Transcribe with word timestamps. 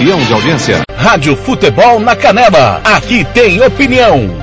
milhão 0.00 0.18
de 0.18 0.32
audiência. 0.32 0.80
Rádio 0.96 1.36
Futebol 1.36 2.00
na 2.00 2.16
Canela. 2.16 2.80
Aqui 2.82 3.22
tem 3.34 3.60
opinião. 3.60 4.40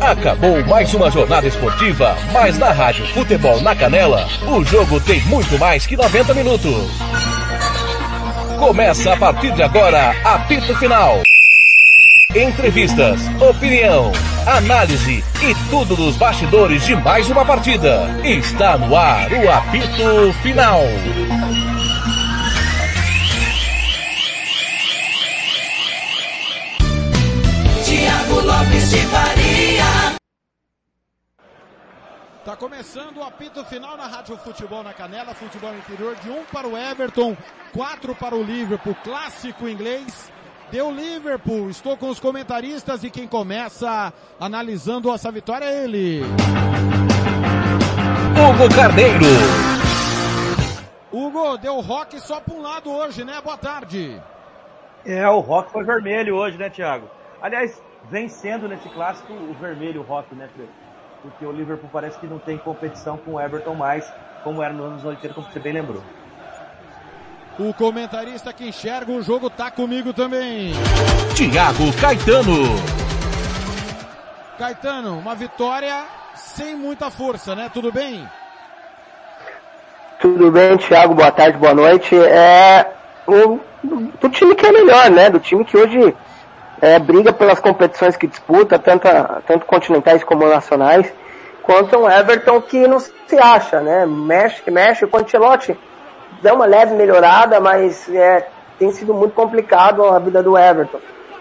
Acabou 0.00 0.62
mais 0.66 0.92
uma 0.92 1.08
jornada 1.08 1.46
esportiva, 1.46 2.16
mas 2.32 2.58
na 2.58 2.72
Rádio 2.72 3.06
Futebol 3.06 3.60
na 3.62 3.76
Canela, 3.76 4.26
o 4.48 4.64
jogo 4.64 4.98
tem 5.00 5.20
muito 5.22 5.56
mais 5.56 5.86
que 5.86 5.96
90 5.96 6.34
minutos. 6.34 6.90
Começa 8.58 9.12
a 9.12 9.16
partir 9.16 9.52
de 9.52 9.62
agora, 9.62 10.12
apito 10.24 10.74
final. 10.76 11.22
Entrevistas, 12.34 13.20
opinião, 13.40 14.10
análise 14.44 15.22
e 15.40 15.54
tudo 15.70 15.94
dos 15.94 16.16
bastidores 16.16 16.84
de 16.84 16.96
mais 16.96 17.30
uma 17.30 17.44
partida. 17.44 18.20
Está 18.24 18.76
no 18.76 18.96
ar 18.96 19.30
o 19.32 19.48
apito 19.48 20.32
final. 20.42 20.82
Lopes 28.74 28.90
de 28.90 28.98
Faria. 29.06 30.16
Tá 32.44 32.56
começando 32.56 33.18
o 33.18 33.22
apito 33.22 33.64
final 33.64 33.96
na 33.96 34.06
Rádio 34.06 34.36
Futebol 34.38 34.82
na 34.82 34.92
Canela, 34.92 35.32
futebol 35.32 35.72
interior 35.74 36.16
de 36.16 36.28
um 36.28 36.44
para 36.44 36.66
o 36.66 36.76
Everton, 36.76 37.36
quatro 37.72 38.14
para 38.14 38.34
o 38.34 38.42
Liverpool, 38.42 38.96
clássico 39.04 39.68
inglês. 39.68 40.30
Deu 40.72 40.90
Liverpool, 40.90 41.70
estou 41.70 41.96
com 41.96 42.08
os 42.08 42.18
comentaristas 42.18 43.04
e 43.04 43.10
quem 43.10 43.28
começa 43.28 44.12
analisando 44.40 45.12
essa 45.12 45.30
vitória 45.30 45.66
é 45.66 45.84
ele. 45.84 46.22
Hugo 48.34 48.74
Carneiro. 48.74 49.24
Hugo, 51.12 51.56
deu 51.58 51.80
rock 51.80 52.20
só 52.20 52.40
para 52.40 52.54
um 52.54 52.60
lado 52.60 52.90
hoje, 52.90 53.24
né? 53.24 53.40
Boa 53.42 53.56
tarde. 53.56 54.20
É, 55.06 55.28
o 55.28 55.38
rock 55.38 55.70
foi 55.70 55.84
vermelho 55.84 56.34
hoje, 56.34 56.58
né, 56.58 56.68
Thiago? 56.68 57.08
Aliás, 57.40 57.80
vencendo 58.10 58.68
nesse 58.68 58.88
clássico 58.88 59.32
o 59.32 59.54
vermelho 59.54 60.00
o 60.00 60.04
rock, 60.04 60.34
né, 60.34 60.48
Fred? 60.54 60.70
Porque 61.22 61.44
o 61.46 61.52
Liverpool 61.52 61.88
parece 61.92 62.18
que 62.18 62.26
não 62.26 62.38
tem 62.38 62.58
competição 62.58 63.16
com 63.16 63.32
o 63.32 63.40
Everton 63.40 63.74
mais, 63.74 64.10
como 64.42 64.62
era 64.62 64.74
nos 64.74 64.86
anos 64.86 65.04
80, 65.04 65.34
como 65.34 65.50
você 65.50 65.58
bem 65.58 65.72
lembrou. 65.72 66.02
O 67.58 67.72
comentarista 67.72 68.52
que 68.52 68.68
enxerga 68.68 69.12
o 69.12 69.22
jogo 69.22 69.48
tá 69.48 69.70
comigo 69.70 70.12
também. 70.12 70.72
Tiago 71.34 71.92
Caetano. 72.00 72.64
Caetano, 74.58 75.18
uma 75.18 75.34
vitória 75.34 76.04
sem 76.34 76.74
muita 76.74 77.10
força, 77.10 77.54
né? 77.54 77.70
Tudo 77.72 77.92
bem? 77.92 78.28
Tudo 80.20 80.50
bem, 80.50 80.76
Thiago, 80.76 81.14
boa 81.14 81.30
tarde, 81.30 81.58
boa 81.58 81.74
noite. 81.74 82.16
É 82.16 82.92
o, 83.26 83.60
do 84.20 84.28
time 84.30 84.54
que 84.54 84.66
é 84.66 84.72
melhor, 84.72 85.10
né? 85.10 85.30
Do 85.30 85.38
time 85.38 85.64
que 85.64 85.76
hoje 85.76 86.14
é, 86.80 86.98
briga 86.98 87.32
pelas 87.32 87.60
competições 87.60 88.16
que 88.16 88.26
disputa, 88.26 88.78
tanto, 88.78 89.08
tanto 89.46 89.66
continentais 89.66 90.22
como 90.24 90.46
nacionais, 90.46 91.12
quanto 91.62 91.98
um 91.98 92.10
Everton 92.10 92.60
que 92.60 92.86
não 92.86 92.98
se 93.00 93.38
acha, 93.38 93.80
né? 93.80 94.06
Mexe, 94.06 94.70
mexe, 94.70 95.04
o 95.04 95.16
Ancelotti 95.16 95.78
deu 96.42 96.54
uma 96.54 96.66
leve 96.66 96.94
melhorada, 96.94 97.58
mas 97.60 98.08
é, 98.14 98.46
tem 98.78 98.90
sido 98.92 99.14
muito 99.14 99.34
complicado 99.34 100.04
a 100.04 100.18
vida 100.18 100.42
do 100.42 100.58
Everton. 100.58 100.98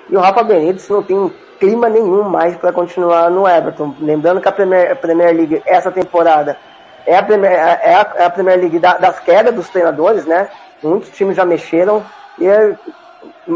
E 0.10 0.16
o 0.16 0.20
Rafa 0.20 0.44
Benítez 0.44 0.88
não 0.90 1.04
tem 1.04 1.34
clima 1.60 1.90
nenhum 1.90 2.24
mais 2.24 2.56
para 2.58 2.72
continuar 2.72 3.30
no 3.30 3.48
Everton. 3.48 3.96
Lembrando 4.00 4.42
que 4.42 4.48
a 4.48 4.52
Premier, 4.52 4.92
a 4.92 4.96
Premier 4.96 5.34
League 5.34 5.62
essa 5.66 5.92
temporada 5.92 6.58
é 7.06 7.18
a 7.18 7.24
Premier, 7.24 7.52
é 7.52 7.96
a, 7.96 8.14
é 8.16 8.26
a 8.26 8.30
Premier 8.30 8.60
League 8.60 8.80
da, 8.80 8.98
das 8.98 9.20
quedas 9.20 9.54
dos 9.54 9.70
treinadores, 9.70 10.26
né? 10.26 10.50
Muitos 10.82 11.10
times 11.12 11.36
já 11.36 11.46
mexeram 11.46 12.04
e 12.38 12.48
é, 12.48 12.76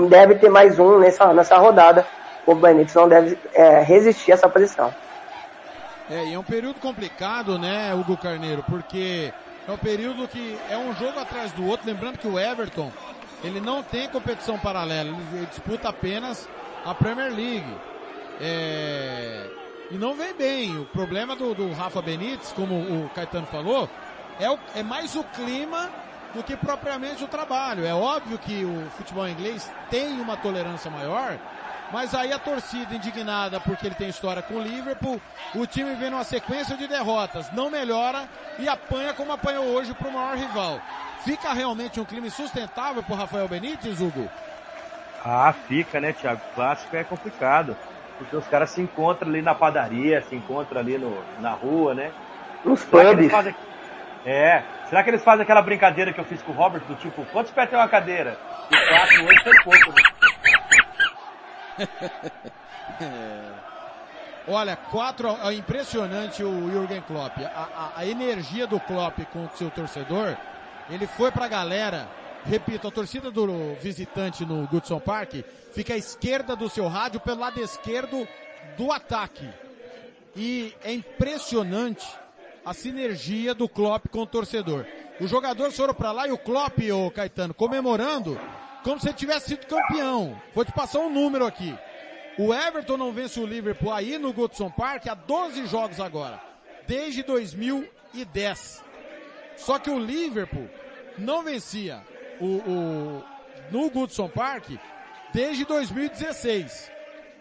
deve 0.10 0.36
ter 0.36 0.50
mais 0.50 0.78
um 0.80 1.00
nessa, 1.00 1.34
nessa 1.34 1.58
rodada. 1.58 2.06
O 2.46 2.56
Benítez 2.56 2.96
não 2.96 3.10
deve 3.10 3.38
é, 3.54 3.82
resistir 3.82 4.32
a 4.32 4.36
essa 4.36 4.50
pressão. 4.50 4.94
É, 6.10 6.26
e 6.26 6.34
é 6.34 6.40
um 6.40 6.44
período 6.44 6.80
complicado, 6.80 7.60
né, 7.60 7.94
Hugo 7.94 8.16
Carneiro, 8.16 8.64
porque 8.70 9.34
é 9.68 9.72
um 9.72 9.78
período 9.78 10.28
que 10.28 10.58
é 10.70 10.78
um 10.78 10.94
jogo 10.94 11.20
atrás 11.20 11.52
do 11.52 11.66
outro. 11.66 11.86
Lembrando 11.86 12.18
que 12.18 12.28
o 12.28 12.40
Everton, 12.40 12.92
ele 13.44 13.60
não 13.60 13.84
tem 13.84 14.08
competição 14.08 14.58
paralela, 14.58 15.10
ele 15.10 15.46
disputa 15.48 15.90
apenas 15.90 16.48
a 16.86 16.94
Premier 16.94 17.34
League. 17.34 17.76
É... 18.40 19.50
E 19.92 19.96
não 19.96 20.14
vem 20.14 20.34
bem. 20.34 20.78
O 20.78 20.86
problema 20.86 21.36
do, 21.36 21.54
do 21.54 21.72
Rafa 21.74 22.02
Benítez, 22.02 22.54
como 22.54 22.76
o 22.76 23.10
Caetano 23.14 23.48
falou, 23.48 23.90
é, 24.40 24.50
o, 24.50 24.58
é 24.76 24.84
mais 24.84 25.16
o 25.16 25.24
clima 25.24 25.90
do 26.34 26.44
que 26.44 26.56
propriamente 26.56 27.24
o 27.24 27.28
trabalho. 27.28 27.86
É 27.86 27.94
óbvio 27.94 28.38
que 28.38 28.64
o 28.64 28.90
futebol 28.98 29.28
inglês 29.28 29.72
tem 29.90 30.20
uma 30.20 30.38
tolerância 30.38 30.90
maior, 30.92 31.38
mas 31.92 32.14
aí 32.14 32.32
a 32.32 32.40
torcida 32.40 32.96
indignada 32.96 33.60
porque 33.60 33.86
ele 33.86 33.96
tem 33.96 34.10
história 34.10 34.42
com 34.42 34.56
o 34.56 34.62
Liverpool, 34.62 35.22
o 35.56 35.66
time 35.66 35.96
vem 35.96 36.10
numa 36.10 36.24
sequência 36.24 36.76
de 36.76 36.88
derrotas, 36.88 37.52
não 37.52 37.70
melhora 37.70 38.28
e 38.60 38.68
apanha 38.68 39.14
como 39.14 39.32
apanhou 39.32 39.66
hoje 39.66 39.94
para 39.94 40.08
o 40.08 40.14
maior 40.14 40.36
rival. 40.36 40.82
Fica 41.24 41.54
realmente 41.54 42.00
um 42.00 42.06
clima 42.06 42.30
sustentável 42.30 43.04
para 43.04 43.16
Rafael 43.16 43.48
Benítez, 43.48 44.00
Hugo? 44.00 44.30
Ah, 45.26 45.54
fica, 45.68 46.00
né, 46.00 46.14
Thiago? 46.14 46.42
O 46.52 46.56
clássico 46.56 46.96
é 46.96 47.04
complicado. 47.04 47.76
Porque 48.18 48.36
os 48.36 48.48
caras 48.48 48.72
se 48.72 48.82
encontram 48.82 49.30
ali 49.30 49.42
na 49.42 49.54
padaria, 49.54 50.22
se 50.22 50.36
encontram 50.36 50.80
ali 50.80 50.98
no, 50.98 51.22
na 51.40 51.52
rua, 51.52 51.94
né? 51.94 52.12
Nos 52.66 52.84
pubs. 52.84 53.32
Fazem... 53.32 53.56
É. 54.26 54.64
Será 54.90 55.04
que 55.04 55.10
eles 55.10 55.24
fazem 55.24 55.44
aquela 55.44 55.62
brincadeira 55.62 56.14
que 56.14 56.20
eu 56.20 56.26
fiz 56.26 56.42
com 56.42 56.52
o 56.54 56.56
Robert, 56.56 56.82
do 56.86 56.96
tipo, 56.96 57.26
quantos 57.26 57.52
pés 57.52 57.70
tem 57.70 57.78
uma 57.78 57.90
cadeira? 57.90 58.40
E 58.72 58.88
quatro, 58.88 59.26
oito, 59.26 59.44
tem 59.44 59.64
pouco, 59.64 59.94
né? 59.94 60.02
Olha, 64.48 64.78
quatro, 64.78 65.28
é 65.44 65.54
impressionante 65.54 66.42
o 66.42 66.72
Jürgen 66.72 67.02
Klopp. 67.02 67.38
A, 67.40 67.68
a, 67.76 68.00
a, 68.00 68.06
energia 68.08 68.66
do 68.66 68.80
Klopp 68.80 69.20
com 69.34 69.44
o 69.44 69.50
seu 69.56 69.70
torcedor, 69.70 70.38
ele 70.90 71.06
foi 71.06 71.32
pra 71.32 71.50
galera, 71.50 72.08
repito, 72.46 72.88
a 72.88 72.92
torcida 72.92 73.30
do 73.30 73.76
visitante 73.82 74.46
no 74.46 74.66
Goodson 74.68 75.02
Park 75.02 75.34
fica 75.74 75.96
à 75.96 75.98
esquerda 75.98 76.56
do 76.56 76.70
seu 76.70 76.88
rádio, 76.88 77.20
pelo 77.20 77.42
lado 77.42 77.62
esquerdo 77.62 78.26
do 78.78 78.90
ataque. 78.90 79.50
E 80.34 80.74
é 80.82 80.94
impressionante 80.94 82.08
a 82.68 82.74
sinergia 82.74 83.54
do 83.54 83.70
Klopp 83.70 84.08
com 84.10 84.24
o 84.24 84.28
torcedor. 84.28 84.86
Os 85.22 85.30
jogadores 85.30 85.74
foram 85.74 85.94
para 85.94 86.12
lá 86.12 86.28
e 86.28 86.34
o 86.34 86.38
Klopp, 86.38 86.78
o 86.92 87.10
Caetano, 87.10 87.54
comemorando 87.54 88.38
como 88.84 89.00
se 89.00 89.14
tivesse 89.14 89.52
sido 89.52 89.66
campeão. 89.68 90.38
Vou 90.54 90.66
te 90.66 90.74
passar 90.74 91.00
um 91.00 91.10
número 91.10 91.46
aqui. 91.46 91.74
O 92.38 92.54
Everton 92.54 92.98
não 92.98 93.14
vence 93.14 93.40
o 93.40 93.46
Liverpool 93.46 93.94
aí 93.94 94.18
no 94.18 94.34
Goodson 94.34 94.70
Park 94.70 95.08
há 95.08 95.14
12 95.14 95.66
jogos 95.66 96.02
agora. 96.02 96.42
Desde 96.86 97.24
2010. 97.24 98.84
Só 99.56 99.80
que 99.80 99.90
o 99.90 99.98
Liverpool 99.98 100.70
não 101.18 101.44
vencia 101.44 102.02
o, 102.42 102.58
o 102.58 103.24
no 103.72 103.90
Goodson 103.90 104.28
Park 104.28 104.72
desde 105.34 105.64
2016. 105.64 106.92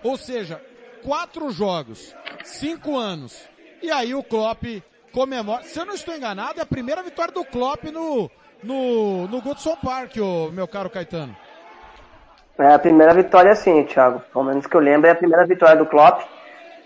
Ou 0.04 0.16
seja, 0.16 0.64
quatro 1.02 1.50
jogos, 1.50 2.14
cinco 2.44 2.96
anos. 2.96 3.36
E 3.82 3.90
aí 3.90 4.14
o 4.14 4.22
Klopp 4.22 4.62
comemora. 5.12 5.62
Se 5.62 5.78
eu 5.78 5.86
não 5.86 5.94
estou 5.94 6.14
enganado, 6.14 6.58
é 6.58 6.62
a 6.62 6.66
primeira 6.66 7.02
vitória 7.02 7.32
do 7.32 7.44
Klopp 7.44 7.84
no, 7.84 8.30
no, 8.62 9.26
no 9.28 9.40
Goodson 9.40 9.76
Park, 9.76 10.16
ô, 10.18 10.50
meu 10.50 10.66
caro 10.68 10.90
Caetano. 10.90 11.36
É 12.58 12.72
a 12.72 12.78
primeira 12.78 13.12
vitória 13.12 13.54
sim, 13.54 13.84
Thiago. 13.84 14.22
Pelo 14.32 14.44
menos 14.44 14.66
que 14.66 14.74
eu 14.74 14.80
lembro, 14.80 15.08
é 15.08 15.12
a 15.12 15.16
primeira 15.16 15.44
vitória 15.46 15.76
do 15.76 15.86
Klopp. 15.86 16.22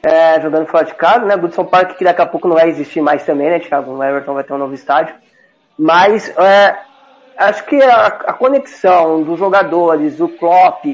É, 0.03 0.41
jogando 0.41 0.67
fora 0.67 0.85
de 0.85 0.95
casa, 0.95 1.27
né? 1.27 1.37
Goodson 1.37 1.65
Park 1.65 1.97
que 1.97 2.05
daqui 2.05 2.23
a 2.23 2.27
pouco 2.27 2.49
não 2.49 2.57
vai 2.57 2.69
existir 2.69 3.01
mais 3.01 3.25
também, 3.25 3.51
né, 3.51 3.61
Thiago? 3.61 3.93
O 3.93 4.03
Everton 4.03 4.35
vai 4.35 4.43
ter 4.43 4.53
um 4.53 4.59
novo 4.59 4.75
estádio. 4.75 5.15
Mas 5.79 6.29
é, 6.39 6.77
acho 7.37 7.65
que 7.65 7.81
a, 7.83 8.07
a, 8.07 8.33
conexão 8.33 9.23
dos 9.23 9.39
jogadores, 9.39 10.17
do 10.17 10.29
Klopp, 10.29 10.85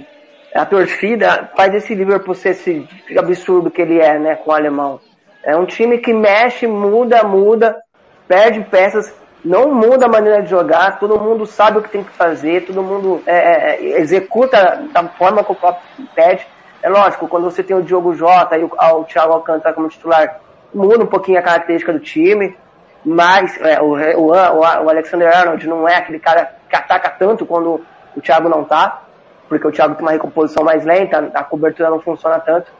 a 0.54 0.66
torcida, 0.66 1.50
faz 1.56 1.74
esse 1.74 1.94
Liverpool 1.94 2.34
ser 2.34 2.50
esse 2.50 2.88
absurdo 3.16 3.70
que 3.70 3.80
ele 3.80 3.98
é, 4.00 4.18
né, 4.18 4.36
com 4.36 4.50
o 4.50 4.54
alemão. 4.54 5.00
É 5.46 5.56
um 5.56 5.64
time 5.64 5.98
que 5.98 6.12
mexe, 6.12 6.66
muda, 6.66 7.22
muda, 7.22 7.80
perde 8.26 8.60
peças, 8.64 9.14
não 9.44 9.72
muda 9.72 10.06
a 10.06 10.08
maneira 10.08 10.42
de 10.42 10.50
jogar, 10.50 10.98
todo 10.98 11.20
mundo 11.20 11.46
sabe 11.46 11.78
o 11.78 11.82
que 11.82 11.88
tem 11.88 12.02
que 12.02 12.10
fazer, 12.10 12.66
todo 12.66 12.82
mundo 12.82 13.22
é, 13.24 13.76
é, 13.76 14.00
executa 14.00 14.82
da 14.92 15.04
forma 15.04 15.44
que 15.44 15.52
o 15.52 15.54
Klopp 15.54 15.78
pede. 16.16 16.44
É 16.82 16.88
lógico, 16.88 17.28
quando 17.28 17.44
você 17.44 17.62
tem 17.62 17.76
o 17.76 17.82
Diogo 17.82 18.12
Jota 18.12 18.58
e 18.58 18.64
o, 18.64 18.72
o 18.72 19.04
Thiago 19.04 19.34
Alcântara 19.34 19.72
como 19.72 19.88
titular, 19.88 20.40
muda 20.74 21.04
um 21.04 21.06
pouquinho 21.06 21.38
a 21.38 21.42
característica 21.42 21.92
do 21.92 22.00
time, 22.00 22.56
mas 23.04 23.56
é, 23.60 23.80
o, 23.80 23.92
o, 23.92 24.30
o, 24.30 24.90
Alexander 24.90 25.32
Arnold 25.32 25.64
não 25.68 25.88
é 25.88 25.94
aquele 25.94 26.18
cara 26.18 26.50
que 26.68 26.74
ataca 26.74 27.08
tanto 27.08 27.46
quando 27.46 27.86
o 28.16 28.20
Thiago 28.20 28.48
não 28.48 28.64
tá, 28.64 29.04
porque 29.48 29.68
o 29.68 29.70
Thiago 29.70 29.94
tem 29.94 30.04
uma 30.04 30.10
recomposição 30.10 30.64
mais 30.64 30.84
lenta, 30.84 31.30
a 31.32 31.44
cobertura 31.44 31.88
não 31.88 32.00
funciona 32.00 32.40
tanto. 32.40 32.72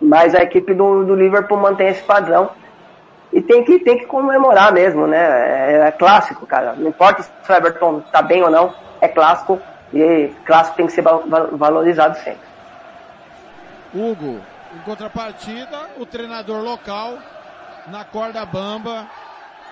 Mas 0.00 0.34
a 0.34 0.42
equipe 0.42 0.74
do, 0.74 1.04
do 1.04 1.14
Liverpool 1.14 1.58
mantém 1.58 1.88
esse 1.88 2.02
padrão. 2.02 2.50
e 3.32 3.42
tem 3.42 3.64
que, 3.64 3.78
tem 3.80 3.98
que 3.98 4.06
comemorar 4.06 4.72
mesmo, 4.72 5.06
né? 5.06 5.18
É, 5.18 5.88
é 5.88 5.92
clássico, 5.92 6.46
cara. 6.46 6.74
Não 6.74 6.88
importa 6.88 7.22
se 7.22 7.30
o 7.48 7.52
Everton 7.52 8.00
tá 8.12 8.22
bem 8.22 8.42
ou 8.42 8.50
não, 8.50 8.72
é 9.00 9.08
clássico 9.08 9.60
e 9.92 10.28
clássico 10.44 10.76
tem 10.76 10.86
que 10.86 10.92
ser 10.92 11.02
valorizado 11.02 12.16
sempre. 12.18 12.48
Hugo, 13.94 14.40
em 14.74 14.80
contrapartida, 14.84 15.78
o 15.98 16.04
treinador 16.04 16.62
local 16.62 17.18
na 17.90 18.04
corda 18.04 18.44
bamba, 18.44 19.06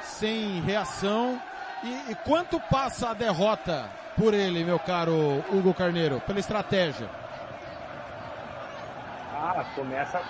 sem 0.01 0.61
reação. 0.63 1.39
E, 1.85 2.13
e 2.13 2.15
quanto 2.27 2.59
passa 2.71 3.11
a 3.11 3.15
derrota 3.15 3.85
por 4.17 4.33
ele, 4.33 4.65
meu 4.65 4.79
caro 4.79 5.45
Hugo 5.53 5.75
Carneiro, 5.75 6.21
pela 6.27 6.41
estratégia? 6.41 7.07
Ah, 9.39 9.67
começa 9.75 10.27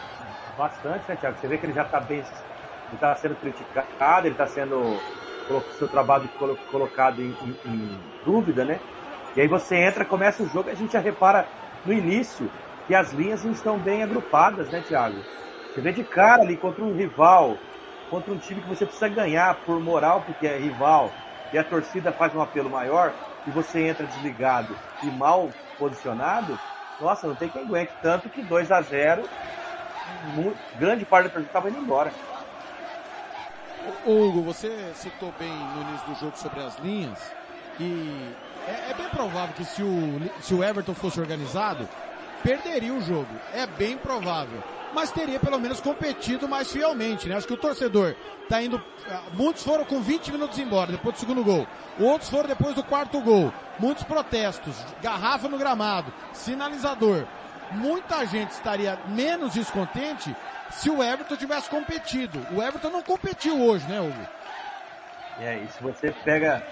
bastante, 0.57 1.09
né, 1.09 1.17
Thiago? 1.17 1.39
Você 1.39 1.47
vê 1.47 1.59
que 1.59 1.67
ele 1.67 1.73
já 1.73 1.85
está 1.85 2.01
bem, 2.01 2.19
ele 2.19 2.95
está 2.95 3.15
sendo 3.15 3.37
criticado, 3.37 4.27
ele 4.27 4.35
está 4.35 4.49
sendo 4.49 5.01
seu 5.71 5.89
trabalho 5.89 6.29
colocado 6.67 7.23
em, 7.23 7.31
em, 7.41 7.61
em, 7.65 8.05
dúvida, 8.25 8.65
né? 8.65 8.81
E 9.37 9.41
aí 9.41 9.47
você 9.47 9.77
entra, 9.77 10.05
começa 10.05 10.43
o 10.43 10.49
jogo, 10.49 10.71
a 10.71 10.75
gente 10.75 10.93
já 10.93 10.99
repara 10.99 11.49
no 11.85 11.93
início 11.93 12.53
que 12.85 12.95
as 12.97 13.13
linhas 13.13 13.45
não 13.45 13.53
estão 13.53 13.79
bem 13.79 14.03
agrupadas, 14.03 14.71
né, 14.71 14.83
Thiago? 14.83 15.25
Você 15.71 15.81
vê 15.81 15.93
de 15.93 16.03
cara 16.05 16.43
ali 16.43 16.57
contra 16.59 16.85
um 16.85 16.93
rival, 16.93 17.63
contra 18.09 18.33
um 18.33 18.39
time 18.39 18.61
que 18.61 18.67
você 18.67 18.85
precisa 18.85 19.09
ganhar 19.09 19.55
por 19.65 19.81
moral, 19.81 20.25
porque 20.25 20.49
é 20.49 20.59
rival, 20.59 21.17
e 21.53 21.57
a 21.59 21.63
torcida 21.63 22.13
faz 22.13 22.35
um 22.35 22.41
apelo 22.41 22.71
maior, 22.71 23.15
e 23.47 23.53
você 23.53 23.87
entra 23.87 24.05
desligado 24.07 24.81
e 25.01 25.13
mal 25.13 25.55
posicionado, 25.79 26.61
nossa, 27.01 27.27
não 27.27 27.35
tem 27.35 27.49
quem 27.49 27.63
aguente. 27.63 27.93
Tanto 28.03 28.29
que 28.29 28.43
2 28.43 28.71
a 28.73 28.81
0 28.81 29.29
grande 30.79 31.05
parte 31.05 31.25
da 31.25 31.31
torcida 31.31 31.49
estava 31.49 31.69
indo 31.69 31.79
embora. 31.79 32.13
Hugo, 34.05 34.43
você 34.43 34.93
citou 34.95 35.33
bem 35.39 35.53
no 35.53 35.83
início 35.83 36.07
do 36.09 36.15
jogo 36.15 36.37
sobre 36.37 36.61
as 36.61 36.77
linhas, 36.79 37.33
e 37.79 38.33
é, 38.67 38.91
é 38.91 38.95
bem 38.95 39.09
provável 39.09 39.55
que 39.55 39.65
se 39.65 39.83
o, 39.83 40.21
se 40.41 40.55
o 40.55 40.63
Everton 40.63 40.95
fosse 40.95 41.21
organizado, 41.21 41.89
perderia 42.43 42.93
o 42.93 43.01
jogo. 43.01 43.29
É 43.53 43.67
bem 43.67 43.97
provável. 43.97 44.63
Mas 44.97 45.13
teria 45.13 45.39
pelo 45.39 45.61
menos 45.61 45.79
competido 45.79 46.49
mais 46.49 46.73
fielmente, 46.73 47.29
né? 47.29 47.37
Acho 47.37 47.47
que 47.47 47.53
o 47.53 47.59
torcedor 47.59 48.17
tá 48.49 48.63
indo. 48.63 48.83
Ah, 49.11 49.21
muitos 49.35 49.63
foram 49.63 49.85
com 49.85 50.01
20 50.01 50.33
minutos 50.33 50.59
embora, 50.59 50.91
depois 50.91 51.15
do 51.15 51.21
segundo 51.21 51.45
gol. 51.45 51.67
Outros 52.01 52.31
foram 52.31 52.49
depois 52.49 52.75
do 52.75 52.83
quarto 52.83 53.21
gol. 53.21 53.53
Muitos 53.79 54.05
protestos, 54.05 54.75
garrafa 55.03 55.51
no 55.51 55.59
gramado, 55.59 56.11
sinalizador. 56.33 57.27
Muita 57.73 58.25
gente 58.25 58.53
estaria 58.53 58.99
menos 59.09 59.53
descontente 59.53 60.35
se 60.71 60.89
o 60.89 61.03
Everton 61.03 61.37
tivesse 61.37 61.69
competido. 61.69 62.41
O 62.55 62.63
Everton 62.63 62.89
não 62.89 63.03
competiu 63.03 63.61
hoje, 63.61 63.87
né, 63.87 64.01
Hugo? 64.01 64.27
É, 65.43 65.59
e 65.59 65.69
se 65.69 65.83
você 65.83 66.11
pega 66.11 66.63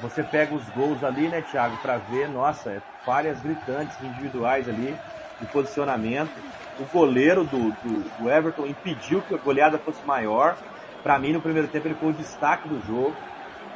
você 0.00 0.22
pega 0.22 0.54
os 0.54 0.62
gols 0.68 1.02
ali, 1.02 1.26
né, 1.26 1.42
Thiago, 1.42 1.76
para 1.78 1.96
ver, 1.96 2.28
nossa, 2.28 2.70
é 2.70 2.80
falhas 3.04 3.40
gritantes 3.40 4.00
individuais 4.00 4.68
ali, 4.68 4.96
de 5.40 5.46
posicionamento. 5.46 6.30
O 6.78 6.84
goleiro 6.92 7.44
do, 7.44 7.70
do, 7.70 8.10
do 8.18 8.30
Everton 8.30 8.66
impediu 8.66 9.22
que 9.22 9.34
a 9.34 9.38
goleada 9.38 9.78
fosse 9.78 10.04
maior. 10.06 10.56
Para 11.02 11.18
mim, 11.18 11.32
no 11.32 11.40
primeiro 11.40 11.68
tempo, 11.68 11.86
ele 11.86 11.94
foi 11.94 12.10
o 12.10 12.12
destaque 12.12 12.68
do 12.68 12.80
jogo, 12.86 13.14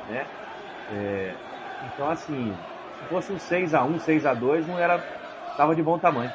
né? 0.08 0.26
É, 0.93 1.35
então, 1.94 2.11
assim, 2.11 2.52
se 2.99 3.08
fosse 3.08 3.32
um 3.32 3.37
6x1, 3.37 4.00
6x2, 4.00 4.67
não 4.67 4.79
era, 4.79 4.99
tava 5.56 5.75
de 5.75 5.82
bom 5.82 5.99
tamanho. 5.99 6.32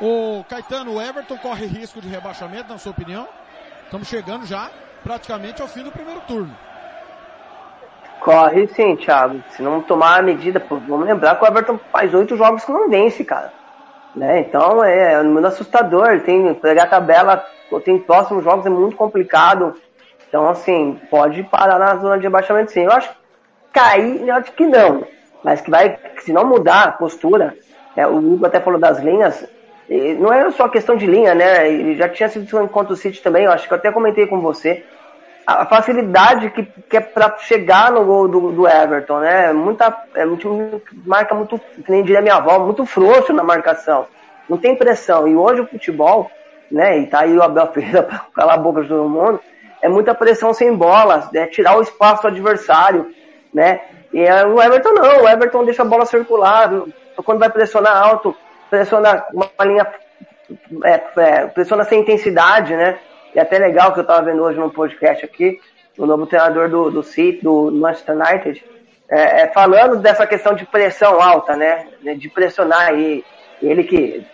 O 0.00 0.44
Caetano, 0.48 0.94
o 0.94 1.00
Everton 1.00 1.38
corre 1.38 1.66
risco 1.66 2.00
de 2.00 2.08
rebaixamento, 2.08 2.68
na 2.68 2.78
sua 2.78 2.92
opinião? 2.92 3.26
Estamos 3.84 4.08
chegando 4.08 4.46
já 4.46 4.70
praticamente 5.02 5.60
ao 5.62 5.68
fim 5.68 5.82
do 5.82 5.90
primeiro 5.90 6.20
turno. 6.22 6.54
Corre 8.20 8.68
sim, 8.68 8.94
Thiago. 8.96 9.42
Se 9.50 9.62
não 9.62 9.82
tomar 9.82 10.20
a 10.20 10.22
medida, 10.22 10.64
vamos 10.68 11.06
lembrar 11.06 11.36
que 11.36 11.44
o 11.44 11.46
Everton 11.46 11.78
faz 11.90 12.14
oito 12.14 12.36
jogos 12.36 12.64
que 12.64 12.70
não 12.70 12.88
vence, 12.88 13.24
cara. 13.24 13.52
Né? 14.14 14.40
Então 14.40 14.82
é, 14.84 15.14
é 15.14 15.22
muito 15.22 15.46
assustador. 15.46 16.20
Tem 16.20 16.54
pegar 16.54 16.84
a 16.84 16.88
tabela, 16.88 17.44
tem 17.84 17.98
próximos 17.98 18.44
jogos 18.44 18.66
é 18.66 18.70
muito 18.70 18.96
complicado. 18.96 19.74
Então, 20.28 20.48
assim, 20.48 20.98
pode 21.10 21.42
parar 21.42 21.78
na 21.78 21.96
zona 21.96 22.18
de 22.18 22.26
abaixamento 22.26 22.72
sim. 22.72 22.84
Eu 22.84 22.92
acho 22.92 23.10
que 23.10 23.16
cair, 23.72 24.26
eu 24.26 24.34
acho 24.34 24.52
que 24.52 24.66
não. 24.66 25.04
Mas 25.44 25.60
que 25.60 25.70
vai, 25.70 25.98
se 26.20 26.32
não 26.32 26.46
mudar 26.46 26.84
a 26.84 26.92
postura, 26.92 27.54
é, 27.96 28.06
o 28.06 28.16
Hugo 28.16 28.46
até 28.46 28.60
falou 28.60 28.78
das 28.78 28.98
linhas, 28.98 29.46
não 30.18 30.32
é 30.32 30.50
só 30.52 30.68
questão 30.68 30.96
de 30.96 31.06
linha, 31.06 31.34
né? 31.34 31.68
Ele 31.68 31.96
já 31.96 32.08
tinha 32.08 32.28
sido 32.28 32.68
contra 32.68 32.92
o 32.92 32.96
City 32.96 33.22
também, 33.22 33.44
eu 33.44 33.52
acho 33.52 33.66
que 33.66 33.74
eu 33.74 33.76
até 33.76 33.90
comentei 33.90 34.26
com 34.26 34.40
você 34.40 34.84
a 35.46 35.66
facilidade 35.66 36.50
que, 36.50 36.62
que 36.62 36.96
é 36.96 37.00
para 37.00 37.36
chegar 37.38 37.90
no 37.90 38.04
gol 38.04 38.28
do, 38.28 38.52
do 38.52 38.68
Everton, 38.68 39.20
né? 39.20 39.52
Muita, 39.52 39.96
é 40.14 40.24
muito, 40.24 40.82
marca 41.04 41.34
muito, 41.34 41.58
que 41.58 41.90
nem 41.90 42.02
diria 42.02 42.22
minha 42.22 42.36
avó, 42.36 42.58
muito 42.58 42.86
frouxo 42.86 43.32
na 43.32 43.42
marcação. 43.42 44.06
Não 44.48 44.56
tem 44.56 44.76
pressão. 44.76 45.26
E 45.26 45.34
hoje 45.34 45.60
o 45.60 45.66
futebol, 45.66 46.30
né? 46.70 46.98
E 46.98 47.06
tá 47.06 47.20
aí 47.20 47.36
o 47.36 47.42
Abel 47.42 47.66
Ferreira 47.72 48.02
para 48.02 48.20
calar 48.34 48.54
a 48.54 48.58
boca 48.58 48.82
de 48.82 48.88
todo 48.88 49.08
mundo, 49.08 49.40
é 49.80 49.88
muita 49.88 50.14
pressão 50.14 50.54
sem 50.54 50.74
bola, 50.74 51.28
é 51.34 51.46
tirar 51.46 51.76
o 51.76 51.82
espaço 51.82 52.22
do 52.22 52.28
adversário, 52.28 53.12
né? 53.52 53.80
E 54.12 54.20
é, 54.20 54.46
o 54.46 54.62
Everton 54.62 54.92
não, 54.92 55.22
o 55.22 55.28
Everton 55.28 55.64
deixa 55.64 55.82
a 55.82 55.86
bola 55.86 56.06
circular, 56.06 56.70
quando 57.24 57.40
vai 57.40 57.50
pressionar 57.50 57.96
alto, 57.96 58.36
pressiona 58.70 59.24
uma 59.32 59.48
linha, 59.64 59.86
é, 60.84 61.02
é, 61.16 61.46
pressiona 61.46 61.84
sem 61.84 62.00
intensidade, 62.00 62.74
né? 62.76 62.98
E 63.34 63.40
até 63.40 63.58
legal 63.58 63.92
que 63.92 63.98
eu 63.98 64.02
estava 64.02 64.22
vendo 64.22 64.42
hoje 64.42 64.58
no 64.58 64.70
podcast 64.70 65.24
aqui, 65.24 65.60
o 65.98 66.06
novo 66.06 66.26
treinador 66.26 66.68
do, 66.68 66.90
do 66.90 67.02
City, 67.02 67.42
do 67.42 67.70
Manchester 67.72 68.16
United, 68.16 68.64
é, 69.10 69.42
é, 69.42 69.46
falando 69.48 69.96
dessa 69.98 70.26
questão 70.26 70.54
de 70.54 70.64
pressão 70.64 71.20
alta, 71.20 71.56
né? 71.56 71.86
De 72.16 72.28
pressionar 72.28 72.94
e 72.94 73.24
ele 73.60 73.84
que 73.84 74.26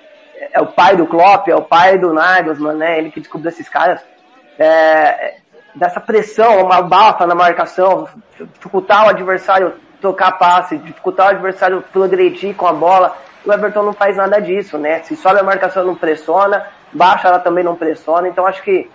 é 0.52 0.60
o 0.60 0.66
pai 0.66 0.96
do 0.96 1.06
Klopp, 1.06 1.48
é 1.48 1.56
o 1.56 1.62
pai 1.62 1.98
do 1.98 2.12
Nagelsmann, 2.12 2.76
né? 2.76 2.98
Ele 2.98 3.10
que 3.10 3.20
descobriu 3.20 3.50
esses 3.50 3.68
caras. 3.68 4.00
É, 4.58 5.36
dessa 5.74 6.00
pressão, 6.00 6.62
uma 6.64 6.82
bafa 6.82 7.26
na 7.26 7.34
marcação, 7.34 8.08
dificultar 8.38 9.06
o 9.06 9.10
adversário 9.10 9.74
tocar 10.00 10.32
passe, 10.32 10.78
dificultar 10.78 11.26
o 11.26 11.30
adversário 11.30 11.84
progredir 11.92 12.54
com 12.54 12.66
a 12.66 12.72
bola. 12.72 13.16
O 13.44 13.52
Everton 13.52 13.82
não 13.82 13.92
faz 13.92 14.16
nada 14.16 14.40
disso, 14.40 14.78
né? 14.78 15.02
Se 15.02 15.16
sobe 15.16 15.40
a 15.40 15.42
marcação 15.42 15.84
não 15.84 15.94
pressiona, 15.94 16.66
baixa 16.92 17.28
ela 17.28 17.38
também 17.38 17.64
não 17.64 17.76
pressiona, 17.76 18.28
então 18.28 18.46
acho 18.46 18.62
que 18.62 18.90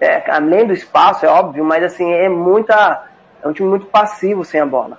é, 0.00 0.30
além 0.30 0.66
do 0.66 0.72
espaço, 0.72 1.24
é 1.24 1.28
óbvio, 1.28 1.64
mas 1.64 1.82
assim, 1.82 2.10
é 2.12 2.28
muita. 2.28 3.08
É 3.42 3.48
um 3.48 3.52
time 3.52 3.68
muito 3.68 3.86
passivo 3.86 4.44
sem 4.44 4.60
a 4.60 4.66
bola. 4.66 4.98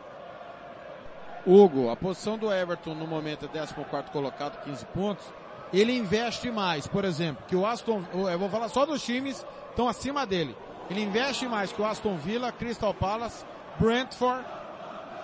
Hugo, 1.46 1.90
a 1.90 1.96
posição 1.96 2.38
do 2.38 2.52
Everton 2.52 2.94
no 2.94 3.08
momento 3.08 3.46
é 3.46 3.48
14 3.48 4.12
colocado, 4.12 4.62
15 4.64 4.86
pontos. 4.88 5.26
Ele 5.72 5.98
investe 5.98 6.50
mais, 6.50 6.88
por 6.88 7.04
exemplo, 7.06 7.44
que 7.48 7.56
o 7.56 7.66
Aston, 7.66 8.02
eu 8.14 8.40
vou 8.40 8.50
falar 8.50 8.70
só 8.70 8.86
dos 8.86 9.04
times 9.04 9.46
estão 9.70 9.88
acima 9.88 10.26
dele. 10.26 10.56
Ele 10.90 11.04
investe 11.04 11.48
mais 11.48 11.72
que 11.72 11.82
o 11.82 11.86
Aston 11.86 12.16
Villa, 12.16 12.52
Crystal 12.52 12.94
Palace, 12.94 13.46
Brentford, 13.78 14.46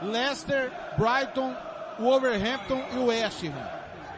Leicester, 0.01 0.71
Brighton, 0.97 1.55
Wolverhampton 1.99 2.81
e 2.93 2.97
o 2.97 3.05
West 3.07 3.43
Ham. 3.43 3.67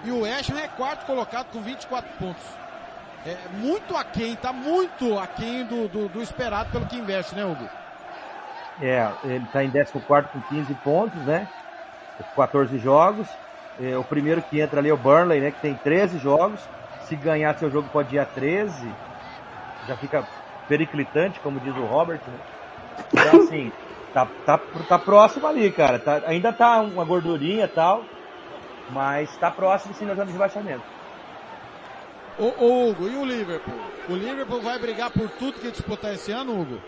E 0.03 0.11
o 0.11 0.21
West 0.21 0.49
Ham 0.49 0.59
é 0.59 0.67
quarto 0.67 1.05
colocado 1.05 1.51
com 1.51 1.61
24 1.61 2.09
pontos 2.17 2.64
é 3.25 3.37
muito 3.53 3.97
aquém, 3.97 4.35
tá 4.35 4.53
muito 4.53 5.17
aquém 5.17 5.65
do, 5.65 5.87
do, 5.87 6.07
do, 6.07 6.21
esperado 6.21 6.71
pelo 6.71 6.85
que 6.85 6.95
investe, 6.95 7.33
né, 7.33 7.43
Hugo? 7.43 7.67
É, 8.81 9.09
ele 9.23 9.45
tá 9.51 9.63
em 9.63 9.71
14 9.71 10.27
com 10.29 10.41
15 10.41 10.73
pontos, 10.75 11.19
né? 11.25 11.47
14 12.35 12.77
jogos. 12.77 13.27
É, 13.81 13.97
o 13.97 14.03
primeiro 14.03 14.41
que 14.43 14.59
entra 14.59 14.79
ali 14.79 14.89
é 14.89 14.93
o 14.93 14.97
Burnley, 14.97 15.41
né? 15.41 15.51
Que 15.51 15.59
tem 15.59 15.73
13 15.73 16.19
jogos. 16.19 16.59
Se 17.07 17.15
ganhar 17.15 17.57
seu 17.57 17.71
jogo 17.71 17.89
pode 17.91 18.15
ir 18.15 18.19
a 18.19 18.25
13. 18.25 18.93
Já 19.87 19.97
fica 19.97 20.27
periclitante, 20.67 21.39
como 21.39 21.59
diz 21.59 21.75
o 21.75 21.85
Robert, 21.85 22.19
né? 22.27 22.39
Então, 23.11 23.41
assim, 23.41 23.71
tá, 24.13 24.27
tá, 24.45 24.59
tá 24.87 24.99
próximo 24.99 25.47
ali, 25.47 25.71
cara. 25.71 25.99
Tá, 25.99 26.21
ainda 26.25 26.53
tá 26.53 26.81
uma 26.81 27.03
gordurinha 27.03 27.65
e 27.65 27.69
tal. 27.69 28.03
Mas 28.89 29.35
tá 29.37 29.49
próximo 29.49 29.93
sim 29.95 30.05
na 30.05 30.13
zona 30.13 30.27
de 30.27 30.33
rebaixamento. 30.33 30.94
Ô, 32.37 32.53
ô, 32.57 32.89
Hugo, 32.89 33.07
e 33.07 33.15
o 33.15 33.25
Liverpool? 33.25 33.79
O 34.09 34.15
Liverpool 34.15 34.61
vai 34.61 34.77
brigar 34.77 35.09
por 35.09 35.29
tudo 35.29 35.59
que 35.59 35.71
disputar 35.71 36.13
esse 36.13 36.31
ano, 36.31 36.59
Hugo? 36.59 36.81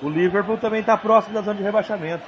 O 0.00 0.08
Liverpool 0.08 0.56
também 0.58 0.80
está 0.80 0.96
próximo 0.96 1.34
da 1.34 1.42
zona 1.42 1.56
de 1.56 1.62
rebaixamento. 1.62 2.24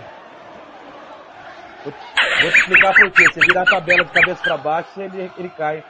Vou, 1.85 1.95
vou 2.43 2.51
te 2.51 2.59
explicar 2.59 2.95
por 2.95 3.11
quê. 3.13 3.33
Você 3.33 3.41
virar 3.41 3.63
a 3.63 3.67
tabela 3.67 4.05
de 4.05 4.11
cabeça 4.11 4.43
para 4.43 4.57
baixo, 4.57 5.01
ele, 5.01 5.31
ele 5.37 5.49
cai. 5.51 5.85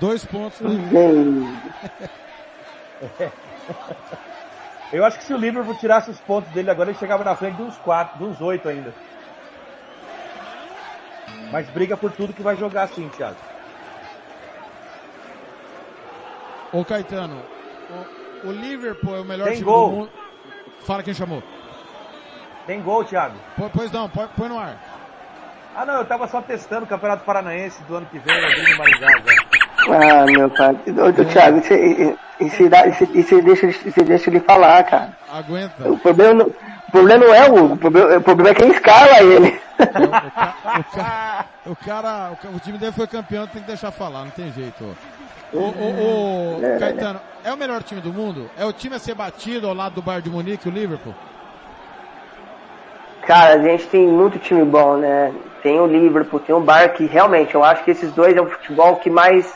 Dois 0.00 0.24
pontos. 0.24 0.60
Né? 0.60 0.70
Eu 4.92 5.04
acho 5.04 5.18
que 5.18 5.24
se 5.24 5.32
o 5.32 5.38
Liverpool 5.38 5.74
tirasse 5.76 6.10
os 6.10 6.20
pontos 6.20 6.50
dele 6.52 6.70
agora, 6.70 6.90
ele 6.90 6.98
chegava 6.98 7.24
na 7.24 7.34
frente 7.34 7.56
de 7.56 7.62
uns 7.62 7.76
quatro, 7.78 8.18
de 8.18 8.24
uns 8.24 8.40
oito 8.40 8.68
ainda. 8.68 8.92
Mas 11.50 11.68
briga 11.70 11.96
por 11.96 12.12
tudo 12.12 12.34
que 12.34 12.42
vai 12.42 12.56
jogar 12.56 12.88
sim, 12.88 13.08
Thiago. 13.08 13.51
Ô 16.72 16.84
Caetano, 16.84 17.36
O, 18.44 18.48
o 18.48 18.52
Liverpool 18.52 19.16
é 19.16 19.20
o 19.20 19.24
melhor 19.24 19.44
Tem 19.48 19.54
time 19.58 19.64
gol. 19.64 19.90
do 19.90 19.96
mundo. 19.96 20.10
Fala 20.86 21.02
quem 21.02 21.14
chamou. 21.14 21.42
Tem 22.66 22.80
gol, 22.80 23.04
Thiago. 23.04 23.34
Po- 23.56 23.70
Pois 23.74 23.90
não, 23.92 24.08
põe, 24.08 24.26
põe 24.36 24.48
no 24.48 24.58
ar. 24.58 24.76
Ah, 25.74 25.84
não, 25.86 25.94
eu 25.94 26.04
tava 26.04 26.26
só 26.28 26.40
testando 26.42 26.84
o 26.84 26.88
Campeonato 26.88 27.24
Paranaense 27.24 27.82
do 27.84 27.96
ano 27.96 28.06
que 28.06 28.18
vem, 28.18 28.40
no 28.40 28.78
Maringá 28.78 29.06
já. 29.08 29.92
Ah, 29.94 30.24
meu 30.26 30.50
pai. 30.50 30.76
Ô, 30.86 31.08
ô, 31.08 31.24
Thiago, 31.24 31.60
dá- 32.68 32.86
isso, 32.86 33.04
isso 33.14 33.42
deixa, 33.42 33.66
isso 33.66 34.02
deixa 34.04 34.30
ele 34.30 34.40
falar, 34.40 34.82
cara. 34.84 35.16
Aguenta. 35.32 35.90
O 35.90 35.98
problema, 35.98 36.34
não- 36.34 36.46
o 36.46 36.90
problema 36.92 37.24
não 37.26 37.34
é 37.34 37.48
o 37.50 37.54
Hugo, 37.64 37.74
o 37.74 37.78
problema, 37.78 38.16
o 38.16 38.22
problema 38.22 38.50
é 38.50 38.54
quem 38.54 38.70
escala 38.70 39.20
ele. 39.22 39.60
O, 39.78 39.82
o 39.82 40.30
ca- 40.30 40.54
o 40.78 40.84
ca- 40.96 41.44
o 41.66 41.76
cara, 41.76 42.32
o, 42.52 42.56
o 42.56 42.60
time 42.60 42.78
dele 42.78 42.92
foi 42.92 43.06
campeão, 43.06 43.46
tem 43.46 43.62
que 43.62 43.68
deixar 43.68 43.90
falar, 43.90 44.24
não 44.24 44.30
tem 44.30 44.52
jeito. 44.52 44.96
O, 45.52 45.58
o, 45.58 46.58
o- 46.58 46.78
Caetano, 46.78 47.20
é 47.44 47.52
o 47.52 47.56
melhor 47.56 47.82
time 47.82 48.00
do 48.00 48.12
mundo? 48.12 48.48
É 48.58 48.64
o 48.64 48.72
time 48.72 48.96
a 48.96 48.98
ser 48.98 49.14
batido 49.14 49.66
ao 49.68 49.74
lado 49.74 49.96
do 49.96 50.02
Bayern 50.02 50.24
de 50.24 50.30
Munique, 50.30 50.68
o 50.68 50.72
Liverpool? 50.72 51.14
Cara, 53.26 53.54
a 53.54 53.58
gente 53.62 53.86
tem 53.86 54.06
muito 54.06 54.38
time 54.38 54.64
bom, 54.64 54.96
né? 54.96 55.32
Tem 55.62 55.78
o 55.78 55.86
Liverpool, 55.86 56.40
tem 56.40 56.54
o 56.54 56.60
Bar, 56.60 56.92
que 56.94 57.06
realmente 57.06 57.54
eu 57.54 57.62
acho 57.62 57.84
que 57.84 57.90
esses 57.92 58.12
dois 58.12 58.36
é 58.36 58.40
o 58.40 58.48
futebol 58.48 58.96
que 58.96 59.08
mais 59.10 59.52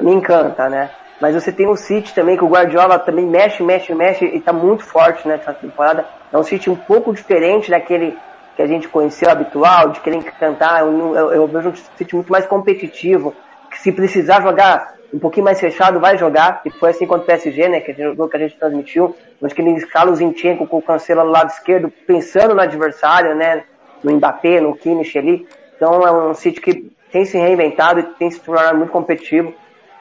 me 0.00 0.12
encanta, 0.14 0.68
né? 0.68 0.90
Mas 1.20 1.34
você 1.34 1.50
tem 1.52 1.66
o 1.66 1.76
City 1.76 2.14
também, 2.14 2.36
que 2.36 2.44
o 2.44 2.48
Guardiola 2.48 2.98
também 2.98 3.26
mexe, 3.26 3.62
mexe, 3.62 3.94
mexe 3.94 4.24
e 4.24 4.40
tá 4.40 4.52
muito 4.52 4.84
forte 4.84 5.26
nessa 5.26 5.52
temporada. 5.52 6.06
É 6.32 6.38
um 6.38 6.42
City 6.42 6.70
um 6.70 6.76
pouco 6.76 7.12
diferente 7.12 7.70
daquele 7.70 8.18
que 8.54 8.62
a 8.62 8.66
gente 8.66 8.88
conheceu 8.88 9.30
habitual, 9.30 9.90
de 9.90 10.00
querer 10.00 10.16
encantar. 10.16 10.80
Eu, 10.80 11.14
eu, 11.14 11.32
eu 11.32 11.46
vejo 11.46 11.70
um 11.70 11.74
City 11.74 12.14
muito 12.14 12.30
mais 12.32 12.46
competitivo, 12.46 13.34
que 13.70 13.78
se 13.78 13.92
precisar 13.92 14.40
jogar 14.42 14.95
um 15.12 15.18
pouquinho 15.18 15.44
mais 15.44 15.60
fechado, 15.60 16.00
vai 16.00 16.18
jogar. 16.18 16.60
E 16.64 16.70
foi 16.70 16.90
assim 16.90 17.06
contra 17.06 17.22
o 17.22 17.26
PSG, 17.26 17.68
né? 17.68 17.80
Que 17.80 17.92
o 17.92 18.14
jogo 18.14 18.28
que 18.28 18.36
a 18.36 18.40
gente 18.40 18.56
transmitiu, 18.58 19.16
onde 19.42 19.54
que 19.54 19.60
ele 19.60 19.72
escala 19.72 20.10
o 20.10 20.16
Zinchenko 20.16 20.66
com 20.66 20.78
o 20.78 20.82
Cancelo 20.82 21.22
do 21.22 21.30
lado 21.30 21.50
esquerdo, 21.50 21.92
pensando 22.06 22.54
no 22.54 22.60
adversário, 22.60 23.34
né? 23.34 23.64
No 24.02 24.12
Mbappé, 24.12 24.60
no 24.60 24.76
Kimmich 24.76 25.18
ali. 25.18 25.46
Então 25.76 26.06
é 26.06 26.12
um 26.12 26.34
City 26.34 26.60
que 26.60 26.92
tem 27.10 27.24
se 27.24 27.38
reinventado 27.38 28.00
e 28.00 28.02
tem 28.02 28.30
se 28.30 28.40
tornado 28.40 28.78
muito 28.78 28.90
competitivo. 28.90 29.54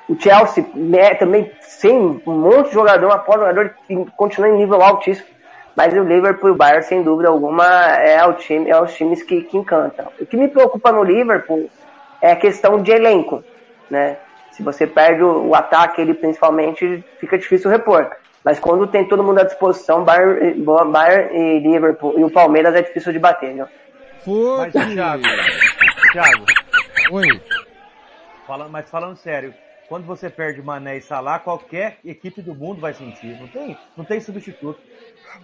O 0.08 0.20
Chelsea 0.20 0.66
né, 0.76 1.16
também 1.16 1.52
sem 1.62 2.22
um 2.26 2.32
monte 2.32 2.68
de 2.68 2.74
jogador, 2.74 3.12
após 3.12 3.40
jogador, 3.40 3.74
continua 4.16 4.50
em 4.50 4.58
nível 4.58 4.82
altíssimo. 4.82 5.28
Mas 5.76 5.94
o 5.94 6.04
Liverpool 6.04 6.50
e 6.50 6.54
o 6.54 6.56
Bayern, 6.56 6.84
sem 6.84 7.04
dúvida 7.04 7.28
alguma, 7.30 7.66
é, 7.98 8.26
o 8.26 8.34
time, 8.34 8.70
é 8.70 8.82
os 8.82 8.94
times 8.94 9.22
que, 9.24 9.42
que 9.42 9.58
encantam. 9.58 10.08
O 10.20 10.26
que 10.26 10.38
me 10.38 10.48
preocupa 10.48 10.92
no 10.92 11.04
Liverpool 11.04 11.70
é 12.22 12.32
a 12.32 12.36
questão 12.36 12.82
de 12.82 12.92
elenco, 12.92 13.44
né? 13.90 14.18
Se 14.56 14.64
você 14.64 14.88
perde 14.88 15.22
o, 15.22 15.50
o 15.50 15.56
ataque, 15.56 16.00
ele 16.00 16.14
principalmente 16.14 17.04
fica 17.20 17.38
difícil 17.38 17.70
repor. 17.70 18.10
Mas 18.44 18.60
quando 18.60 18.88
tem 18.88 19.06
todo 19.08 19.24
mundo 19.24 19.40
à 19.40 19.44
disposição, 19.44 20.04
Bayern, 20.04 20.50
e- 20.50 20.64
Bayern 20.64 21.36
e 21.36 21.60
Liverpool 21.60 22.18
e 22.18 22.24
o 22.24 22.30
Palmeiras 22.32 22.74
é 22.76 22.82
difícil 22.82 23.12
de 23.12 23.20
bater, 23.20 23.54
viu? 23.54 23.68
Mas. 24.58 24.72
Thiago, 24.72 25.24
Thiago, 26.12 26.46
Oi. 27.12 27.42
falando, 28.48 28.70
mas 28.72 28.90
falando 28.90 29.18
sério, 29.18 29.54
quando 29.90 30.06
você 30.06 30.30
perde 30.30 30.62
Mané 30.62 30.98
e 30.98 31.02
Salah, 31.02 31.40
qualquer 31.40 31.98
equipe 32.06 32.42
do 32.42 32.56
mundo 32.56 32.80
vai 32.80 32.94
sentir. 32.94 33.38
Não 33.40 33.48
tem, 33.48 33.78
não 33.98 34.06
tem 34.06 34.20
substituto. 34.20 34.80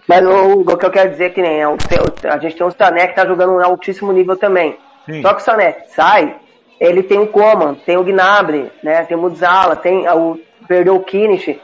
Mas 0.08 0.24
o, 0.24 0.60
o 0.60 0.76
que 0.76 0.86
eu 0.86 0.90
quero 0.90 1.10
dizer 1.10 1.24
é 1.26 1.30
que 1.30 1.42
nem 1.42 1.60
é, 1.60 1.64
a 1.64 2.38
gente 2.38 2.56
tem 2.56 2.66
o 2.66 2.70
Sané 2.70 3.08
que 3.08 3.14
tá 3.14 3.26
jogando 3.26 3.60
em 3.60 3.64
altíssimo 3.64 4.10
nível 4.10 4.36
também. 4.36 4.78
Sim. 5.04 5.20
Só 5.22 5.34
que 5.34 5.42
o 5.42 5.44
Sané 5.44 5.84
sai, 5.88 6.34
ele 6.84 7.02
tem 7.02 7.18
o 7.18 7.26
Coman, 7.28 7.74
tem 7.86 7.96
o 7.96 8.02
Gnabry, 8.04 8.70
né? 8.82 9.04
Tem 9.04 9.16
o 9.16 9.20
Mudzala, 9.20 9.76
tem 9.76 10.08
o 10.08 10.38
perdeu 10.66 10.96
o 10.96 11.02
Kimmich, 11.04 11.60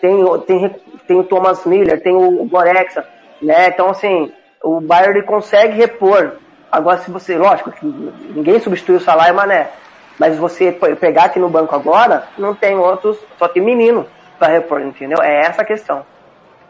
tem, 0.00 0.14
o- 0.24 0.38
tem, 0.38 0.68
tem 1.06 1.18
o 1.18 1.24
Thomas 1.24 1.64
Miller, 1.64 2.02
tem 2.02 2.14
o 2.14 2.44
Gorexa, 2.46 3.06
né? 3.40 3.68
Então 3.68 3.88
assim, 3.90 4.32
o 4.62 4.80
Bayern 4.80 5.22
consegue 5.22 5.74
repor. 5.74 6.36
Agora 6.70 6.98
se 6.98 7.10
você, 7.10 7.36
lógico 7.38 7.70
que 7.72 7.86
ninguém 7.86 8.60
substitui 8.60 8.96
o 8.96 9.00
Salah 9.00 9.28
e 9.28 9.32
o 9.32 9.34
Mané, 9.34 9.70
mas 10.18 10.36
você 10.36 10.70
pe- 10.72 10.96
pegar 10.96 11.24
aqui 11.24 11.38
no 11.38 11.48
banco 11.48 11.74
agora, 11.74 12.28
não 12.36 12.54
tem 12.54 12.76
outros, 12.76 13.18
só 13.38 13.48
tem 13.48 13.62
menino 13.62 14.06
para 14.38 14.48
repor, 14.52 14.80
entendeu? 14.82 15.22
É 15.22 15.46
essa 15.46 15.62
a 15.62 15.64
questão. 15.64 16.04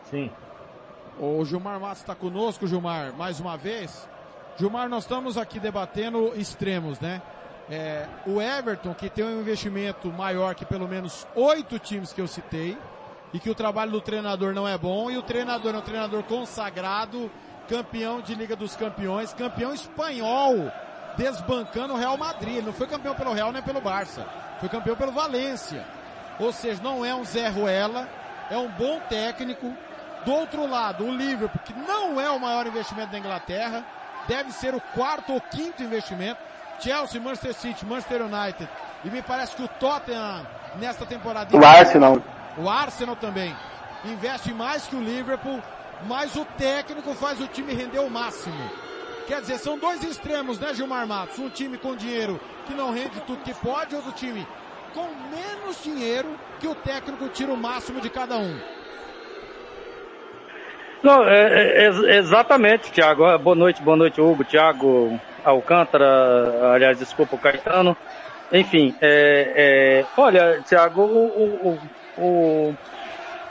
Sim. 0.04 0.30
O 1.18 1.44
Gilmar 1.44 1.80
Matos 1.80 1.98
está 1.98 2.14
conosco, 2.14 2.66
Gilmar, 2.66 3.12
mais 3.16 3.40
uma 3.40 3.56
vez. 3.56 4.08
Gilmar, 4.56 4.88
nós 4.88 5.02
estamos 5.04 5.36
aqui 5.36 5.58
debatendo 5.58 6.32
extremos, 6.36 7.00
né? 7.00 7.20
É, 7.70 8.06
o 8.26 8.40
Everton, 8.40 8.94
que 8.94 9.10
tem 9.10 9.24
um 9.24 9.40
investimento 9.40 10.08
maior 10.08 10.54
que 10.54 10.64
pelo 10.64 10.88
menos 10.88 11.26
oito 11.34 11.78
times 11.78 12.12
que 12.12 12.20
eu 12.20 12.26
citei, 12.26 12.78
e 13.32 13.38
que 13.38 13.50
o 13.50 13.54
trabalho 13.54 13.92
do 13.92 14.00
treinador 14.00 14.54
não 14.54 14.66
é 14.66 14.78
bom, 14.78 15.10
e 15.10 15.18
o 15.18 15.22
treinador 15.22 15.74
é 15.74 15.78
um 15.78 15.82
treinador 15.82 16.22
consagrado, 16.22 17.30
campeão 17.68 18.22
de 18.22 18.34
Liga 18.34 18.56
dos 18.56 18.74
Campeões, 18.74 19.34
campeão 19.34 19.74
espanhol, 19.74 20.72
desbancando 21.16 21.92
o 21.92 21.96
Real 21.98 22.16
Madrid. 22.16 22.56
Ele 22.56 22.66
não 22.66 22.72
foi 22.72 22.86
campeão 22.86 23.14
pelo 23.14 23.34
Real 23.34 23.52
nem 23.52 23.62
pelo 23.62 23.80
Barça, 23.80 24.26
foi 24.60 24.68
campeão 24.68 24.96
pelo 24.96 25.12
Valência. 25.12 25.84
Ou 26.38 26.52
seja, 26.52 26.82
não 26.82 27.04
é 27.04 27.14
um 27.14 27.24
Zé 27.24 27.48
Ruela, 27.48 28.08
é 28.50 28.56
um 28.56 28.68
bom 28.68 29.00
técnico. 29.10 29.74
Do 30.24 30.32
outro 30.32 30.66
lado, 30.66 31.04
o 31.04 31.14
Liverpool, 31.14 31.60
que 31.64 31.72
não 31.74 32.20
é 32.20 32.30
o 32.30 32.40
maior 32.40 32.66
investimento 32.66 33.12
da 33.12 33.18
Inglaterra, 33.18 33.84
deve 34.26 34.52
ser 34.52 34.74
o 34.74 34.80
quarto 34.80 35.34
ou 35.34 35.40
quinto 35.40 35.82
investimento. 35.82 36.40
Chelsea, 36.80 37.20
Manchester 37.20 37.54
City, 37.54 37.84
Manchester 37.86 38.22
United. 38.22 38.68
E 39.04 39.10
me 39.10 39.22
parece 39.22 39.54
que 39.56 39.62
o 39.62 39.68
Tottenham, 39.68 40.46
nesta 40.78 41.06
temporada. 41.06 41.56
O 41.56 41.64
Arsenal. 41.64 42.22
O 42.56 42.68
Arsenal 42.68 43.16
também. 43.16 43.54
Investe 44.04 44.52
mais 44.52 44.86
que 44.86 44.96
o 44.96 45.00
Liverpool, 45.02 45.60
mas 46.06 46.34
o 46.36 46.44
técnico 46.56 47.12
faz 47.14 47.40
o 47.40 47.46
time 47.46 47.72
render 47.74 47.98
o 48.00 48.10
máximo. 48.10 48.70
Quer 49.26 49.40
dizer, 49.40 49.58
são 49.58 49.78
dois 49.78 50.02
extremos, 50.02 50.58
né, 50.58 50.72
Gilmar 50.72 51.06
Matos? 51.06 51.38
Um 51.38 51.50
time 51.50 51.76
com 51.76 51.94
dinheiro 51.94 52.40
que 52.66 52.72
não 52.74 52.92
rende 52.92 53.20
tudo 53.26 53.42
que 53.44 53.52
pode, 53.54 53.94
outro 53.94 54.12
time 54.12 54.46
com 54.94 55.06
menos 55.30 55.82
dinheiro 55.84 56.28
que 56.58 56.66
o 56.66 56.74
técnico 56.74 57.28
tira 57.28 57.52
o 57.52 57.56
máximo 57.56 58.00
de 58.00 58.08
cada 58.08 58.36
um. 58.38 58.58
Não, 61.02 61.24
é, 61.28 61.84
é- 61.84 61.84
é- 61.86 62.16
exatamente, 62.16 62.90
Thiago. 62.90 63.24
Ah, 63.24 63.38
Boa 63.38 63.54
noite, 63.54 63.82
boa 63.82 63.96
noite, 63.96 64.20
Hugo, 64.20 64.44
Thiago 64.44 65.20
Alcântara, 65.50 66.72
aliás, 66.74 66.98
desculpa, 66.98 67.36
o 67.36 67.38
Caetano. 67.40 67.96
Enfim, 68.52 68.96
é, 69.00 70.02
é, 70.06 70.10
olha, 70.16 70.62
Thiago, 70.64 71.02
o, 71.02 71.84
o- 72.16 72.70
o- 72.72 72.78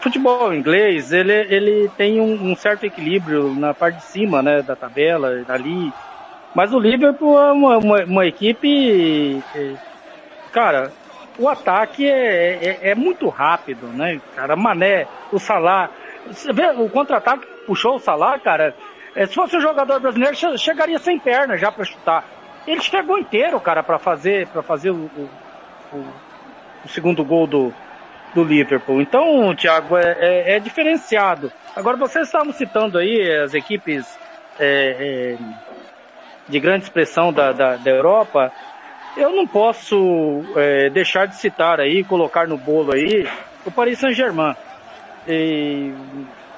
futebol 0.02 0.54
inglês, 0.54 1.12
ele, 1.12 1.34
ele 1.34 1.90
tem 1.92 2.22
um, 2.22 2.52
um 2.52 2.56
certo 2.56 2.84
equilíbrio 2.86 3.56
na 3.56 3.74
parte 3.74 3.98
de 3.98 4.04
cima, 4.04 4.42
né, 4.44 4.62
da 4.64 4.76
tabela, 4.76 5.30
ali. 5.50 5.96
Mas 6.54 6.74
o 6.74 6.80
Liverpool 6.80 7.40
é 7.40 7.52
uma, 7.54 7.78
uma, 7.80 8.06
uma 8.06 8.28
equipe, 8.28 9.46
cara, 10.52 10.96
o 11.36 11.48
ataque 11.48 12.06
é, 12.06 12.90
é, 12.90 12.92
é 12.92 12.96
muito 12.96 13.30
rápido, 13.30 13.94
né, 13.94 14.22
cara? 14.32 14.56
Mané, 14.56 15.10
o 15.32 15.40
Salah, 15.40 15.92
você 16.26 16.52
vê, 16.54 16.72
o 16.72 16.90
contra-ataque 16.90 17.48
puxou 17.66 17.96
o 17.96 18.00
Salah, 18.00 18.40
cara. 18.40 18.76
É, 19.18 19.26
se 19.26 19.34
fosse 19.34 19.58
um 19.58 19.62
jogador 19.62 20.00
brasileiro, 20.00 20.36
che- 20.36 20.58
chegaria 20.58 21.00
sem 21.00 21.20
perna 21.20 21.58
já 21.58 21.72
pra 21.72 21.84
chutar. 21.84 22.24
Ele 22.68 22.82
chegou 22.82 23.18
inteiro, 23.18 23.60
cara, 23.60 23.82
pra 23.84 23.98
fazer, 23.98 24.48
para 24.48 24.62
fazer 24.62 24.92
o, 24.92 24.96
o, 24.96 25.30
o- 25.98 26.88
segundo 26.88 27.24
gol 27.26 27.48
do, 27.48 27.74
do 28.36 28.44
Liverpool. 28.44 29.02
Então, 29.02 29.56
Thiago, 29.56 29.98
é, 29.98 30.16
é- 30.20 30.56
é 30.56 30.60
diferenciado. 30.60 31.52
Agora, 31.76 31.98
vocês 31.98 32.26
estavam 32.28 32.52
citando 32.54 32.98
aí 32.98 33.20
as 33.44 33.54
equipes 33.54 34.06
é, 34.60 35.36
é, 35.36 35.38
de 36.50 36.60
grande 36.60 36.84
expressão 36.86 37.32
da, 37.34 37.52
da, 37.52 37.76
da 37.78 37.92
Europa. 37.92 38.52
Eu 39.16 39.32
não 39.36 39.48
posso 39.48 39.96
é, 40.56 40.90
deixar 40.92 41.26
de 41.28 41.36
citar 41.36 41.80
aí, 41.80 42.04
colocar 42.04 42.48
no 42.48 42.58
bolo 42.58 42.94
aí, 42.94 43.28
o 43.66 43.72
Paris 43.72 43.98
Saint-Germain 44.00 44.54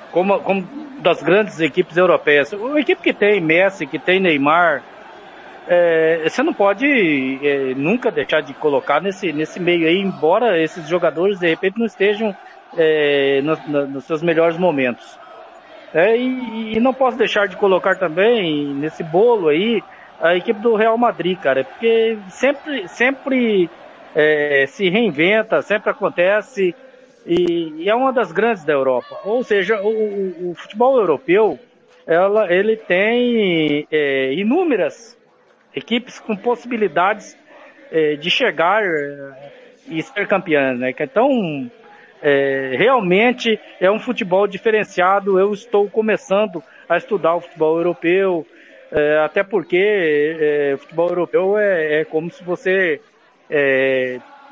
como, 0.09 0.41
como 0.43 0.69
das 1.01 1.21
grandes 1.21 1.59
equipes 1.59 1.97
europeias. 1.97 2.51
Uma 2.53 2.79
equipe 2.81 3.01
que 3.01 3.13
tem 3.13 3.41
Messi, 3.41 3.87
que 3.87 3.99
tem 3.99 4.19
Neymar, 4.19 4.83
é, 5.67 6.29
você 6.29 6.43
não 6.43 6.53
pode 6.53 6.85
é, 7.45 7.75
nunca 7.75 8.11
deixar 8.11 8.41
de 8.41 8.55
colocar 8.55 9.01
nesse, 9.01 9.31
nesse 9.33 9.59
meio 9.59 9.87
aí, 9.87 9.97
embora 9.97 10.61
esses 10.61 10.87
jogadores 10.87 11.39
de 11.39 11.47
repente 11.47 11.77
não 11.79 11.85
estejam 11.85 12.35
é, 12.75 13.41
no- 13.41 13.61
no- 13.65 13.87
nos 13.87 14.05
seus 14.05 14.21
melhores 14.23 14.57
momentos. 14.57 15.19
É, 15.93 16.17
e, 16.17 16.75
e 16.77 16.79
não 16.79 16.93
posso 16.93 17.17
deixar 17.17 17.47
de 17.47 17.57
colocar 17.57 17.97
também 17.97 18.75
nesse 18.77 19.03
bolo 19.03 19.47
aí 19.49 19.83
a 20.19 20.35
equipe 20.35 20.59
do 20.59 20.75
Real 20.75 20.97
Madrid, 20.97 21.39
cara, 21.39 21.65
porque 21.65 22.21
sempre, 22.29 22.87
sempre 22.87 23.71
é, 24.13 24.65
se 24.67 24.89
reinventa, 24.89 25.61
sempre 25.61 25.91
acontece 25.91 26.75
e, 27.25 27.73
e 27.83 27.89
é 27.89 27.95
uma 27.95 28.11
das 28.11 28.31
grandes 28.31 28.63
da 28.63 28.73
Europa. 28.73 29.19
Ou 29.25 29.43
seja, 29.43 29.79
o, 29.81 29.87
o- 29.89 30.51
o 30.51 30.55
futebol 30.55 30.97
europeu, 30.97 31.59
ela, 32.07 32.51
ele 32.51 32.75
tem 32.75 33.87
é, 33.91 34.33
inúmeras 34.33 35.17
equipes 35.75 36.19
com 36.19 36.35
possibilidades 36.35 37.37
é, 37.91 38.15
de 38.15 38.29
chegar 38.31 38.83
é, 38.83 39.51
e 39.87 40.01
ser 40.01 40.27
campeãs, 40.27 40.77
né? 40.79 40.93
Então, 40.99 41.69
é, 42.21 42.75
realmente 42.77 43.59
é 43.79 43.89
um 43.91 43.99
futebol 43.99 44.47
diferenciado. 44.47 45.39
Eu 45.39 45.53
estou 45.53 45.89
começando 45.89 46.63
a 46.87 46.97
estudar 46.97 47.35
o 47.35 47.41
futebol 47.41 47.77
europeu, 47.77 48.45
é, 48.91 49.19
até 49.19 49.43
porque 49.43 49.77
é, 49.77 50.73
o 50.73 50.77
futebol 50.79 51.09
europeu 51.09 51.57
é, 51.57 52.01
é 52.01 52.05
como 52.05 52.31
se 52.31 52.43
você 52.43 52.99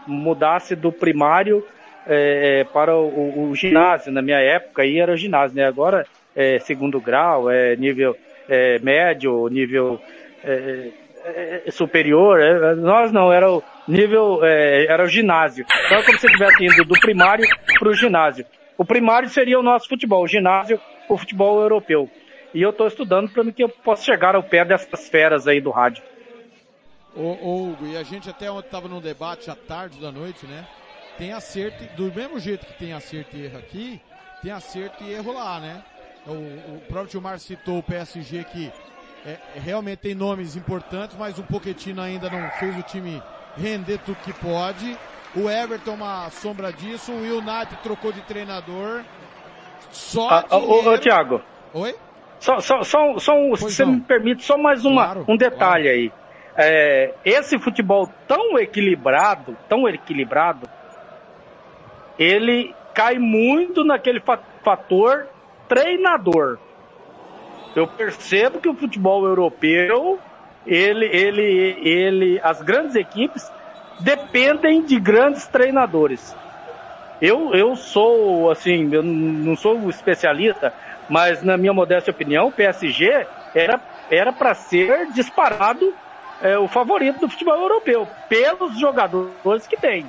mudasse 0.08 0.76
do 0.76 0.92
primário 0.92 1.64
é, 2.08 2.64
para 2.66 2.96
o, 2.96 3.50
o, 3.50 3.56
ginásio. 3.56 4.12
Na 4.12 4.22
minha 4.22 4.40
época 4.40 4.82
aí 4.82 5.00
era 5.00 5.16
ginásio, 5.18 5.56
né? 5.56 5.66
Agora 5.66 6.06
é 6.36 6.60
segundo 6.60 7.00
grau, 7.02 7.50
é 7.50 7.76
nível 7.76 8.16
é, 8.48 8.80
médio, 8.80 9.48
nível 9.48 10.00
é, 10.44 10.92
é, 11.26 11.64
é 11.66 11.72
superior. 11.72 12.40
É, 12.40 12.76
nós 12.76 13.12
não, 13.12 13.32
era 13.32 13.52
o 13.52 13.64
nível, 13.88 14.44
era 14.44 15.04
o 15.04 15.08
ginásio. 15.08 15.66
Então 15.86 15.98
é 15.98 16.04
como 16.04 16.18
se 16.18 16.26
estivesse 16.26 16.66
indo 16.66 16.86
do 16.86 17.00
primário 17.00 17.46
para 17.80 17.90
o 17.90 17.94
ginásio. 17.94 18.46
O 18.78 18.86
primário 18.86 19.28
seria 19.30 19.60
o 19.60 19.64
nosso 19.64 19.90
futebol, 19.90 20.24
o 20.24 20.28
ginásio, 20.28 20.80
o 21.10 21.18
futebol 21.18 21.62
europeu. 21.62 22.10
E 22.54 22.62
eu 22.62 22.70
estou 22.70 22.88
estudando 22.88 23.30
para 23.30 23.52
que 23.52 23.64
eu 23.64 23.70
possa 23.70 24.04
chegar 24.04 24.36
ao 24.36 24.44
pé 24.44 24.64
dessas 24.64 25.10
feras 25.10 25.48
aí 25.48 25.60
do 25.60 25.72
rádio. 25.72 26.04
Ô, 27.16 27.22
ô 27.22 27.70
Hugo, 27.70 27.88
e 27.88 27.98
a 27.98 28.04
gente 28.04 28.30
até 28.30 28.50
ontem 28.50 28.68
estava 28.68 28.88
num 28.88 29.02
debate 29.02 29.50
à 29.50 29.56
tarde 29.56 30.00
da 30.00 30.12
noite, 30.12 30.46
né? 30.46 30.66
Tem 31.18 31.34
acerto, 31.34 31.84
do 31.96 32.12
mesmo 32.14 32.40
jeito 32.40 32.66
que 32.66 32.74
tem 32.74 32.94
acerto 32.94 33.36
e 33.36 33.46
erro 33.46 33.58
aqui, 33.58 34.02
tem 34.42 34.52
acerto 34.52 35.04
e 35.04 35.14
erro 35.14 35.34
lá, 35.34 35.60
né? 35.60 35.84
O, 36.28 36.32
o 36.32 36.82
próprio 36.88 37.12
Gilmar 37.12 37.40
citou 37.40 37.80
o 37.80 37.84
PSG 37.84 38.44
que 38.44 38.72
é, 39.26 39.38
realmente 39.60 40.00
tem 40.00 40.16
nomes 40.16 40.56
importantes, 40.56 41.16
mas 41.18 41.40
o 41.40 41.44
Pochettino 41.44 42.02
ainda 42.02 42.30
não 42.30 42.50
fez 42.52 42.78
o 42.78 42.84
time 42.84 43.22
render 43.58 43.98
tudo 44.00 44.18
que 44.24 44.34
pode. 44.34 44.98
O 45.36 45.50
Everton 45.50 45.96
uma 45.96 46.30
sombra 46.30 46.72
disso, 46.72 47.12
o 47.12 47.38
United 47.38 47.78
trocou 47.84 48.12
de 48.12 48.22
treinador. 48.22 49.02
Só 49.92 50.30
ah, 50.30 50.46
dinheiro... 50.50 50.90
ô, 50.92 50.98
Thiago. 50.98 51.42
Oi? 51.74 51.96
Só, 52.40 52.60
só, 52.60 52.84
só, 52.84 53.18
só 53.18 53.34
um, 53.34 53.56
se 53.56 53.64
você 53.64 53.86
me 53.86 54.00
permite, 54.02 54.44
só 54.44 54.58
mais 54.58 54.86
uma, 54.86 55.04
claro, 55.06 55.26
um 55.28 55.36
detalhe 55.36 55.84
claro. 55.84 55.98
aí. 55.98 56.12
É, 56.60 57.14
esse 57.26 57.60
futebol 57.60 58.10
tão 58.28 58.58
equilibrado, 58.58 59.58
tão 59.68 59.88
equilibrado, 59.88 60.68
ele 62.18 62.76
cai 62.94 63.18
muito 63.18 63.84
naquele 63.84 64.22
fator 64.64 65.28
treinador. 65.68 66.58
Eu 67.76 67.88
percebo 67.88 68.60
que 68.60 68.70
o 68.70 68.74
futebol 68.74 69.26
europeu, 69.26 70.20
ele, 70.66 71.06
ele, 71.06 71.76
ele, 71.84 72.40
as 72.44 72.62
grandes 72.62 72.96
equipes 72.96 73.52
dependem 74.00 74.82
de 74.84 75.00
grandes 75.00 75.48
treinadores. 75.48 76.36
Eu, 77.22 77.54
eu 77.54 77.76
sou, 77.76 78.50
assim, 78.52 78.90
eu 78.92 79.04
não 79.04 79.56
sou 79.56 79.90
especialista, 79.90 80.74
mas 81.10 81.44
na 81.44 81.58
minha 81.58 81.74
modesta 81.74 82.12
opinião, 82.12 82.48
o 82.48 82.52
PSG 82.52 83.28
era 83.54 83.80
era 84.10 84.32
para 84.32 84.54
ser 84.54 85.08
disparado 85.12 85.94
é, 86.42 86.58
o 86.58 86.68
favorito 86.68 87.20
do 87.20 87.30
futebol 87.30 87.60
europeu, 87.60 88.08
pelos 88.30 88.78
jogadores 88.80 89.68
que 89.68 89.78
tem. 89.78 90.06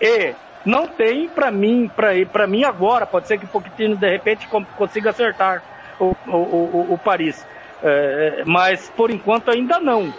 E 0.00 0.34
não 0.64 0.86
tem 0.86 1.28
para 1.28 1.50
mim, 1.50 1.90
para 2.32 2.46
mim 2.46 2.64
agora, 2.64 3.06
pode 3.06 3.26
ser 3.26 3.38
que 3.38 3.44
o 3.44 3.48
Pochettino 3.48 3.96
de 3.96 4.08
repente 4.08 4.48
consiga 4.76 5.10
acertar 5.10 5.62
o, 5.98 6.14
o, 6.26 6.36
o, 6.36 6.94
o 6.94 6.98
Paris. 6.98 7.44
É, 7.82 8.44
mas 8.46 8.88
por 8.90 9.10
enquanto 9.10 9.50
ainda 9.50 9.80
não. 9.80 10.12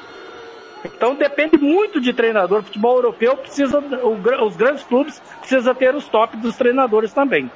Então 0.84 1.16
depende 1.16 1.58
muito 1.58 2.02
de 2.02 2.14
treinador. 2.14 2.60
O 2.60 2.64
futebol 2.64 2.96
europeu 2.98 3.38
precisa, 3.38 3.80
o, 3.80 4.46
os 4.46 4.56
grandes 4.58 4.84
clubes 4.84 5.22
precisam 5.40 5.74
ter 5.74 5.96
os 5.96 6.08
top 6.10 6.36
dos 6.38 6.58
treinadores 6.58 7.14
também. 7.14 7.50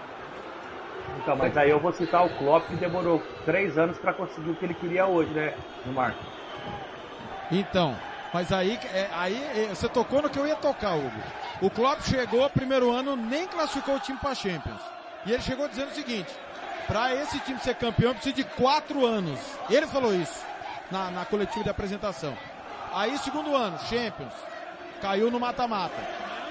Então, 1.19 1.35
mas 1.35 1.57
aí 1.57 1.69
eu 1.69 1.79
vou 1.79 1.91
citar 1.91 2.25
o 2.25 2.29
Klopp 2.29 2.69
que 2.69 2.75
demorou 2.77 3.21
três 3.43 3.77
anos 3.77 3.97
para 3.97 4.13
conseguir 4.13 4.51
o 4.51 4.55
que 4.55 4.63
ele 4.63 4.73
queria 4.73 5.05
hoje, 5.05 5.29
né, 5.31 5.53
no 5.85 5.91
Marco? 5.91 6.23
Então, 7.51 7.95
mas 8.33 8.49
aí, 8.53 8.79
é, 8.93 9.07
aí 9.11 9.43
é, 9.55 9.75
você 9.75 9.89
tocou 9.89 10.21
no 10.21 10.29
que 10.29 10.39
eu 10.39 10.47
ia 10.47 10.55
tocar, 10.55 10.95
Hugo. 10.95 11.11
O 11.61 11.69
Klopp 11.71 12.01
chegou, 12.03 12.47
primeiro 12.51 12.91
ano, 12.91 13.15
nem 13.15 13.47
classificou 13.47 13.95
o 13.95 13.99
time 13.99 14.17
para 14.19 14.35
Champions. 14.35 14.81
E 15.25 15.33
ele 15.33 15.41
chegou 15.41 15.67
dizendo 15.67 15.89
o 15.89 15.95
seguinte, 15.95 16.31
para 16.85 17.15
esse 17.15 17.39
time 17.39 17.59
ser 17.59 17.75
campeão 17.75 18.13
precisa 18.13 18.35
de 18.35 18.43
quatro 18.43 19.05
anos. 19.05 19.39
Ele 19.69 19.87
falou 19.87 20.13
isso 20.13 20.45
na, 20.91 21.09
na 21.09 21.25
coletiva 21.25 21.63
de 21.63 21.69
apresentação. 21.69 22.37
Aí 22.93 23.17
segundo 23.17 23.55
ano, 23.55 23.77
Champions. 23.89 24.33
Caiu 25.01 25.31
no 25.31 25.39
mata-mata. 25.39 25.95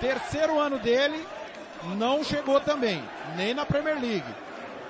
Terceiro 0.00 0.58
ano 0.58 0.78
dele, 0.78 1.26
não 1.96 2.22
chegou 2.22 2.60
também, 2.60 3.02
nem 3.36 3.54
na 3.54 3.64
Premier 3.64 4.00
League. 4.00 4.34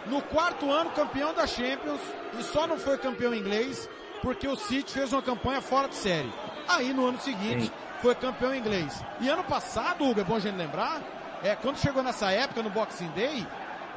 No 0.06 0.22
quarto 0.22 0.70
ano, 0.70 0.90
campeão 0.90 1.34
da 1.34 1.46
Champions, 1.46 2.00
e 2.38 2.42
só 2.42 2.66
não 2.66 2.78
foi 2.78 2.96
campeão 2.98 3.34
inglês 3.34 3.88
porque 4.22 4.48
o 4.48 4.56
City 4.56 4.92
fez 4.92 5.12
uma 5.12 5.22
campanha 5.22 5.60
fora 5.60 5.88
de 5.88 5.94
série. 5.94 6.32
Aí 6.68 6.92
no 6.92 7.06
ano 7.06 7.20
seguinte 7.20 7.66
Sim. 7.66 7.85
Foi 8.00 8.14
campeão 8.14 8.54
inglês. 8.54 9.02
E 9.20 9.28
ano 9.28 9.44
passado, 9.44 10.04
Hugo, 10.04 10.20
é 10.20 10.24
bom 10.24 10.36
a 10.36 10.40
gente 10.40 10.56
lembrar, 10.56 11.00
é, 11.42 11.54
quando 11.56 11.78
chegou 11.78 12.02
nessa 12.02 12.30
época, 12.30 12.62
no 12.62 12.70
Boxing 12.70 13.10
Day, 13.10 13.46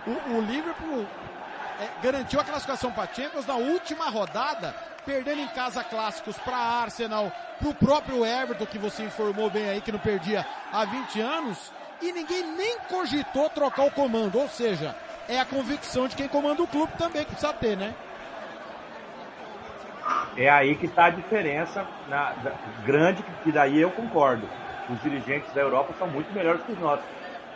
o, 0.06 0.36
o 0.36 0.42
Liverpool 0.42 1.06
é, 1.80 1.90
garantiu 2.04 2.40
a 2.40 2.44
classificação 2.44 2.92
para 2.92 3.14
Champions 3.14 3.46
na 3.46 3.56
última 3.56 4.10
rodada, 4.10 4.76
perdendo 5.06 5.42
em 5.42 5.48
casa 5.48 5.84
clássicos 5.84 6.38
para 6.38 6.58
Arsenal, 6.58 7.32
para 7.60 7.70
o 7.70 7.74
próprio 7.74 8.26
Everton, 8.26 8.66
que 8.66 8.78
você 8.78 9.04
informou 9.04 9.50
bem 9.50 9.70
aí 9.70 9.82
que 9.82 9.92
não 9.92 10.00
perdia 10.00 10.46
há 10.72 10.86
20 10.86 11.22
anos, 11.22 11.72
e 12.02 12.12
ninguém 12.12 12.44
nem 12.56 12.80
cogitou 12.82 13.50
trocar 13.50 13.86
o 13.86 13.92
comando. 13.92 14.40
Ou 14.40 14.48
seja, 14.48 14.96
é 15.28 15.40
a 15.40 15.46
convicção 15.46 16.08
de 16.08 16.16
quem 16.16 16.28
comanda 16.28 16.62
o 16.62 16.68
clube 16.68 16.94
também 16.98 17.24
que 17.24 17.32
precisa 17.32 17.54
ter, 17.54 17.78
né? 17.78 17.94
É 20.40 20.50
aí 20.50 20.74
que 20.76 20.86
está 20.86 21.08
a 21.08 21.10
diferença 21.10 21.86
na, 22.08 22.32
da, 22.32 22.54
grande, 22.86 23.22
que 23.44 23.52
daí 23.52 23.82
eu 23.82 23.92
concordo. 23.92 24.48
Os 24.90 25.02
dirigentes 25.02 25.52
da 25.54 25.60
Europa 25.60 25.94
são 26.00 26.08
muito 26.08 26.34
melhores 26.34 26.62
que 26.64 26.72
os 26.72 26.80
nossos. 26.80 27.04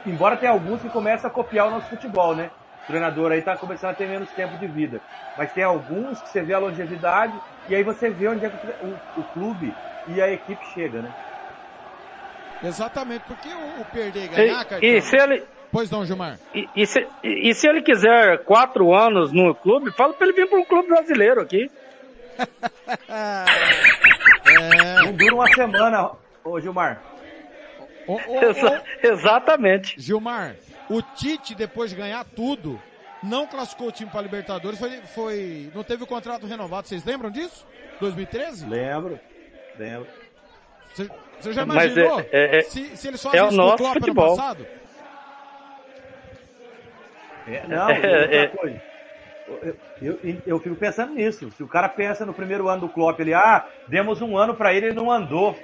Embora 0.05 0.35
tenha 0.35 0.51
alguns 0.51 0.81
que 0.81 0.89
começam 0.89 1.29
a 1.29 1.33
copiar 1.33 1.67
o 1.67 1.71
nosso 1.71 1.87
futebol, 1.87 2.35
né? 2.35 2.51
O 2.83 2.87
treinador 2.87 3.31
aí 3.31 3.39
está 3.39 3.55
começando 3.55 3.91
a 3.91 3.93
ter 3.93 4.05
menos 4.05 4.29
tempo 4.31 4.57
de 4.57 4.67
vida. 4.67 4.99
Mas 5.37 5.53
tem 5.53 5.63
alguns 5.63 6.21
que 6.21 6.27
você 6.27 6.41
vê 6.41 6.53
a 6.53 6.59
longevidade 6.59 7.33
e 7.69 7.75
aí 7.75 7.83
você 7.83 8.09
vê 8.09 8.27
onde 8.27 8.45
é 8.45 8.49
que 8.49 8.85
o, 8.85 9.21
o 9.21 9.23
clube 9.33 9.73
e 10.09 10.21
a 10.21 10.29
equipe 10.29 10.63
chega, 10.73 11.01
né? 11.01 11.11
Exatamente, 12.61 13.23
porque 13.25 13.47
o, 13.47 13.81
o 13.81 13.85
perder 13.85 14.25
e 14.25 14.27
ganhar, 14.27 14.65
e, 14.81 14.97
e 14.97 15.01
se 15.01 15.15
ele 15.15 15.43
Pois 15.71 15.89
não, 15.89 16.05
Gilmar. 16.05 16.37
E, 16.53 16.69
e, 16.75 16.85
se, 16.85 16.99
e, 17.23 17.49
e, 17.49 17.53
se, 17.55 17.67
ele 17.67 17.81
quiser 17.81 18.43
quatro 18.43 18.93
anos 18.93 19.31
no 19.33 19.55
clube, 19.55 19.91
fala 19.91 20.13
para 20.13 20.27
ele 20.27 20.35
vir 20.35 20.47
para 20.47 20.59
um 20.59 20.63
clube 20.63 20.87
brasileiro 20.87 21.41
aqui. 21.41 21.71
É... 23.09 23.45
Não 25.03 25.13
dura 25.13 25.35
uma 25.35 25.47
semana, 25.53 26.11
ô 26.43 26.59
Gilmar. 26.59 27.01
Ô, 28.07 28.13
ô, 28.15 28.43
Exa 28.43 28.83
exatamente. 29.01 29.99
Gilmar, 29.99 30.55
o 30.89 31.01
Tite, 31.01 31.55
depois 31.55 31.89
de 31.91 31.95
ganhar 31.95 32.23
tudo, 32.35 32.81
não 33.21 33.47
classificou 33.47 33.87
o 33.87 33.91
time 33.91 34.09
para 34.09 34.21
Libertadores, 34.21 34.77
foi, 34.77 35.01
foi, 35.13 35.71
não 35.73 35.83
teve 35.83 36.03
o 36.03 36.07
contrato 36.07 36.45
renovado. 36.45 36.87
Vocês 36.87 37.03
lembram 37.05 37.31
disso? 37.31 37.65
2013? 37.99 38.67
Lembro, 38.67 39.19
lembro. 39.77 40.07
Você 41.39 41.53
já 41.53 41.63
imaginou 41.63 42.19
é, 42.19 42.27
é, 42.31 42.57
é, 42.57 42.61
se, 42.63 42.95
se 42.95 43.07
eles 43.07 43.21
fazem 43.21 43.39
é 43.39 43.43
o 43.43 43.75
Klopp 43.75 43.93
futebol. 43.93 44.25
ano 44.27 44.35
passado? 44.35 44.67
É, 47.47 47.67
não, 47.67 47.89
é, 47.89 48.43
outra 48.43 48.57
coisa. 48.57 48.92
Eu, 49.47 49.77
eu, 50.01 50.19
eu, 50.45 50.59
fico 50.59 50.75
pensando 50.75 51.13
nisso. 51.13 51.51
Se 51.51 51.63
o 51.63 51.67
cara 51.67 51.89
pensa 51.89 52.25
no 52.25 52.33
primeiro 52.33 52.69
ano 52.69 52.81
do 52.81 52.89
Klopp, 52.89 53.19
ele, 53.19 53.33
ah, 53.33 53.65
demos 53.87 54.21
um 54.21 54.37
ano 54.37 54.55
para 54.55 54.73
ele 54.73 54.89
e 54.89 54.93
não 54.93 55.11
andou. 55.11 55.57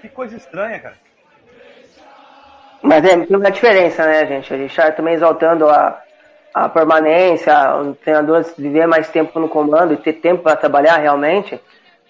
Que 0.00 0.08
coisa 0.08 0.36
estranha, 0.36 0.78
cara. 0.80 0.96
Mas 2.82 3.04
é 3.04 3.12
a 3.12 3.50
diferença, 3.50 4.04
né, 4.06 4.26
gente? 4.26 4.52
A 4.52 4.56
gente 4.56 4.70
está 4.70 4.90
também 4.90 5.14
exaltando 5.14 5.68
a, 5.68 6.02
a 6.54 6.68
permanência, 6.68 7.54
o 7.76 7.94
treinador 7.94 8.44
viver 8.56 8.86
mais 8.86 9.08
tempo 9.08 9.38
no 9.38 9.48
comando 9.48 9.92
e 9.92 9.98
ter 9.98 10.14
tempo 10.14 10.42
para 10.42 10.56
trabalhar 10.56 10.96
realmente. 10.96 11.60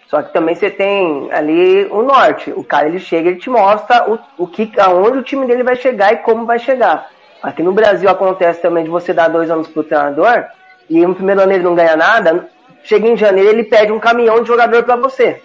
Só 0.07 0.23
que 0.23 0.33
também 0.33 0.55
você 0.55 0.71
tem 0.71 1.31
ali 1.33 1.87
o 1.87 2.03
norte. 2.03 2.51
O 2.53 2.65
cara 2.65 2.89
ele 2.89 2.99
chega, 2.99 3.29
ele 3.29 3.39
te 3.39 3.51
mostra 3.51 4.11
o, 4.11 4.19
o 4.39 4.47
que, 4.47 4.73
aonde 4.81 5.19
o 5.19 5.23
time 5.23 5.47
dele 5.47 5.63
vai 5.63 5.77
chegar 5.77 6.13
e 6.13 6.19
como 6.19 6.47
vai 6.47 6.59
chegar. 6.59 7.11
Aqui 7.43 7.63
no 7.63 7.73
Brasil 7.73 8.09
acontece 8.09 8.61
também 8.61 8.85
de 8.85 8.91
você 8.91 9.15
dar 9.15 9.29
dois 9.29 9.51
anos 9.51 9.67
pro 9.69 9.83
treinador 9.83 10.45
e 10.89 11.07
no 11.07 11.15
primeiro 11.15 11.41
ano 11.41 11.53
ele 11.53 11.65
não 11.65 11.75
ganha 11.75 11.97
nada, 11.97 12.49
chega 12.83 13.09
em 13.09 13.17
janeiro 13.17 13.49
ele 13.49 13.65
pede 13.65 13.91
um 13.93 13.99
caminhão 13.99 14.43
de 14.43 14.49
jogador 14.49 14.83
para 14.83 14.97
você. 14.97 15.41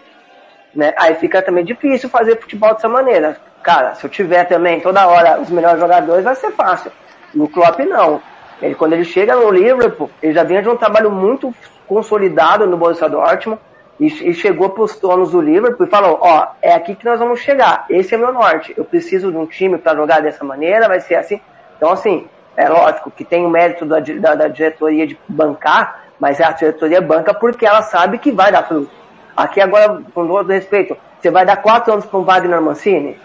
Né? 0.73 0.93
Aí 0.97 1.15
fica 1.15 1.41
também 1.41 1.63
difícil 1.63 2.09
fazer 2.09 2.39
futebol 2.41 2.73
dessa 2.73 2.89
maneira. 2.89 3.37
Cara, 3.63 3.95
se 3.95 4.05
eu 4.05 4.09
tiver 4.09 4.43
também 4.43 4.81
toda 4.81 5.07
hora 5.07 5.39
os 5.39 5.49
melhores 5.49 5.79
jogadores, 5.79 6.23
vai 6.23 6.35
ser 6.35 6.51
fácil. 6.51 6.91
No 7.33 7.47
Klopp 7.47 7.79
não. 7.79 8.21
Ele, 8.61 8.75
quando 8.75 8.93
ele 8.93 9.05
chega 9.05 9.35
no 9.35 9.49
Liverpool, 9.49 10.09
ele 10.21 10.33
já 10.33 10.43
vinha 10.43 10.61
de 10.61 10.69
um 10.69 10.75
trabalho 10.75 11.09
muito 11.09 11.53
consolidado 11.87 12.67
no 12.67 12.77
Borussia 12.77 13.09
Dortmund 13.09 13.59
e, 13.99 14.07
e 14.07 14.33
chegou 14.33 14.69
para 14.69 14.83
os 14.83 14.99
donos 14.99 15.31
do 15.31 15.41
Liverpool 15.41 15.85
e 15.85 15.89
falou: 15.89 16.19
Ó, 16.21 16.47
é 16.61 16.73
aqui 16.73 16.95
que 16.95 17.05
nós 17.05 17.19
vamos 17.19 17.39
chegar. 17.39 17.85
Esse 17.89 18.15
é 18.15 18.17
meu 18.17 18.33
norte. 18.33 18.73
Eu 18.75 18.83
preciso 18.83 19.31
de 19.31 19.37
um 19.37 19.45
time 19.45 19.77
para 19.77 19.95
jogar 19.95 20.21
dessa 20.21 20.43
maneira. 20.43 20.87
Vai 20.87 20.99
ser 20.99 21.15
assim 21.15 21.39
Então, 21.77 21.91
assim, 21.91 22.27
é 22.55 22.69
lógico 22.69 23.11
que 23.11 23.25
tem 23.25 23.45
o 23.45 23.49
mérito 23.49 23.85
da, 23.85 23.99
da, 23.99 24.35
da 24.35 24.47
diretoria 24.47 25.05
de 25.05 25.19
bancar, 25.27 26.05
mas 26.19 26.39
a 26.39 26.51
diretoria 26.51 27.01
banca 27.01 27.33
porque 27.33 27.65
ela 27.65 27.81
sabe 27.81 28.17
que 28.17 28.31
vai 28.31 28.51
dar 28.51 28.63
fruto. 28.63 28.91
Aqui 29.35 29.59
agora, 29.59 30.01
com 30.13 30.27
todo 30.27 30.51
respeito, 30.51 30.95
você 31.19 31.29
vai 31.29 31.45
dar 31.45 31.57
quatro 31.57 31.91
anos 31.91 32.05
para 32.05 32.19
um 32.19 32.23
Wagner 32.23 32.61
Mancini? 32.61 33.19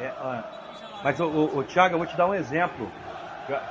É, 0.00 0.10
mas, 1.02 1.18
o, 1.18 1.24
o, 1.24 1.58
o 1.58 1.64
Thiago, 1.64 1.94
eu 1.94 1.98
vou 1.98 2.06
te 2.06 2.16
dar 2.16 2.26
um 2.26 2.34
exemplo, 2.34 2.88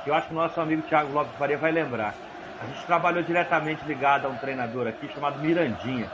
que 0.04 0.10
eu 0.10 0.14
acho 0.14 0.28
que 0.28 0.34
o 0.34 0.36
nosso 0.36 0.60
amigo 0.60 0.82
Thiago 0.82 1.12
Lopes 1.12 1.32
Faria 1.38 1.56
vai 1.56 1.72
lembrar. 1.72 2.14
A 2.62 2.66
gente 2.66 2.86
trabalhou 2.86 3.22
diretamente 3.22 3.84
ligado 3.86 4.26
a 4.26 4.28
um 4.28 4.36
treinador 4.36 4.86
aqui 4.86 5.08
chamado 5.12 5.38
Mirandinha. 5.38 6.10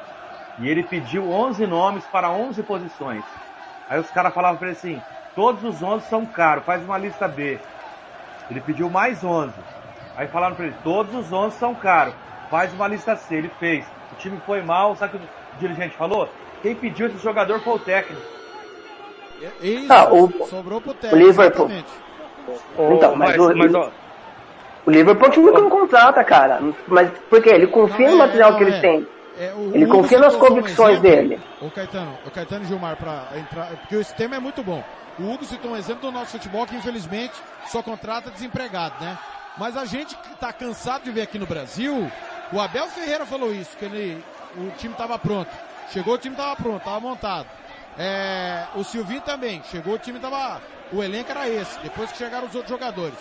E 0.59 0.69
ele 0.69 0.83
pediu 0.83 1.31
11 1.31 1.67
nomes 1.67 2.05
para 2.07 2.31
11 2.31 2.63
posições. 2.63 3.25
Aí 3.89 3.99
os 3.99 4.11
caras 4.11 4.35
falavam 4.35 4.59
para 4.59 4.69
ele 4.69 4.77
assim: 4.77 5.01
todos 5.35 5.63
os 5.65 5.83
11 5.83 6.07
são 6.07 6.27
caros, 6.27 6.65
faz 6.65 6.83
uma 6.83 6.99
lista 6.99 7.27
B. 7.29 7.59
Ele 8.53 8.61
pediu 8.61 8.91
mais 8.91 9.25
11. 9.25 9.53
Aí 10.17 10.29
falaram 10.29 10.55
para 10.55 10.67
ele: 10.67 10.75
todos 10.85 11.15
os 11.15 11.33
11 11.33 11.57
são 11.57 11.75
caros, 11.75 12.15
faz 12.51 12.73
uma 12.73 12.87
lista 12.87 13.17
C. 13.17 13.35
Ele 13.35 13.51
fez. 13.59 13.85
O 14.13 14.17
time 14.17 14.39
foi 14.45 14.63
mal, 14.63 14.95
sabe 14.95 15.17
o 15.17 15.19
que 15.19 15.25
o 15.25 15.59
dirigente 15.59 15.97
falou? 15.97 16.29
Quem 16.61 16.75
pediu 16.75 17.07
esse 17.07 17.19
jogador 17.19 17.61
foi 17.61 17.75
o 17.75 17.79
técnico. 17.79 18.23
Isso, 19.61 19.93
ah, 19.93 20.13
o, 20.13 20.47
sobrou 20.47 20.81
pro 20.81 20.95
técnico. 20.95 21.17
O 21.17 21.27
Liverpool. 21.27 21.71
Então, 22.95 23.17
mas, 23.17 23.37
mas, 23.37 23.41
o, 23.41 23.57
mas 23.57 23.75
ó, 23.75 23.91
o 24.87 24.91
Liverpool 24.91 25.27
é 25.27 25.29
um 25.29 25.33
time 25.33 25.53
que 25.53 25.61
não 25.61 25.71
contrata, 25.71 26.23
cara. 26.23 26.61
Mas 26.87 27.11
porque 27.31 27.49
ele 27.49 27.67
confia 27.67 28.07
não, 28.07 28.13
no 28.13 28.19
material 28.19 28.53
é, 28.53 28.57
que 28.57 28.63
ele 28.63 28.77
é. 28.77 28.81
tem. 28.81 29.07
É, 29.39 29.53
o, 29.57 29.75
ele 29.75 29.87
confia 29.87 30.19
nas 30.19 30.37
convicções 30.37 30.99
um 30.99 31.03
dele. 31.03 31.41
O 31.61 31.71
Caetano, 31.71 32.19
o 32.27 32.31
Caetano 32.31 32.65
Gilmar 32.67 32.97
para 32.97 33.29
entrar, 33.39 33.67
porque 33.81 33.97
o 33.97 34.05
sistema 34.05 34.37
é 34.37 34.39
muito 34.39 34.63
bom. 34.63 34.85
O 35.19 35.31
Hugo 35.31 35.45
citou 35.45 35.73
um 35.73 35.77
exemplo 35.77 36.03
do 36.03 36.13
nosso 36.13 36.33
futebol 36.33 36.67
que 36.67 36.77
infelizmente 36.77 37.35
só 37.67 37.83
contrata 37.83 38.31
desempregado, 38.31 38.95
né? 39.03 39.19
Mas 39.59 39.77
a 39.77 39.85
gente 39.85 40.17
que 40.17 40.35
tá 40.37 40.53
cansado 40.53 41.05
de 41.05 41.11
ver 41.11 41.23
aqui 41.23 41.39
no 41.39 41.47
Brasil, 41.47 42.11
o 42.53 42.61
Abel 42.61 42.89
Ferreira 42.89 43.27
falou 43.27 43.53
isso, 43.53 43.77
que 43.77 43.85
ele, 43.85 44.25
o 44.57 44.71
time 44.79 44.95
estava 44.95 45.19
pronto. 45.19 45.51
Chegou, 45.93 46.15
o 46.15 46.19
time 46.19 46.35
estava 46.35 46.57
pronto, 46.57 46.79
estava 46.79 47.01
montado. 47.01 47.47
É, 47.99 48.67
o 48.75 48.83
Silvinho 48.83 49.21
também, 49.21 49.63
chegou, 49.71 49.95
o 49.95 49.99
time 49.99 50.17
estava, 50.17 50.63
o 50.91 51.03
elenco 51.03 51.31
era 51.31 51.47
esse, 51.47 51.79
depois 51.81 52.11
que 52.11 52.17
chegaram 52.17 52.47
os 52.47 52.55
outros 52.55 52.71
jogadores. 52.71 53.19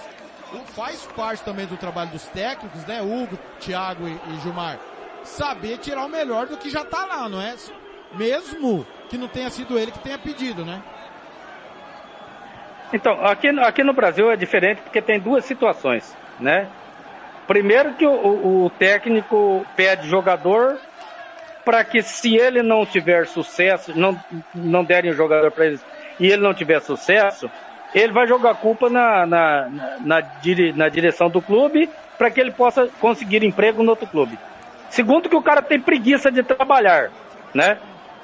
Faz 0.67 1.05
parte 1.15 1.43
também 1.43 1.65
do 1.65 1.75
trabalho 1.75 2.11
dos 2.11 2.23
técnicos, 2.27 2.85
né? 2.85 3.01
Hugo, 3.01 3.37
Thiago 3.59 4.07
e, 4.07 4.11
e 4.11 4.39
Gilmar 4.41 4.79
saber 5.23 5.77
tirar 5.77 6.05
o 6.05 6.09
melhor 6.09 6.47
do 6.47 6.57
que 6.57 6.69
já 6.69 6.83
tá 6.83 7.05
lá, 7.05 7.29
não 7.29 7.41
é? 7.41 7.55
Mesmo 8.13 8.85
que 9.09 9.17
não 9.17 9.27
tenha 9.27 9.49
sido 9.49 9.77
ele 9.77 9.91
que 9.91 9.99
tenha 9.99 10.17
pedido, 10.17 10.65
né? 10.65 10.81
Então, 12.93 13.25
aqui, 13.25 13.47
aqui 13.47 13.83
no 13.83 13.93
Brasil 13.93 14.29
é 14.29 14.35
diferente 14.35 14.81
porque 14.81 15.01
tem 15.01 15.19
duas 15.19 15.45
situações, 15.45 16.15
né? 16.39 16.67
Primeiro 17.47 17.93
que 17.93 18.05
o, 18.05 18.65
o 18.65 18.69
técnico 18.69 19.65
pede 19.75 20.07
jogador 20.07 20.77
para 21.63 21.83
que 21.83 22.01
se 22.01 22.35
ele 22.35 22.61
não 22.61 22.85
tiver 22.85 23.27
sucesso, 23.27 23.97
não, 23.97 24.17
não 24.53 24.83
derem 24.83 25.13
jogador 25.13 25.51
para 25.51 25.65
ele 25.65 25.79
e 26.19 26.27
ele 26.27 26.41
não 26.41 26.53
tiver 26.53 26.81
sucesso, 26.81 27.49
ele 27.93 28.13
vai 28.13 28.27
jogar 28.27 28.55
culpa 28.55 28.89
na, 28.89 29.25
na, 29.25 29.69
na, 29.69 29.97
na, 29.99 30.21
na 30.75 30.89
direção 30.89 31.29
do 31.29 31.41
clube 31.41 31.89
para 32.17 32.29
que 32.29 32.39
ele 32.39 32.51
possa 32.51 32.87
conseguir 32.99 33.43
emprego 33.43 33.83
no 33.83 33.91
outro 33.91 34.07
clube. 34.07 34.37
Segundo, 34.89 35.29
que 35.29 35.35
o 35.35 35.41
cara 35.41 35.61
tem 35.61 35.79
preguiça 35.79 36.31
de 36.31 36.43
trabalhar, 36.43 37.09
né? 37.53 37.77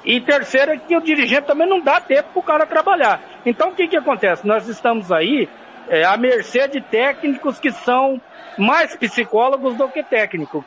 E 0.04 0.20
terceiro, 0.20 0.72
é 0.72 0.76
que 0.76 0.96
o 0.96 1.00
dirigente 1.00 1.46
também 1.46 1.68
não 1.68 1.80
dá 1.80 2.00
tempo 2.00 2.28
para 2.32 2.40
o 2.40 2.42
cara 2.42 2.66
trabalhar. 2.66 3.20
Então, 3.44 3.70
o 3.70 3.74
que 3.74 3.88
que 3.88 3.96
acontece? 3.96 4.46
Nós 4.46 4.68
estamos 4.68 5.10
aí 5.10 5.48
é, 5.88 6.04
à 6.04 6.16
mercê 6.16 6.68
de 6.68 6.80
técnicos 6.80 7.58
que 7.58 7.70
são 7.70 8.20
mais 8.56 8.96
psicólogos 8.96 9.76
do 9.76 9.88
que 9.88 10.02
técnicos. 10.02 10.64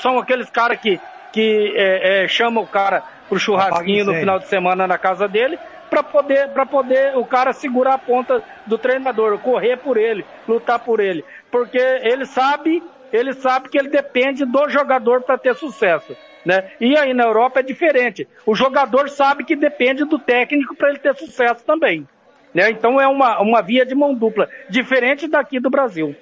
São 0.00 0.18
aqueles 0.18 0.50
caras 0.50 0.78
que, 0.80 1.00
que 1.32 1.72
é, 1.76 2.24
é, 2.24 2.28
chamam 2.28 2.64
o 2.64 2.68
cara 2.68 3.02
pro 3.28 3.38
churrasquinho 3.38 4.04
no 4.04 4.14
final 4.14 4.38
de 4.38 4.48
semana 4.48 4.86
na 4.86 4.98
casa 4.98 5.28
dele 5.28 5.58
para 5.88 6.02
poder, 6.02 6.48
para 6.52 6.66
poder 6.66 7.16
o 7.16 7.24
cara 7.24 7.52
segurar 7.52 7.94
a 7.94 7.98
ponta 7.98 8.42
do 8.66 8.76
treinador, 8.76 9.38
correr 9.38 9.76
por 9.78 9.96
ele, 9.96 10.26
lutar 10.46 10.78
por 10.78 11.00
ele. 11.00 11.24
Porque 11.50 11.78
ele 11.78 12.26
sabe 12.26 12.82
ele 13.12 13.32
sabe 13.32 13.70
que 13.70 13.78
ele 13.78 13.88
depende 13.88 14.44
do 14.44 14.68
jogador 14.68 15.22
para 15.22 15.38
ter 15.38 15.54
sucesso. 15.54 16.14
Né? 16.44 16.70
E 16.80 16.96
aí 16.96 17.12
na 17.12 17.24
Europa 17.24 17.60
é 17.60 17.62
diferente. 17.62 18.26
O 18.46 18.54
jogador 18.54 19.08
sabe 19.08 19.44
que 19.44 19.56
depende 19.56 20.04
do 20.04 20.18
técnico 20.18 20.74
para 20.74 20.90
ele 20.90 20.98
ter 20.98 21.14
sucesso 21.16 21.64
também. 21.64 22.06
Né? 22.54 22.70
Então 22.70 23.00
é 23.00 23.06
uma, 23.06 23.40
uma 23.40 23.62
via 23.62 23.84
de 23.84 23.94
mão 23.94 24.14
dupla, 24.14 24.48
diferente 24.68 25.28
daqui 25.28 25.60
do 25.60 25.70
Brasil. 25.70 26.14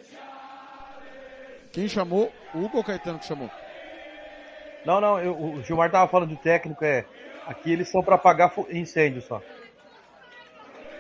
Quem 1.73 1.89
chamou? 1.89 2.33
O 2.55 2.65
Hugo 2.65 2.79
ou 2.79 2.85
Caetano 2.85 3.19
que 3.19 3.27
chamou? 3.27 3.51
Não, 4.85 5.01
não, 5.01 5.19
eu, 5.19 5.33
o 5.33 5.63
Gilmar 5.63 5.91
tava 5.91 6.09
falando 6.09 6.31
de 6.31 6.37
técnico, 6.37 6.85
é. 6.85 7.05
Aqui 7.47 7.73
eles 7.73 7.89
são 7.89 8.03
para 8.03 8.15
apagar 8.15 8.53
incêndio 8.71 9.21
só. 9.23 9.43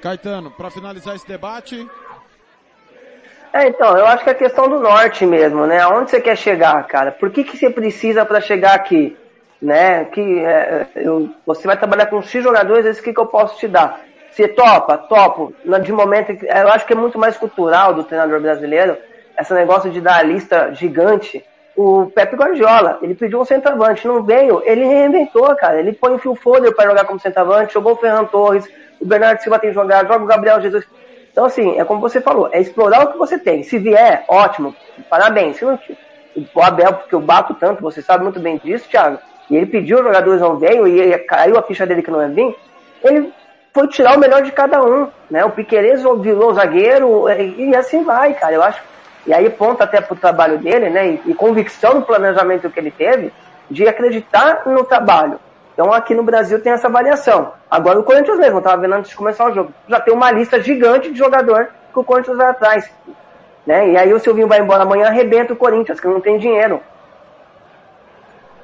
Caetano, 0.00 0.50
para 0.50 0.70
finalizar 0.70 1.16
esse 1.16 1.26
debate, 1.26 1.88
é, 3.56 3.68
então, 3.68 3.96
eu 3.96 4.06
acho 4.06 4.24
que 4.24 4.30
é 4.30 4.34
questão 4.34 4.68
do 4.68 4.80
norte 4.80 5.24
mesmo, 5.24 5.66
né? 5.66 5.80
Aonde 5.80 6.10
você 6.10 6.20
quer 6.20 6.36
chegar, 6.36 6.86
cara? 6.86 7.10
Por 7.12 7.30
que, 7.30 7.44
que 7.44 7.56
você 7.56 7.70
precisa 7.70 8.24
para 8.24 8.40
chegar 8.40 8.74
aqui? 8.74 9.16
Né? 9.60 10.04
Que, 10.06 10.40
é, 10.40 10.86
eu, 10.96 11.30
você 11.46 11.66
vai 11.66 11.76
trabalhar 11.76 12.06
com 12.06 12.22
X 12.22 12.42
jogadores, 12.42 12.84
esse 12.84 13.02
que, 13.02 13.12
que 13.12 13.20
eu 13.20 13.26
posso 13.26 13.58
te 13.58 13.66
dar? 13.66 14.00
Você 14.30 14.48
topa? 14.48 14.98
Topo. 14.98 15.54
De 15.82 15.92
momento, 15.92 16.32
eu 16.44 16.68
acho 16.68 16.84
que 16.84 16.92
é 16.92 16.96
muito 16.96 17.18
mais 17.18 17.38
cultural 17.38 17.94
do 17.94 18.04
treinador 18.04 18.38
brasileiro, 18.40 18.98
esse 19.38 19.54
negócio 19.54 19.90
de 19.90 20.00
dar 20.00 20.18
a 20.18 20.22
lista 20.22 20.74
gigante. 20.74 21.42
O 21.74 22.10
Pepe 22.14 22.36
Guardiola, 22.36 22.98
ele 23.00 23.14
pediu 23.14 23.40
um 23.40 23.44
centroavante, 23.44 24.06
não 24.06 24.22
veio, 24.22 24.62
ele 24.64 24.84
reinventou, 24.84 25.54
cara. 25.56 25.78
Ele 25.78 25.92
põe 25.92 26.12
o 26.12 26.18
Phil 26.18 26.34
Foder 26.34 26.74
para 26.74 26.88
jogar 26.88 27.04
como 27.04 27.20
centroavante, 27.20 27.72
jogou 27.72 27.94
o 27.94 27.96
Ferran 27.96 28.24
Torres, 28.24 28.68
o 29.00 29.06
Bernardo 29.06 29.40
Silva 29.40 29.58
tem 29.58 29.72
jogado, 29.72 30.08
joga 30.08 30.24
o 30.24 30.26
Gabriel 30.26 30.60
Jesus. 30.60 30.86
Então, 31.36 31.44
assim, 31.44 31.78
é 31.78 31.84
como 31.84 32.00
você 32.00 32.18
falou, 32.18 32.48
é 32.50 32.62
explorar 32.62 33.04
o 33.04 33.12
que 33.12 33.18
você 33.18 33.38
tem. 33.38 33.62
Se 33.62 33.76
vier, 33.76 34.24
ótimo, 34.26 34.74
parabéns. 35.10 35.58
Se 35.58 35.66
não, 35.66 35.78
o 36.54 36.62
Abel, 36.62 36.94
porque 36.94 37.14
eu 37.14 37.20
bato 37.20 37.52
tanto, 37.52 37.82
você 37.82 38.00
sabe 38.00 38.24
muito 38.24 38.40
bem 38.40 38.56
disso, 38.56 38.88
Thiago, 38.88 39.18
e 39.50 39.54
ele 39.54 39.66
pediu, 39.66 39.98
os 39.98 40.04
jogadores 40.04 40.40
não 40.40 40.56
veio, 40.56 40.88
e 40.88 41.18
caiu 41.18 41.58
a 41.58 41.62
ficha 41.62 41.84
dele 41.84 42.02
que 42.02 42.10
não 42.10 42.22
ia 42.22 42.28
vir, 42.28 42.56
ele 43.04 43.34
foi 43.74 43.86
tirar 43.88 44.16
o 44.16 44.18
melhor 44.18 44.40
de 44.40 44.50
cada 44.50 44.82
um, 44.82 45.08
né? 45.30 45.44
O 45.44 45.50
Piqueires 45.50 46.02
virou 46.22 46.54
zagueiro, 46.54 47.28
e 47.28 47.76
assim 47.76 48.02
vai, 48.02 48.32
cara, 48.32 48.54
eu 48.54 48.62
acho. 48.62 48.80
E 49.26 49.34
aí 49.34 49.50
ponta 49.50 49.84
até 49.84 50.00
pro 50.00 50.16
trabalho 50.16 50.56
dele, 50.56 50.88
né? 50.88 51.06
E, 51.06 51.22
e 51.26 51.34
convicção 51.34 51.96
no 51.96 52.02
planejamento 52.02 52.70
que 52.70 52.80
ele 52.80 52.90
teve, 52.90 53.30
de 53.70 53.86
acreditar 53.86 54.62
no 54.64 54.84
trabalho. 54.84 55.38
Então 55.76 55.92
aqui 55.92 56.14
no 56.14 56.22
Brasil 56.22 56.58
tem 56.62 56.72
essa 56.72 56.88
variação. 56.88 57.52
Agora 57.70 58.00
o 58.00 58.02
Corinthians 58.02 58.38
mesmo, 58.38 58.54
eu 58.54 58.58
estava 58.60 58.80
vendo 58.80 58.94
antes 58.94 59.10
de 59.10 59.16
começar 59.16 59.44
o 59.50 59.54
jogo, 59.54 59.74
já 59.86 60.00
tem 60.00 60.14
uma 60.14 60.30
lista 60.30 60.58
gigante 60.58 61.12
de 61.12 61.18
jogador 61.18 61.68
que 61.92 61.98
o 61.98 62.02
Corinthians 62.02 62.38
vai 62.38 62.46
atrás. 62.46 62.90
Né? 63.66 63.90
E 63.90 63.96
aí 63.98 64.14
o 64.14 64.18
Silvinho 64.18 64.48
vai 64.48 64.58
embora 64.58 64.84
amanhã, 64.84 65.08
arrebenta 65.08 65.52
o 65.52 65.56
Corinthians, 65.56 66.00
que 66.00 66.08
não 66.08 66.18
tem 66.18 66.38
dinheiro. 66.38 66.80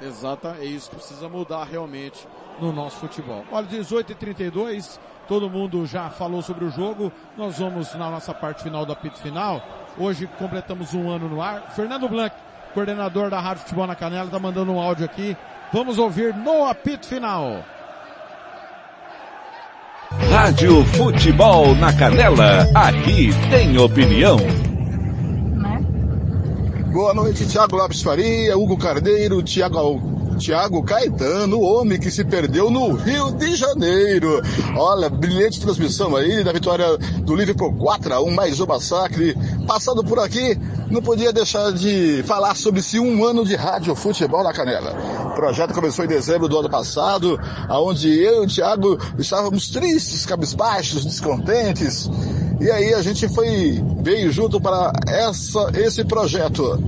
Exato, 0.00 0.48
é 0.58 0.64
isso 0.64 0.88
que 0.88 0.96
precisa 0.96 1.28
mudar 1.28 1.64
realmente 1.64 2.26
no 2.58 2.72
nosso 2.72 2.96
futebol. 2.96 3.44
Olha, 3.52 3.66
18 3.66 4.12
e 4.12 4.14
32 4.14 4.98
todo 5.28 5.50
mundo 5.50 5.84
já 5.86 6.08
falou 6.08 6.40
sobre 6.40 6.64
o 6.64 6.70
jogo. 6.70 7.12
Nós 7.36 7.58
vamos 7.58 7.94
na 7.94 8.10
nossa 8.10 8.32
parte 8.32 8.62
final 8.62 8.86
do 8.86 8.92
apito 8.92 9.18
final. 9.18 9.62
Hoje 9.98 10.26
completamos 10.38 10.94
um 10.94 11.10
ano 11.10 11.28
no 11.28 11.42
ar. 11.42 11.72
Fernando 11.76 12.08
Blanc, 12.08 12.34
coordenador 12.72 13.28
da 13.28 13.38
Rádio 13.38 13.62
Futebol 13.64 13.86
na 13.86 13.94
Canela, 13.94 14.26
está 14.26 14.38
mandando 14.38 14.72
um 14.72 14.80
áudio 14.80 15.04
aqui 15.04 15.36
Vamos 15.72 15.96
ouvir 15.96 16.34
no 16.34 16.66
apito 16.66 17.06
final. 17.06 17.64
Rádio 20.30 20.84
Futebol 20.84 21.74
na 21.76 21.90
Canela, 21.94 22.68
aqui 22.74 23.30
tem 23.48 23.78
opinião. 23.78 24.36
Boa 26.92 27.14
noite, 27.14 27.46
Thiago 27.46 27.74
Lopes 27.74 28.02
Faria, 28.02 28.58
Hugo 28.58 28.76
Carneiro, 28.76 29.42
Thiago 29.42 30.12
Thiago 30.38 30.82
Caetano, 30.82 31.58
o 31.58 31.62
homem 31.62 31.98
que 31.98 32.10
se 32.10 32.24
perdeu 32.24 32.70
no 32.70 32.92
Rio 32.92 33.32
de 33.32 33.54
Janeiro. 33.54 34.42
Olha, 34.76 35.08
brilhante 35.08 35.60
transmissão 35.60 36.16
aí 36.16 36.42
da 36.42 36.52
vitória 36.52 36.98
do 37.22 37.34
Liverpool 37.34 37.72
4 37.74 38.14
a 38.14 38.20
1, 38.22 38.30
mais 38.30 38.60
um 38.60 38.66
massacre. 38.66 39.36
Passando 39.66 40.02
por 40.04 40.18
aqui, 40.18 40.58
não 40.90 41.00
podia 41.00 41.32
deixar 41.32 41.72
de 41.72 42.22
falar 42.24 42.56
sobre 42.56 42.80
esse 42.80 42.98
um 42.98 43.24
ano 43.24 43.44
de 43.44 43.54
rádio 43.54 43.94
futebol 43.94 44.42
na 44.42 44.52
Canela. 44.52 45.21
Projeto 45.34 45.72
começou 45.72 46.04
em 46.04 46.08
dezembro 46.08 46.48
do 46.48 46.58
ano 46.58 46.68
passado, 46.68 47.38
aonde 47.68 48.08
eu 48.08 48.42
e 48.42 48.46
o 48.46 48.48
Thiago 48.48 48.98
estávamos 49.18 49.70
tristes, 49.70 50.26
cabisbaixos, 50.26 51.04
descontentes. 51.04 52.10
E 52.60 52.70
aí 52.70 52.94
a 52.94 53.02
gente 53.02 53.28
foi, 53.28 53.82
veio 54.02 54.30
junto 54.30 54.60
para 54.60 54.92
essa, 55.08 55.70
esse 55.74 56.04
projeto. 56.04 56.78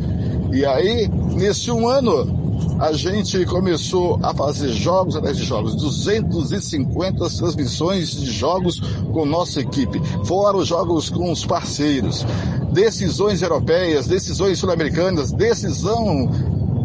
E 0.52 0.64
aí, 0.64 1.09
nesse 1.09 1.70
um 1.70 1.88
ano, 1.88 2.44
a 2.78 2.92
gente 2.92 3.44
começou 3.46 4.18
a 4.22 4.35
fazer 4.35 4.68
jogos 4.68 5.16
atrás 5.16 5.37
de 5.37 5.44
jogos, 5.44 5.74
250 5.76 7.18
transmissões 7.18 8.11
de 8.11 8.30
jogos 8.30 8.80
com 9.12 9.24
nossa 9.24 9.61
equipe, 9.61 10.00
fora 10.24 10.57
os 10.57 10.68
jogos 10.68 11.09
com 11.09 11.30
os 11.30 11.44
parceiros, 11.44 12.24
decisões 12.72 13.42
europeias, 13.42 14.07
decisões 14.07 14.59
sul-americanas, 14.59 15.33
decisão 15.33 16.28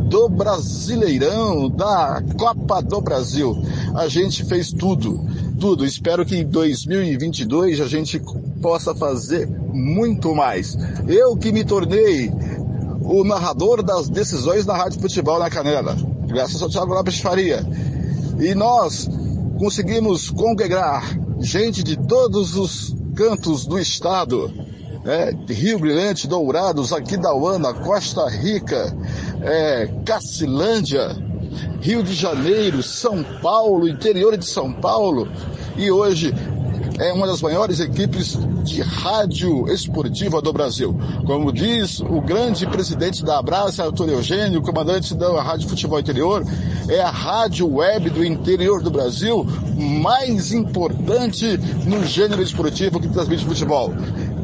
do 0.09 0.27
Brasileirão, 0.27 1.69
da 1.69 2.21
Copa 2.37 2.81
do 2.81 2.99
Brasil. 2.99 3.55
A 3.95 4.07
gente 4.07 4.43
fez 4.43 4.71
tudo, 4.71 5.23
tudo. 5.59 5.85
Espero 5.85 6.25
que 6.25 6.35
em 6.35 6.45
2022 6.45 7.79
a 7.79 7.87
gente 7.87 8.19
possa 8.59 8.95
fazer 8.95 9.47
muito 9.47 10.33
mais. 10.33 10.75
Eu 11.07 11.37
que 11.37 11.51
me 11.51 11.63
tornei 11.63 12.31
o 13.01 13.23
narrador 13.23 13.83
das 13.83 14.09
decisões 14.09 14.65
da 14.65 14.75
Rádio 14.75 14.99
Futebol 14.99 15.37
na 15.37 15.49
Canela, 15.49 15.95
graças 16.27 16.61
ao 16.61 16.69
Thiago 16.69 16.93
Lopes 16.93 17.19
Faria. 17.19 17.63
E 18.39 18.55
nós 18.55 19.07
conseguimos 19.59 20.31
congregar 20.31 21.03
gente 21.39 21.83
de 21.83 21.95
todos 21.97 22.55
os 22.55 22.95
cantos 23.15 23.65
do 23.65 23.77
estado, 23.77 24.51
né? 25.03 25.31
Rio 25.47 25.79
Brilhante, 25.79 26.27
Dourados, 26.27 26.91
Aquidauana, 26.93 27.73
Costa 27.73 28.27
Rica, 28.29 28.95
é, 29.41 29.89
Cacilândia, 30.05 31.15
Rio 31.81 32.03
de 32.03 32.13
Janeiro, 32.13 32.83
São 32.83 33.23
Paulo, 33.41 33.87
interior 33.87 34.37
de 34.37 34.45
São 34.45 34.71
Paulo, 34.71 35.27
e 35.77 35.89
hoje 35.89 36.33
é 36.99 37.13
uma 37.13 37.25
das 37.25 37.41
maiores 37.41 37.79
equipes 37.79 38.37
de 38.63 38.81
rádio 38.81 39.71
esportiva 39.71 40.41
do 40.41 40.51
Brasil. 40.51 40.93
Como 41.25 41.51
diz 41.51 42.01
o 42.01 42.19
grande 42.21 42.67
presidente 42.67 43.23
da 43.23 43.39
Abraça, 43.39 43.85
Arthur 43.85 44.09
Eugênio, 44.09 44.61
comandante 44.61 45.15
da 45.15 45.41
Rádio 45.41 45.69
Futebol 45.69 45.99
Interior, 45.99 46.43
é 46.89 46.99
a 46.99 47.09
rádio 47.09 47.73
web 47.73 48.09
do 48.09 48.25
interior 48.25 48.83
do 48.83 48.91
Brasil 48.91 49.45
mais 49.77 50.51
importante 50.51 51.57
no 51.85 52.03
gênero 52.05 52.41
esportivo 52.41 52.99
que 52.99 53.07
transmite 53.07 53.45
futebol. 53.45 53.93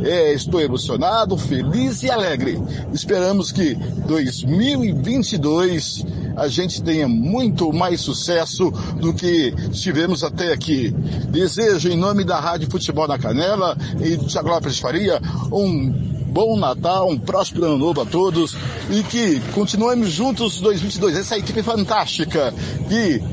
É, 0.05 0.33
estou 0.33 0.61
emocionado, 0.61 1.35
feliz 1.35 2.03
e 2.03 2.11
alegre. 2.11 2.61
Esperamos 2.93 3.51
que 3.51 3.73
2022 3.73 6.05
a 6.37 6.47
gente 6.47 6.83
tenha 6.83 7.07
muito 7.07 7.73
mais 7.73 8.01
sucesso 8.01 8.69
do 8.99 9.15
que 9.15 9.51
tivemos 9.71 10.23
até 10.23 10.53
aqui. 10.53 10.93
Desejo 11.29 11.89
em 11.89 11.97
nome 11.97 12.23
da 12.23 12.39
Rádio 12.39 12.69
Futebol 12.69 13.07
na 13.07 13.17
Canela 13.17 13.75
e 13.99 14.15
do 14.15 14.27
Lopes 14.47 14.77
Faria 14.77 15.19
um 15.51 15.91
bom 16.27 16.55
Natal, 16.55 17.09
um 17.09 17.17
próspero 17.17 17.65
ano 17.65 17.79
novo 17.79 18.01
a 18.01 18.05
todos 18.05 18.55
e 18.91 19.01
que 19.03 19.39
continuemos 19.53 20.11
juntos 20.11 20.61
2022. 20.61 21.17
Essa 21.17 21.35
equipe 21.37 21.63
fantástica 21.63 22.53
que 22.87 23.23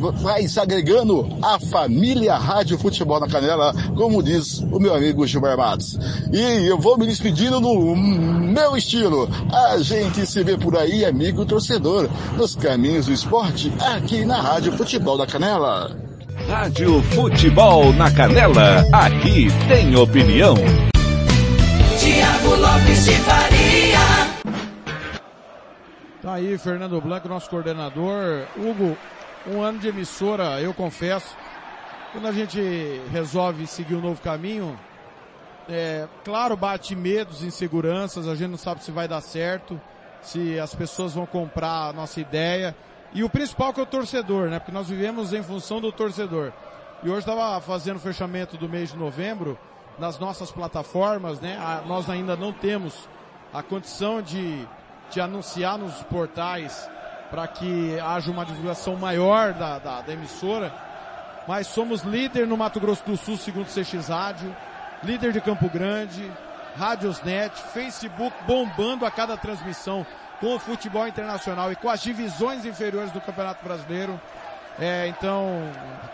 vai 0.00 0.48
se 0.48 0.58
agregando 0.58 1.28
à 1.42 1.58
família 1.58 2.36
Rádio 2.36 2.78
Futebol 2.78 3.20
na 3.20 3.28
Canela, 3.28 3.74
como 3.96 4.22
diz 4.22 4.60
o 4.60 4.78
meu 4.78 4.94
amigo 4.94 5.26
Gilmar 5.26 5.56
Matos. 5.56 5.98
E 6.32 6.66
eu 6.66 6.78
vou 6.78 6.96
me 6.96 7.06
despedindo 7.06 7.60
no 7.60 7.94
meu 7.94 8.76
estilo. 8.76 9.28
A 9.52 9.78
gente 9.78 10.26
se 10.26 10.42
vê 10.42 10.56
por 10.56 10.76
aí, 10.76 11.04
amigo 11.04 11.44
torcedor, 11.44 12.08
nos 12.36 12.56
caminhos 12.56 13.06
do 13.06 13.12
esporte, 13.12 13.72
aqui 13.80 14.24
na 14.24 14.40
Rádio 14.40 14.72
Futebol 14.72 15.18
da 15.18 15.26
Canela. 15.26 15.96
Rádio 16.48 17.02
Futebol 17.02 17.92
na 17.92 18.10
Canela, 18.10 18.84
aqui 18.92 19.48
tem 19.68 19.94
opinião. 19.94 20.54
Tiago 21.98 22.56
Lopes 22.56 23.04
de 23.04 23.12
Faria. 23.12 24.40
Tá 26.22 26.34
aí, 26.34 26.58
Fernando 26.58 27.00
Blanco, 27.00 27.28
nosso 27.28 27.48
coordenador. 27.48 28.44
Hugo, 28.56 28.96
um 29.46 29.62
ano 29.62 29.78
de 29.78 29.88
emissora, 29.88 30.60
eu 30.60 30.74
confesso, 30.74 31.36
quando 32.12 32.26
a 32.26 32.32
gente 32.32 32.60
resolve 33.10 33.66
seguir 33.66 33.94
um 33.94 34.00
novo 34.00 34.20
caminho, 34.20 34.78
é, 35.68 36.08
claro, 36.24 36.56
bate 36.56 36.94
medos, 36.94 37.42
inseguranças, 37.42 38.28
a 38.28 38.34
gente 38.34 38.50
não 38.50 38.58
sabe 38.58 38.82
se 38.82 38.90
vai 38.90 39.06
dar 39.06 39.20
certo, 39.20 39.80
se 40.20 40.58
as 40.58 40.74
pessoas 40.74 41.14
vão 41.14 41.26
comprar 41.26 41.88
a 41.88 41.92
nossa 41.92 42.20
ideia. 42.20 42.76
E 43.12 43.24
o 43.24 43.30
principal 43.30 43.72
que 43.72 43.80
é 43.80 43.82
o 43.82 43.86
torcedor, 43.86 44.48
né? 44.48 44.58
Porque 44.58 44.72
nós 44.72 44.88
vivemos 44.88 45.32
em 45.32 45.42
função 45.42 45.80
do 45.80 45.90
torcedor. 45.90 46.52
E 47.02 47.08
hoje 47.08 47.20
estava 47.20 47.60
fazendo 47.60 47.96
o 47.96 48.00
fechamento 48.00 48.56
do 48.56 48.68
mês 48.68 48.90
de 48.90 48.96
novembro 48.96 49.58
nas 49.98 50.18
nossas 50.18 50.50
plataformas, 50.50 51.40
né? 51.40 51.56
A, 51.58 51.82
nós 51.86 52.10
ainda 52.10 52.36
não 52.36 52.52
temos 52.52 53.08
a 53.52 53.62
condição 53.62 54.20
de, 54.20 54.66
de 55.10 55.20
anunciar 55.20 55.78
nos 55.78 55.94
portais 56.04 56.88
para 57.30 57.46
que 57.46 57.98
haja 58.00 58.30
uma 58.30 58.44
divulgação 58.44 58.96
maior 58.96 59.52
da, 59.54 59.78
da, 59.78 60.00
da, 60.00 60.12
emissora. 60.12 60.72
Mas 61.46 61.68
somos 61.68 62.02
líder 62.02 62.46
no 62.46 62.56
Mato 62.56 62.80
Grosso 62.80 63.04
do 63.04 63.16
Sul, 63.16 63.36
segundo 63.36 63.66
o 63.66 63.70
CX 63.70 64.08
Rádio, 64.08 64.54
líder 65.02 65.32
de 65.32 65.40
Campo 65.40 65.68
Grande, 65.68 66.30
Rádiosnet, 66.76 67.54
Facebook 67.72 68.34
bombando 68.46 69.06
a 69.06 69.10
cada 69.10 69.36
transmissão 69.36 70.04
com 70.40 70.54
o 70.54 70.58
futebol 70.58 71.06
internacional 71.06 71.70
e 71.70 71.76
com 71.76 71.88
as 71.88 72.00
divisões 72.00 72.64
inferiores 72.64 73.12
do 73.12 73.20
Campeonato 73.20 73.64
Brasileiro. 73.64 74.20
É, 74.78 75.06
então, 75.08 75.70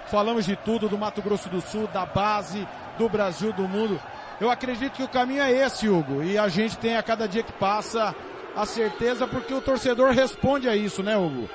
falamos 0.06 0.44
de 0.44 0.56
tudo, 0.56 0.88
do 0.88 0.98
Mato 0.98 1.22
Grosso 1.22 1.48
do 1.48 1.60
Sul, 1.60 1.86
da 1.88 2.04
base, 2.04 2.66
do 2.98 3.08
Brasil, 3.08 3.52
do 3.52 3.68
mundo. 3.68 4.00
Eu 4.40 4.50
acredito 4.50 4.92
que 4.92 5.02
o 5.02 5.08
caminho 5.08 5.42
é 5.42 5.50
esse, 5.50 5.88
Hugo, 5.88 6.22
e 6.22 6.36
a 6.36 6.48
gente 6.48 6.76
tem 6.76 6.96
a 6.96 7.02
cada 7.02 7.26
dia 7.28 7.42
que 7.42 7.52
passa 7.52 8.14
a 8.56 8.64
certeza 8.64 9.26
porque 9.26 9.52
o 9.52 9.60
torcedor 9.60 10.12
responde 10.12 10.68
a 10.68 10.74
isso, 10.74 11.02
né, 11.02 11.16
Hugo? 11.16 11.48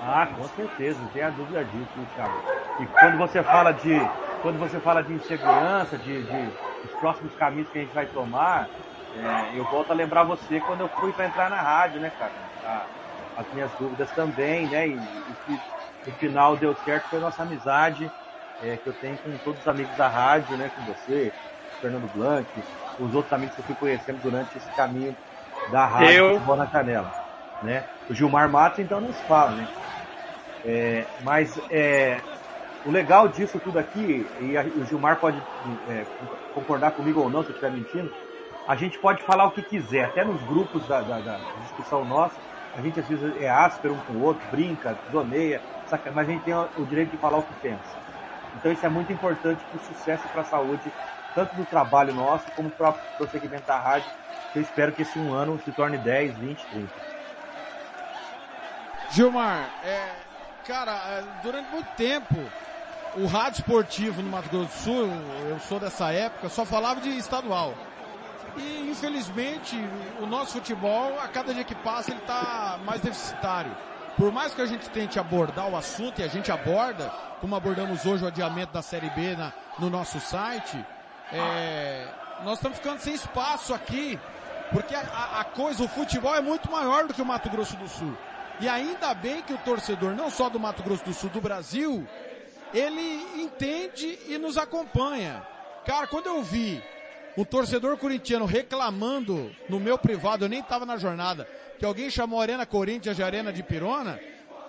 Ah, 0.00 0.26
com 0.26 0.46
certeza, 0.48 1.00
não 1.00 1.08
tem 1.08 1.22
a 1.22 1.30
dúvida 1.30 1.64
disso, 1.64 1.88
né, 1.96 2.06
Thiago? 2.14 2.82
E 2.82 2.86
quando 2.86 3.18
você 3.18 3.42
fala 3.42 3.72
de, 3.72 3.98
quando 4.42 4.58
você 4.58 4.78
fala 4.80 5.02
de 5.02 5.14
insegurança, 5.14 5.96
de, 5.96 6.22
de 6.22 6.48
os 6.84 6.92
próximos 7.00 7.34
caminhos 7.36 7.70
que 7.70 7.78
a 7.78 7.80
gente 7.80 7.94
vai 7.94 8.06
tomar, 8.06 8.68
é, 9.16 9.58
eu 9.58 9.64
volto 9.64 9.92
a 9.92 9.94
lembrar 9.94 10.24
você 10.24 10.60
quando 10.60 10.80
eu 10.80 10.88
fui 10.88 11.12
para 11.12 11.26
entrar 11.26 11.48
na 11.48 11.60
rádio, 11.60 12.00
né, 12.00 12.12
cara? 12.18 12.32
A, 12.64 12.86
as 13.40 13.52
minhas 13.54 13.70
dúvidas 13.78 14.10
também, 14.10 14.66
né? 14.66 14.88
E, 14.88 14.94
o 14.94 14.98
que 15.46 15.58
no 16.06 16.12
final 16.18 16.56
deu 16.56 16.74
certo 16.84 17.08
foi 17.08 17.18
a 17.18 17.22
nossa 17.22 17.42
amizade 17.42 18.10
é, 18.62 18.76
que 18.76 18.88
eu 18.88 18.92
tenho 18.92 19.16
com 19.18 19.30
todos 19.38 19.60
os 19.60 19.68
amigos 19.68 19.96
da 19.96 20.08
rádio, 20.08 20.56
né? 20.58 20.70
Com 20.76 20.92
você, 20.92 21.32
Fernando 21.80 22.08
Blanc, 22.08 22.46
os 22.98 23.14
outros 23.14 23.32
amigos 23.32 23.54
que 23.54 23.60
eu 23.60 23.64
fui 23.64 23.74
conhecendo 23.74 24.20
durante 24.20 24.56
esse 24.56 24.70
caminho 24.72 25.16
da 25.70 25.86
rádio 25.86 26.18
Eu- 26.18 26.26
Futebol 26.26 26.56
na 26.56 26.68
Canela, 26.68 27.12
né? 27.62 27.88
O 28.08 28.14
Gilmar 28.14 28.50
Matos, 28.50 28.78
então, 28.80 29.00
não 29.00 29.12
se 29.12 29.24
fala, 29.24 29.54
né? 29.54 29.68
É, 30.64 31.10
mas 31.20 31.58
é, 31.70 32.24
o 32.82 32.90
legal 32.90 33.28
disso 33.28 33.60
tudo 33.60 33.78
aqui, 33.78 34.30
e 34.38 34.56
a- 34.56 34.64
o 34.76 34.84
Gilmar 34.84 35.20
pode 35.20 35.44
é, 35.86 36.06
concordar 36.52 36.92
comigo 36.92 37.20
ou 37.20 37.30
não, 37.30 37.42
se 37.42 37.50
eu 37.50 37.52
estiver 37.54 37.72
mentindo, 37.72 38.10
a 38.66 38.76
gente 38.76 38.98
pode 38.98 39.22
falar 39.22 39.46
o 39.46 39.52
que 39.52 39.62
quiser, 39.62 40.04
até 40.04 40.24
nos 40.24 40.42
grupos 40.44 40.86
da, 40.86 41.02
da- 41.02 41.20
da 41.20 41.38
discussão 41.56 42.04
nossa, 42.04 42.40
a 42.72 42.80
gente 42.80 42.98
às 42.98 43.06
vezes 43.08 43.36
é 43.36 43.48
áspero 43.48 43.94
um 43.94 44.00
com 44.00 44.14
o 44.14 44.20
outro, 44.20 44.46
brinca, 44.48 45.00
zoneia, 45.10 45.62
saca? 45.84 46.10
mas 46.12 46.28
a 46.28 46.32
gente 46.32 46.44
tem 46.44 46.54
o 46.54 46.86
direito 46.86 47.10
de 47.10 47.18
falar 47.18 47.38
o 47.38 47.44
que 47.44 47.54
pensa. 47.54 47.96
Então 48.54 48.70
isso 48.72 48.84
é 48.86 48.88
muito 48.88 49.12
importante 49.12 49.66
para 49.66 49.76
o 49.76 49.80
sucesso 49.80 50.26
e 50.26 50.30
para 50.30 50.42
a 50.42 50.44
saúde, 50.44 50.94
tanto 51.34 51.54
do 51.56 51.64
trabalho 51.64 52.14
nosso 52.14 52.44
como 52.52 52.70
para 52.70 52.92
prosseguimento 52.92 53.66
da 53.66 53.78
rádio, 53.78 54.10
eu 54.54 54.62
espero 54.62 54.92
que 54.92 55.02
esse 55.02 55.18
um 55.18 55.32
ano 55.34 55.60
se 55.64 55.72
torne 55.72 55.98
10, 55.98 56.34
20, 56.36 56.64
30. 56.66 56.88
Gilmar, 59.10 59.68
é, 59.84 60.08
cara, 60.66 60.92
é, 60.92 61.24
durante 61.42 61.70
muito 61.70 61.88
tempo, 61.96 62.36
o 63.16 63.26
rádio 63.26 63.60
esportivo 63.60 64.22
no 64.22 64.30
Mato 64.30 64.48
Grosso 64.48 64.66
do 64.66 64.72
Sul, 64.72 65.08
eu 65.48 65.58
sou 65.60 65.78
dessa 65.78 66.12
época, 66.12 66.48
só 66.48 66.64
falava 66.64 67.00
de 67.00 67.10
estadual. 67.10 67.74
E 68.56 68.88
infelizmente 68.90 69.76
o 70.20 70.26
nosso 70.26 70.52
futebol, 70.52 71.18
a 71.20 71.28
cada 71.28 71.52
dia 71.52 71.64
que 71.64 71.74
passa, 71.74 72.10
ele 72.10 72.20
está 72.20 72.78
mais 72.84 73.00
deficitário. 73.00 73.70
Por 74.16 74.30
mais 74.30 74.54
que 74.54 74.62
a 74.62 74.66
gente 74.66 74.88
tente 74.90 75.18
abordar 75.18 75.68
o 75.68 75.76
assunto, 75.76 76.20
e 76.20 76.24
a 76.24 76.28
gente 76.28 76.50
aborda, 76.52 77.10
como 77.40 77.56
abordamos 77.56 78.06
hoje 78.06 78.24
o 78.24 78.28
adiamento 78.28 78.72
da 78.72 78.82
Série 78.82 79.10
B 79.10 79.34
na- 79.36 79.52
no 79.78 79.90
nosso 79.90 80.20
site, 80.20 80.84
é, 81.32 82.06
nós 82.44 82.54
estamos 82.58 82.78
ficando 82.78 83.00
sem 83.00 83.14
espaço 83.14 83.72
aqui, 83.74 84.18
porque 84.72 84.94
a, 84.94 85.40
a- 85.40 85.44
coisa, 85.44 85.82
o 85.84 85.88
futebol 85.88 86.34
é 86.34 86.40
muito 86.40 86.70
maior 86.70 87.06
do 87.06 87.14
que 87.14 87.22
o 87.22 87.26
Mato 87.26 87.48
Grosso 87.50 87.76
do 87.76 87.88
Sul. 87.88 88.16
E 88.60 88.68
ainda 88.68 89.12
bem 89.14 89.42
que 89.42 89.52
o 89.52 89.58
torcedor, 89.58 90.14
não 90.14 90.30
só 90.30 90.48
do 90.48 90.60
Mato 90.60 90.82
Grosso 90.82 91.04
do 91.04 91.12
Sul, 91.12 91.30
do 91.30 91.40
Brasil, 91.40 92.06
ele 92.72 93.26
entende 93.42 94.18
e 94.28 94.38
nos 94.38 94.56
acompanha. 94.56 95.42
Cara, 95.84 96.06
quando 96.06 96.26
eu 96.26 96.42
vi 96.42 96.82
um 97.36 97.44
torcedor 97.44 97.96
corintiano 97.98 98.44
reclamando 98.44 99.50
no 99.68 99.80
meu 99.80 99.98
privado, 99.98 100.44
eu 100.44 100.48
nem 100.48 100.60
estava 100.60 100.86
na 100.86 100.96
jornada, 100.96 101.48
que 101.78 101.84
alguém 101.84 102.08
chamou 102.10 102.38
a 102.38 102.42
Arena 102.42 102.64
Corinthians 102.64 103.16
de 103.16 103.22
Arena 103.24 103.52
de 103.52 103.62
Pirona, 103.62 104.20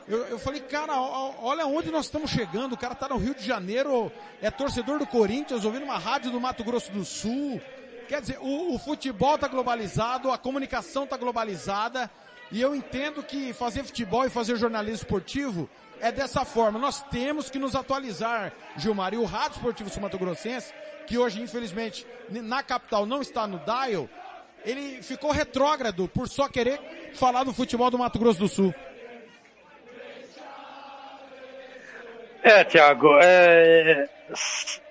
eu, 0.07 0.19
eu 0.27 0.39
falei, 0.39 0.61
cara, 0.61 0.93
olha 0.99 1.65
onde 1.65 1.89
nós 1.91 2.05
estamos 2.05 2.29
chegando, 2.29 2.73
o 2.73 2.77
cara 2.77 2.93
tá 2.93 3.09
no 3.09 3.17
Rio 3.17 3.33
de 3.33 3.43
Janeiro, 3.43 4.11
é 4.41 4.51
torcedor 4.51 4.99
do 4.99 5.07
Corinthians, 5.07 5.65
ouvindo 5.65 5.83
uma 5.83 5.97
rádio 5.97 6.31
do 6.31 6.39
Mato 6.39 6.63
Grosso 6.63 6.91
do 6.91 7.03
Sul. 7.03 7.59
Quer 8.07 8.21
dizer, 8.21 8.37
o, 8.39 8.75
o 8.75 8.77
futebol 8.77 9.37
tá 9.37 9.47
globalizado, 9.47 10.31
a 10.31 10.37
comunicação 10.37 11.07
tá 11.07 11.17
globalizada, 11.17 12.09
E 12.51 12.61
eu 12.61 12.75
entendo 12.75 13.23
que 13.23 13.53
fazer 13.53 13.83
futebol 13.83 14.25
e 14.25 14.29
fazer 14.29 14.55
jornalismo 14.57 14.97
esportivo 14.97 15.69
é 15.99 16.11
dessa 16.11 16.45
forma. 16.45 16.77
Nós 16.77 17.01
temos 17.03 17.49
que 17.49 17.57
nos 17.57 17.75
atualizar, 17.75 18.53
Gilmar. 18.77 19.13
E 19.13 19.17
o 19.17 19.25
Rádio 19.25 19.57
Esportivo 19.57 19.89
Sul 19.89 20.01
Mato 20.01 20.19
Grossense, 20.19 20.73
que 21.07 21.17
hoje, 21.17 21.41
infelizmente, 21.41 22.05
na 22.29 22.61
capital 22.61 23.05
não 23.05 23.21
está 23.21 23.47
no 23.47 23.59
dial, 23.59 24.07
ele 24.63 25.01
ficou 25.01 25.31
retrógrado 25.31 26.07
por 26.07 26.27
só 26.27 26.47
querer 26.47 27.11
falar 27.15 27.43
do 27.43 27.53
futebol 27.53 27.89
do 27.89 27.97
Mato 27.97 28.19
Grosso 28.19 28.39
do 28.39 28.47
Sul. 28.47 28.73
É, 32.47 32.63
Thiago, 32.63 33.17
é, 33.23 34.07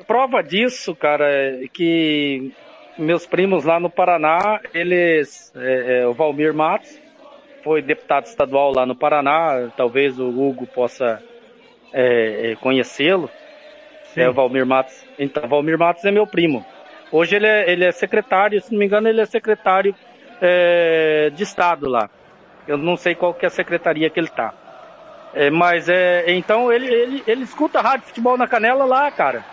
prova 0.08 0.42
disso, 0.42 0.92
cara, 0.92 1.30
é 1.30 1.68
que 1.72 2.52
meus 2.98 3.26
primos 3.26 3.64
lá 3.64 3.78
no 3.78 3.88
Paraná, 3.88 4.58
eles, 4.74 5.52
é, 5.54 6.00
é, 6.00 6.06
o 6.08 6.12
Valmir 6.12 6.52
Matos, 6.52 7.00
foi 7.62 7.80
deputado 7.80 8.24
estadual 8.24 8.72
lá 8.74 8.84
no 8.84 8.96
Paraná, 8.96 9.70
talvez 9.76 10.18
o 10.18 10.28
Hugo 10.30 10.66
possa 10.66 11.22
é, 11.92 12.50
é 12.50 12.56
conhecê-lo. 12.56 13.30
É 14.16 14.28
o 14.28 14.32
Valmir 14.32 14.66
Matos. 14.66 15.06
Então, 15.16 15.48
Valmir 15.48 15.78
Matos 15.78 16.04
é 16.04 16.10
meu 16.10 16.26
primo. 16.26 16.66
Hoje 17.12 17.36
ele 17.36 17.46
é, 17.46 17.70
ele 17.70 17.84
é 17.84 17.92
secretário, 17.92 18.60
se 18.60 18.72
não 18.72 18.80
me 18.80 18.86
engano, 18.86 19.08
ele 19.08 19.20
é 19.20 19.26
secretário 19.26 19.94
é, 20.40 21.30
de 21.30 21.44
Estado 21.44 21.88
lá. 21.88 22.10
Eu 22.66 22.76
não 22.76 22.96
sei 22.96 23.14
qual 23.14 23.32
que 23.32 23.44
é 23.44 23.48
a 23.48 23.50
secretaria 23.50 24.10
que 24.10 24.18
ele 24.18 24.26
está. 24.26 24.54
É, 25.34 25.50
mas 25.50 25.88
é, 25.88 26.30
então 26.32 26.72
ele, 26.72 26.86
ele, 26.86 27.24
ele 27.26 27.42
escuta 27.42 27.80
rádio 27.80 28.06
futebol 28.06 28.38
na 28.38 28.46
canela 28.46 28.84
lá, 28.84 29.10
cara. 29.10 29.44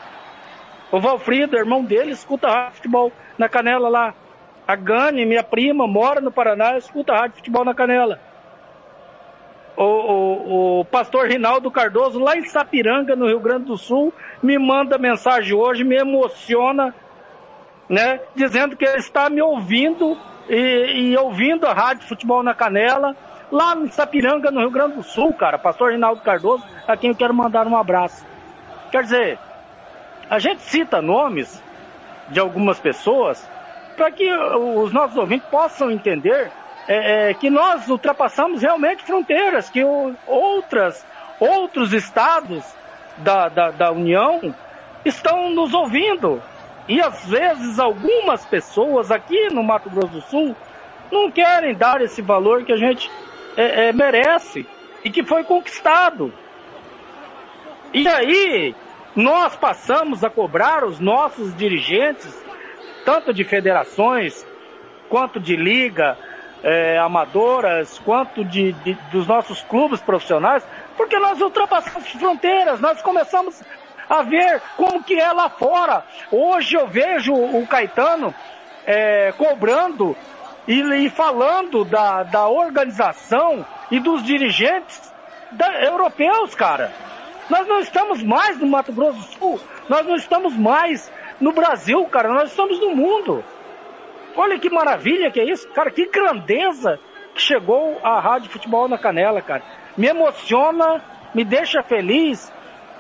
O 0.92 1.00
Valfrido, 1.00 1.58
irmão 1.58 1.84
dele, 1.84 2.12
escuta 2.12 2.48
rádio 2.48 2.76
futebol 2.76 3.12
na 3.38 3.50
canela 3.50 3.90
lá. 3.90 4.14
A 4.68 4.76
Gane, 4.76 5.26
minha 5.26 5.44
prima, 5.44 5.88
mora 5.88 6.22
no 6.22 6.32
Paraná, 6.32 6.78
escuta 6.78 7.14
rádio 7.14 7.38
futebol 7.38 7.66
na 7.66 7.74
canela. 7.74 8.20
O, 9.76 9.84
o, 9.84 10.80
o, 10.82 10.86
pastor 10.86 11.28
Rinaldo 11.28 11.72
Cardoso, 11.72 12.20
lá 12.20 12.38
em 12.38 12.46
Sapiranga, 12.46 13.16
no 13.16 13.28
Rio 13.28 13.40
Grande 13.40 13.66
do 13.66 13.78
Sul, 13.78 14.14
me 14.44 14.60
manda 14.60 15.00
mensagem 15.00 15.56
hoje, 15.56 15.84
me 15.84 15.96
emociona, 15.96 16.94
né? 17.90 18.20
Dizendo 18.36 18.78
que 18.78 18.86
ele 18.86 18.98
está 18.98 19.30
me 19.30 19.42
ouvindo 19.42 20.16
e, 20.48 21.12
e 21.12 21.18
ouvindo 21.18 21.66
a 21.66 21.74
rádio 21.74 22.08
Futebol 22.08 22.44
na 22.44 22.54
Canela, 22.54 23.16
lá 23.52 23.76
em 23.76 23.90
Sapiranga, 23.90 24.50
no 24.50 24.62
Rio 24.62 24.72
Grande 24.72 24.96
do 24.96 25.04
Sul, 25.04 25.34
cara. 25.34 25.60
Pastor 25.60 25.92
Rinaldo 25.92 26.22
Cardoso, 26.22 26.64
a 26.88 26.96
quem 26.96 27.10
eu 27.10 27.16
quero 27.16 27.34
mandar 27.34 27.68
um 27.68 27.76
abraço. 27.76 28.26
Quer 28.92 29.04
dizer, 29.04 29.40
a 30.30 30.40
gente 30.40 30.62
cita 30.62 31.02
nomes 31.02 31.62
de 32.30 32.40
algumas 32.40 32.80
pessoas 32.80 33.48
para 33.96 34.10
que 34.10 34.32
os 34.34 34.92
nossos 34.94 35.18
ouvintes 35.18 35.48
possam 35.50 35.92
entender 35.92 36.50
é, 36.88 37.30
é, 37.30 37.34
que 37.34 37.50
nós 37.50 37.88
ultrapassamos 37.90 38.62
realmente 38.62 39.04
fronteiras, 39.04 39.70
que 39.70 39.84
o, 39.84 40.16
outras, 40.26 41.06
outros 41.40 41.94
estados 41.94 42.64
da, 43.18 43.50
da, 43.50 43.72
da 43.72 43.92
União 43.92 44.56
estão 45.06 45.50
nos 45.50 45.74
ouvindo. 45.74 46.42
E 46.88 47.00
às 47.02 47.26
vezes 47.26 47.80
algumas 47.80 48.46
pessoas 48.46 49.12
aqui 49.12 49.50
no 49.54 49.64
Mato 49.64 49.90
Grosso 49.90 50.14
do 50.14 50.22
Sul 50.22 50.56
não 51.12 51.30
querem 51.30 51.76
dar 51.76 52.02
esse 52.02 52.22
valor 52.22 52.64
que 52.64 52.72
a 52.72 52.78
gente 52.78 53.12
é, 53.58 53.90
é, 53.90 53.94
merece 53.94 54.66
e 55.04 55.10
que 55.10 55.24
foi 55.24 55.44
conquistado. 55.44 56.34
E 57.94 58.08
aí 58.08 58.76
nós 59.16 59.56
passamos 59.56 60.24
a 60.24 60.30
cobrar 60.30 60.86
os 60.86 61.00
nossos 61.00 61.56
dirigentes 61.56 62.42
tanto 63.06 63.34
de 63.34 63.44
federações, 63.44 64.46
quanto 65.10 65.40
de 65.40 65.56
liga, 65.56 66.18
é, 66.64 66.98
amadoras, 67.00 68.00
quanto 68.00 68.46
de, 68.46 68.72
de, 68.74 68.94
dos 69.12 69.28
nossos 69.28 69.62
clubes 69.64 70.00
profissionais, 70.02 70.66
porque 70.96 71.18
nós 71.18 71.42
ultrapassamos 71.42 72.10
fronteiras, 72.12 72.80
nós 72.80 73.02
começamos 73.02 73.62
a 74.08 74.22
ver 74.24 74.62
como 74.78 75.04
que 75.04 75.20
é 75.20 75.32
lá 75.32 75.50
fora. 75.50 76.04
Hoje 76.32 76.76
eu 76.76 76.88
vejo 76.88 77.34
o 77.34 77.66
Caetano 77.66 78.34
é, 78.86 79.32
cobrando 79.38 80.16
e, 80.68 80.82
e, 80.82 81.10
falando 81.10 81.84
da, 81.84 82.24
da 82.24 82.48
organização 82.48 83.66
e 83.90 84.00
dos 84.00 84.24
dirigentes 84.24 85.12
da, 85.52 85.84
europeus, 85.84 86.56
cara. 86.56 86.92
Nós 87.50 87.68
não 87.68 87.80
estamos 87.80 88.24
mais 88.24 88.58
no 88.58 88.68
Mato 88.68 88.94
Grosso 88.94 89.18
do 89.18 89.24
Sul, 89.38 89.60
nós 89.90 90.06
não 90.06 90.16
estamos 90.16 90.56
mais 90.56 91.12
no 91.40 91.52
Brasil, 91.52 92.04
cara, 92.06 92.30
nós 92.30 92.50
estamos 92.52 92.80
no 92.80 92.96
mundo. 92.96 93.44
Olha 94.36 94.58
que 94.58 94.70
maravilha 94.70 95.30
que 95.32 95.40
é 95.40 95.52
isso, 95.52 95.68
cara, 95.70 95.92
que 95.92 96.06
grandeza 96.08 97.00
que 97.34 97.42
chegou 97.42 98.00
a 98.04 98.20
Rádio 98.20 98.50
Futebol 98.50 98.88
na 98.88 98.98
Canela, 98.98 99.42
cara. 99.42 99.64
Me 99.98 100.08
emociona, 100.08 101.04
me 101.34 101.44
deixa 101.44 101.84
feliz, 101.84 102.52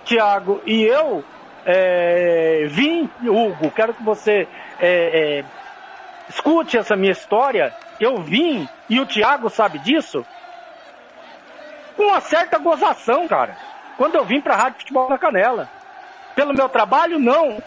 Tiago, 0.04 0.62
e 0.66 0.84
eu 0.84 1.24
é, 1.66 2.66
vim, 2.68 3.10
Hugo, 3.24 3.72
quero 3.72 3.94
que 3.94 4.04
você 4.04 4.48
é, 4.80 5.40
é, 5.40 5.46
escute 6.32 6.78
essa 6.78 6.96
minha 6.96 7.12
história. 7.12 7.74
Eu 8.00 8.18
vim, 8.18 8.68
e 8.90 9.00
o 9.00 9.06
Tiago 9.06 9.50
sabe 9.50 9.80
disso, 9.80 10.26
com 11.96 12.04
uma 12.04 12.22
certa 12.22 12.58
gozação, 12.58 13.28
cara. 13.28 13.56
Quando 13.98 14.16
eu 14.16 14.26
vim 14.26 14.42
pra 14.42 14.56
Rádio 14.56 14.80
Futebol 14.80 15.10
na 15.10 15.18
Canela. 15.18 15.70
Pelo 16.34 16.54
meu 16.54 16.70
trabalho, 16.70 17.20
não 17.20 17.62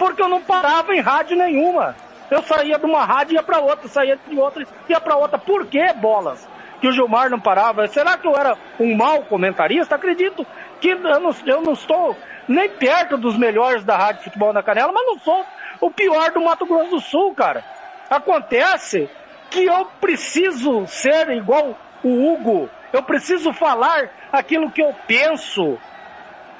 porque 0.00 0.22
eu 0.22 0.28
não 0.28 0.40
parava 0.40 0.94
em 0.94 1.00
rádio 1.00 1.36
nenhuma. 1.36 1.94
Eu 2.30 2.42
saía 2.42 2.78
de 2.78 2.86
uma 2.86 3.04
rádio 3.04 3.34
e 3.34 3.36
ia 3.36 3.42
para 3.42 3.60
outra, 3.60 3.86
saía 3.86 4.18
de 4.26 4.38
outra 4.38 4.62
e 4.62 4.92
ia 4.92 4.98
para 4.98 5.14
outra. 5.14 5.38
Por 5.38 5.66
que 5.66 5.92
bolas? 5.92 6.48
Que 6.80 6.88
o 6.88 6.92
Gilmar 6.92 7.28
não 7.28 7.38
parava? 7.38 7.86
Será 7.86 8.16
que 8.16 8.26
eu 8.26 8.34
era 8.34 8.56
um 8.78 8.96
mau 8.96 9.22
comentarista? 9.24 9.96
Acredito 9.96 10.46
que 10.80 10.88
eu 10.88 11.20
não, 11.20 11.34
eu 11.44 11.60
não 11.60 11.74
estou 11.74 12.16
nem 12.48 12.70
perto 12.70 13.18
dos 13.18 13.36
melhores 13.36 13.84
da 13.84 13.94
Rádio 13.94 14.24
Futebol 14.24 14.54
na 14.54 14.62
Canela, 14.62 14.90
mas 14.90 15.04
não 15.04 15.18
sou 15.18 15.44
o 15.82 15.90
pior 15.90 16.30
do 16.30 16.40
Mato 16.40 16.64
Grosso 16.64 16.90
do 16.90 17.00
Sul, 17.00 17.34
cara. 17.34 17.62
Acontece 18.10 19.08
que 19.48 19.64
eu 19.64 19.86
preciso 20.00 20.84
ser 20.88 21.30
igual 21.30 21.78
o 22.02 22.32
Hugo. 22.32 22.68
Eu 22.92 23.04
preciso 23.04 23.52
falar 23.52 24.10
aquilo 24.32 24.70
que 24.72 24.82
eu 24.82 24.92
penso. 25.06 25.78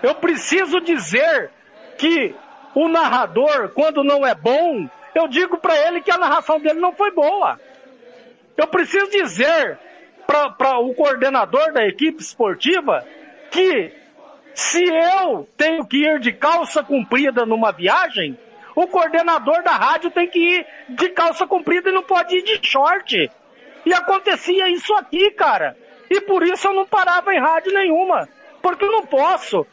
Eu 0.00 0.14
preciso 0.14 0.80
dizer 0.80 1.50
que 1.98 2.34
o 2.74 2.88
narrador, 2.88 3.70
quando 3.70 4.04
não 4.04 4.24
é 4.24 4.34
bom, 4.34 4.88
eu 5.12 5.26
digo 5.26 5.58
para 5.58 5.76
ele 5.88 6.00
que 6.00 6.12
a 6.12 6.18
narração 6.18 6.60
dele 6.60 6.78
não 6.78 6.92
foi 6.92 7.10
boa. 7.10 7.58
Eu 8.56 8.68
preciso 8.68 9.10
dizer 9.10 9.78
para 10.26 10.78
o 10.78 10.94
coordenador 10.94 11.72
da 11.72 11.84
equipe 11.84 12.22
esportiva 12.22 13.04
que 13.50 13.92
se 14.54 14.84
eu 14.84 15.48
tenho 15.56 15.84
que 15.84 16.04
ir 16.04 16.20
de 16.20 16.32
calça 16.32 16.82
comprida 16.82 17.44
numa 17.44 17.72
viagem, 17.72 18.38
o 18.82 18.88
coordenador 18.88 19.62
da 19.62 19.72
rádio 19.72 20.10
tem 20.10 20.26
que 20.26 20.38
ir 20.38 20.66
de 20.88 21.10
calça 21.10 21.46
comprida 21.46 21.90
e 21.90 21.92
não 21.92 22.02
pode 22.02 22.34
ir 22.34 22.42
de 22.42 22.66
short. 22.66 23.30
E 23.84 23.92
acontecia 23.92 24.68
isso 24.70 24.94
aqui, 24.94 25.30
cara. 25.32 25.76
E 26.08 26.20
por 26.22 26.42
isso 26.42 26.66
eu 26.66 26.74
não 26.74 26.86
parava 26.86 27.34
em 27.34 27.38
rádio 27.38 27.74
nenhuma. 27.74 28.26
Porque 28.62 28.84
eu 28.84 28.90
não 28.90 29.04
posso 29.04 29.66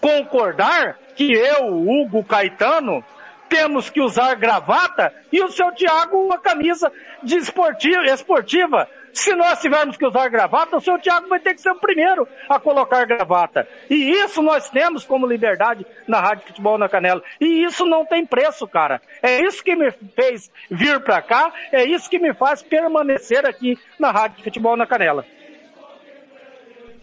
concordar 0.00 0.98
que 1.14 1.32
eu, 1.32 1.66
Hugo 1.68 2.24
Caetano, 2.24 3.04
temos 3.48 3.90
que 3.90 4.00
usar 4.00 4.34
gravata 4.34 5.12
e 5.32 5.40
o 5.42 5.50
seu 5.50 5.72
Tiago 5.72 6.18
uma 6.18 6.38
camisa 6.38 6.92
de 7.22 7.36
esportiva, 7.36 8.04
esportiva. 8.06 8.88
Se 9.12 9.34
nós 9.34 9.60
tivermos 9.60 9.96
que 9.96 10.06
usar 10.06 10.28
gravata, 10.28 10.76
o 10.76 10.80
seu 10.80 10.98
Tiago 10.98 11.28
vai 11.28 11.40
ter 11.40 11.54
que 11.54 11.60
ser 11.60 11.70
o 11.70 11.80
primeiro 11.80 12.26
a 12.48 12.58
colocar 12.58 13.04
gravata. 13.06 13.68
E 13.88 14.12
isso 14.12 14.40
nós 14.42 14.70
temos 14.70 15.04
como 15.04 15.26
liberdade 15.26 15.84
na 16.06 16.20
Rádio 16.20 16.46
Futebol 16.46 16.78
na 16.78 16.88
Canela. 16.88 17.22
E 17.40 17.64
isso 17.64 17.84
não 17.84 18.04
tem 18.06 18.24
preço, 18.24 18.66
cara. 18.68 19.00
É 19.22 19.40
isso 19.42 19.62
que 19.62 19.74
me 19.74 19.90
fez 19.90 20.50
vir 20.70 21.00
para 21.00 21.20
cá, 21.22 21.52
é 21.72 21.84
isso 21.84 22.08
que 22.08 22.18
me 22.18 22.32
faz 22.34 22.62
permanecer 22.62 23.44
aqui 23.46 23.78
na 23.98 24.10
Rádio 24.10 24.44
Futebol 24.44 24.76
na 24.76 24.86
Canela. 24.86 25.24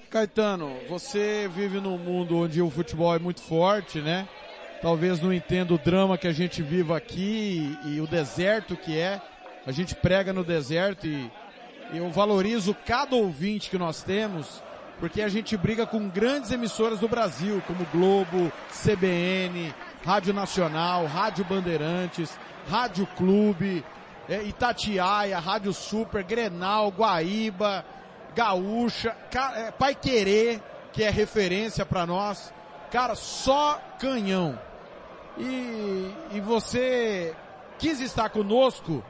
Caetano, 0.10 0.78
você 0.88 1.50
vive 1.54 1.82
num 1.82 1.98
mundo 1.98 2.38
onde 2.38 2.62
o 2.62 2.70
futebol 2.70 3.14
é 3.14 3.20
muito 3.20 3.42
forte, 3.42 4.00
né? 4.00 4.28
Talvez 4.82 5.20
não 5.22 5.34
entenda 5.34 5.74
o 5.74 5.78
drama 5.78 6.18
que 6.18 6.28
a 6.28 6.32
gente 6.32 6.62
vive 6.62 6.94
aqui 6.94 7.78
e, 7.84 7.96
e 7.96 8.02
o 8.02 8.08
deserto 8.08 8.78
que 8.78 8.98
é. 8.98 9.20
A 9.66 9.72
gente 9.72 9.94
prega 9.96 10.32
no 10.32 10.46
deserto 10.46 11.06
e 11.06 11.30
eu 11.94 12.10
valorizo 12.12 12.76
cada 12.86 13.16
ouvinte 13.16 13.70
que 13.70 13.78
nós 13.78 14.04
temos, 14.04 14.62
porque 15.00 15.22
a 15.22 15.30
gente 15.30 15.56
briga 15.56 15.86
com 15.86 16.10
grandes 16.10 16.52
emissoras 16.52 17.00
do 17.00 17.08
Brasil, 17.08 17.62
como 17.66 17.86
Globo, 17.92 18.52
CBN, 18.72 19.74
Rádio 20.04 20.34
Nacional, 20.34 21.06
Rádio 21.06 21.46
Bandeirantes, 21.46 22.38
Rádio 22.70 23.08
Clube, 23.16 23.86
é, 24.28 24.44
Itatiaia, 24.44 25.40
Rádio 25.40 25.74
Super, 25.74 26.24
Grenal, 26.24 26.90
Guaíba, 26.90 27.86
Gaúcha, 28.36 29.16
é, 29.56 29.72
Pai 29.72 29.96
Querer, 29.96 30.62
que 30.92 31.04
é 31.04 31.10
referência 31.10 31.86
para 31.86 32.06
nós. 32.06 32.54
Cara, 32.92 33.16
só 33.16 33.80
canhão. 34.00 34.60
E, 35.38 36.12
e 36.32 36.40
você 36.42 37.36
quis 37.78 38.00
estar 38.00 38.30
conosco 38.30 39.04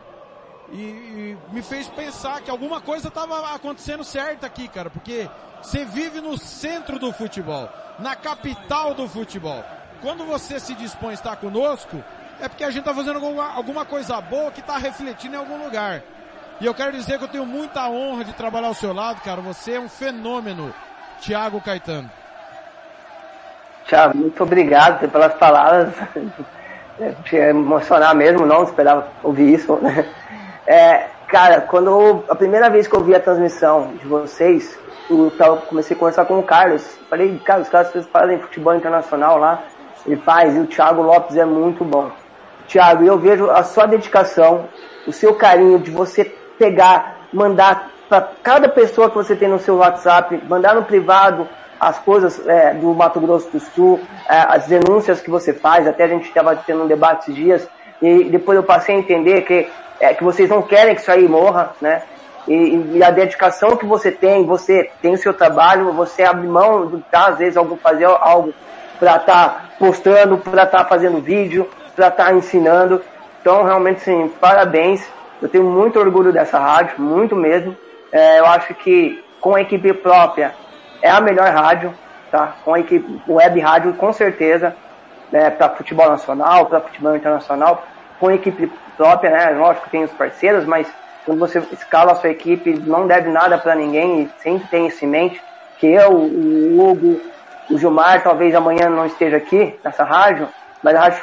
e, 0.72 0.78
e 0.78 1.38
me 1.52 1.62
fez 1.62 1.88
pensar 1.88 2.42
que 2.42 2.52
alguma 2.52 2.82
coisa 2.82 3.08
estava 3.08 3.54
acontecendo 3.54 4.04
certa 4.04 4.48
aqui, 4.48 4.68
cara, 4.68 4.90
porque 4.90 5.30
você 5.62 5.86
vive 5.86 6.22
no 6.22 6.38
centro 6.38 7.00
do 7.00 7.12
futebol, 7.12 7.70
na 8.00 8.16
capital 8.16 8.94
do 8.94 9.08
futebol. 9.08 9.64
Quando 10.02 10.26
você 10.26 10.60
se 10.60 10.76
dispõe 10.76 11.12
a 11.12 11.14
estar 11.14 11.36
conosco, 11.38 12.04
é 12.40 12.48
porque 12.48 12.64
a 12.64 12.70
gente 12.70 12.80
está 12.80 12.94
fazendo 12.94 13.16
alguma, 13.16 13.52
alguma 13.52 13.86
coisa 13.86 14.20
boa 14.22 14.52
que 14.52 14.60
está 14.60 14.78
refletindo 14.78 15.36
em 15.36 15.40
algum 15.40 15.64
lugar. 15.64 16.02
E 16.60 16.66
eu 16.66 16.74
quero 16.74 16.92
dizer 16.92 17.18
que 17.18 17.24
eu 17.24 17.30
tenho 17.30 17.46
muita 17.46 17.88
honra 17.88 18.24
de 18.24 18.34
trabalhar 18.34 18.68
ao 18.68 18.74
seu 18.74 18.94
lado, 18.94 19.22
cara. 19.22 19.42
Você 19.42 19.74
é 19.74 19.80
um 19.80 19.90
fenômeno, 19.90 20.74
Thiago 21.22 21.62
Caetano. 21.62 22.10
Thiago, 23.88 24.18
muito 24.18 24.44
obrigado 24.44 25.10
pelas 25.10 25.34
palavras. 25.36 25.94
É, 27.00 27.50
emocionar 27.52 28.16
mesmo, 28.16 28.44
não 28.44 28.64
esperava 28.64 29.08
ouvir 29.22 29.54
isso. 29.54 29.80
É, 30.68 31.06
cara, 31.28 31.62
quando 31.62 32.24
a 32.28 32.36
primeira 32.36 32.70
vez 32.70 32.88
que 32.88 32.96
eu 32.96 33.02
vi 33.02 33.16
a 33.16 33.20
transmissão 33.20 33.94
de 33.96 34.06
vocês, 34.06 34.78
eu 35.10 35.32
tava, 35.32 35.58
comecei 35.62 35.96
a 35.96 36.00
conversar 36.00 36.26
com 36.26 36.38
o 36.38 36.44
Carlos. 36.44 36.84
Falei, 37.10 37.40
cara, 37.40 37.62
os 37.62 37.70
caras 37.70 38.06
fazem 38.12 38.38
futebol 38.40 38.76
internacional 38.76 39.38
lá. 39.38 39.64
Ele 40.06 40.18
faz, 40.18 40.56
e 40.56 40.60
o 40.60 40.68
Thiago 40.68 41.02
Lopes 41.02 41.38
é 41.38 41.46
muito 41.46 41.84
bom. 41.84 42.12
Thiago, 42.68 43.04
eu 43.04 43.18
vejo 43.18 43.50
a 43.50 43.64
sua 43.64 43.86
dedicação, 43.86 44.66
o 45.08 45.14
seu 45.14 45.34
carinho 45.36 45.80
de 45.80 45.90
você 45.90 46.26
pegar, 46.60 47.18
mandar 47.32 47.92
para 48.10 48.22
cada 48.44 48.70
pessoa 48.70 49.10
que 49.10 49.16
você 49.16 49.36
tem 49.36 49.48
no 49.48 49.60
seu 49.60 49.78
WhatsApp, 49.78 50.42
mandar 50.48 50.76
no 50.76 50.84
privado 50.84 51.48
as 51.80 52.00
coisas 52.00 52.46
é, 52.48 52.74
do 52.74 52.94
Mato 52.94 53.20
Grosso 53.20 53.50
do 53.52 53.60
Sul, 53.60 54.00
é, 54.28 54.40
as 54.50 54.66
denúncias 54.68 55.22
que 55.22 55.30
você 55.30 55.54
faz, 55.54 55.88
até 55.88 56.06
a 56.06 56.08
gente 56.08 56.28
estava 56.28 56.56
tendo 56.56 56.84
um 56.84 56.88
debate 56.88 57.24
esses 57.24 57.36
dias, 57.36 57.68
e 58.02 58.26
depois 58.26 58.56
eu 58.56 58.64
passei 58.64 58.96
a 58.96 59.00
entender 59.00 59.42
que, 59.42 59.70
é, 60.00 60.14
que 60.14 60.24
vocês 60.24 60.50
não 60.50 60.62
querem 60.62 60.96
que 60.96 61.02
isso 61.02 61.12
aí 61.12 61.28
morra, 61.28 61.72
né? 61.82 62.04
E, 62.48 62.98
e, 62.98 63.04
a 63.04 63.12
dedicação 63.12 63.76
que 63.76 63.86
você 63.86 64.10
tem, 64.10 64.46
você 64.46 64.90
tem 65.02 65.14
o 65.14 65.18
seu 65.18 65.34
trabalho, 65.34 65.92
você 65.92 66.24
abre 66.24 66.48
mão 66.48 66.88
de 66.88 67.02
tá, 67.12 67.28
às 67.28 67.38
vezes 67.38 67.58
algum, 67.58 67.76
fazer 67.76 68.06
algo 68.06 68.54
para 68.98 69.18
estar 69.18 69.50
tá 69.50 69.66
postando, 69.78 70.38
para 70.38 70.64
estar 70.64 70.80
tá 70.80 70.86
fazendo 70.86 71.22
vídeo, 71.22 71.70
para 71.96 72.08
estar 72.08 72.26
tá 72.26 72.34
ensinando. 72.34 73.02
Então, 73.42 73.64
realmente, 73.64 74.02
sim, 74.02 74.32
parabéns. 74.40 75.06
Eu 75.42 75.50
tenho 75.50 75.66
muito 75.66 76.00
orgulho 76.00 76.32
dessa 76.32 76.58
rádio, 76.58 77.00
muito 77.00 77.36
mesmo. 77.36 77.76
É, 78.12 78.40
eu 78.40 78.46
acho 78.46 78.74
que 78.76 79.24
com 79.42 79.56
a 79.56 79.62
equipe 79.62 79.94
própria 79.94 80.54
é 81.02 81.10
a 81.10 81.20
melhor 81.20 81.50
rádio, 81.52 81.94
tá? 82.32 82.56
Com 82.64 82.74
a 82.74 82.80
equipe 82.80 83.22
web 83.28 83.60
rádio, 83.60 83.94
com 83.94 84.12
certeza, 84.14 84.76
né, 85.32 85.50
para 85.50 85.70
futebol 85.70 86.10
nacional, 86.10 86.66
para 86.66 86.80
futebol 86.82 87.16
internacional, 87.16 87.84
com 88.20 88.30
a 88.30 88.36
equipe 88.36 88.72
própria, 88.98 89.30
né? 89.30 89.50
Lógico 89.52 89.90
tem 89.90 90.04
os 90.04 90.12
parceiros, 90.12 90.66
mas 90.66 90.88
quando 91.26 91.40
você 91.40 91.60
escala 91.72 92.14
a 92.14 92.16
sua 92.16 92.30
equipe, 92.30 92.82
não 92.86 93.06
deve 93.06 93.30
nada 93.30 93.58
para 93.58 93.76
ninguém 93.76 94.24
e 94.24 94.42
sempre 94.42 94.68
tem 94.70 94.88
isso 94.88 95.06
em 95.06 95.08
mente. 95.08 95.42
Que 95.78 95.88
eu, 95.88 96.12
o 96.12 96.80
Hugo, 96.80 97.22
o 97.70 97.78
Gilmar 97.78 98.24
talvez 98.24 98.56
amanhã 98.56 98.90
não 98.90 99.06
esteja 99.06 99.38
aqui 99.38 99.78
nessa 99.84 100.04
rádio, 100.04 100.48
mas 100.82 100.96
a 100.96 101.02
Rádio 101.02 101.22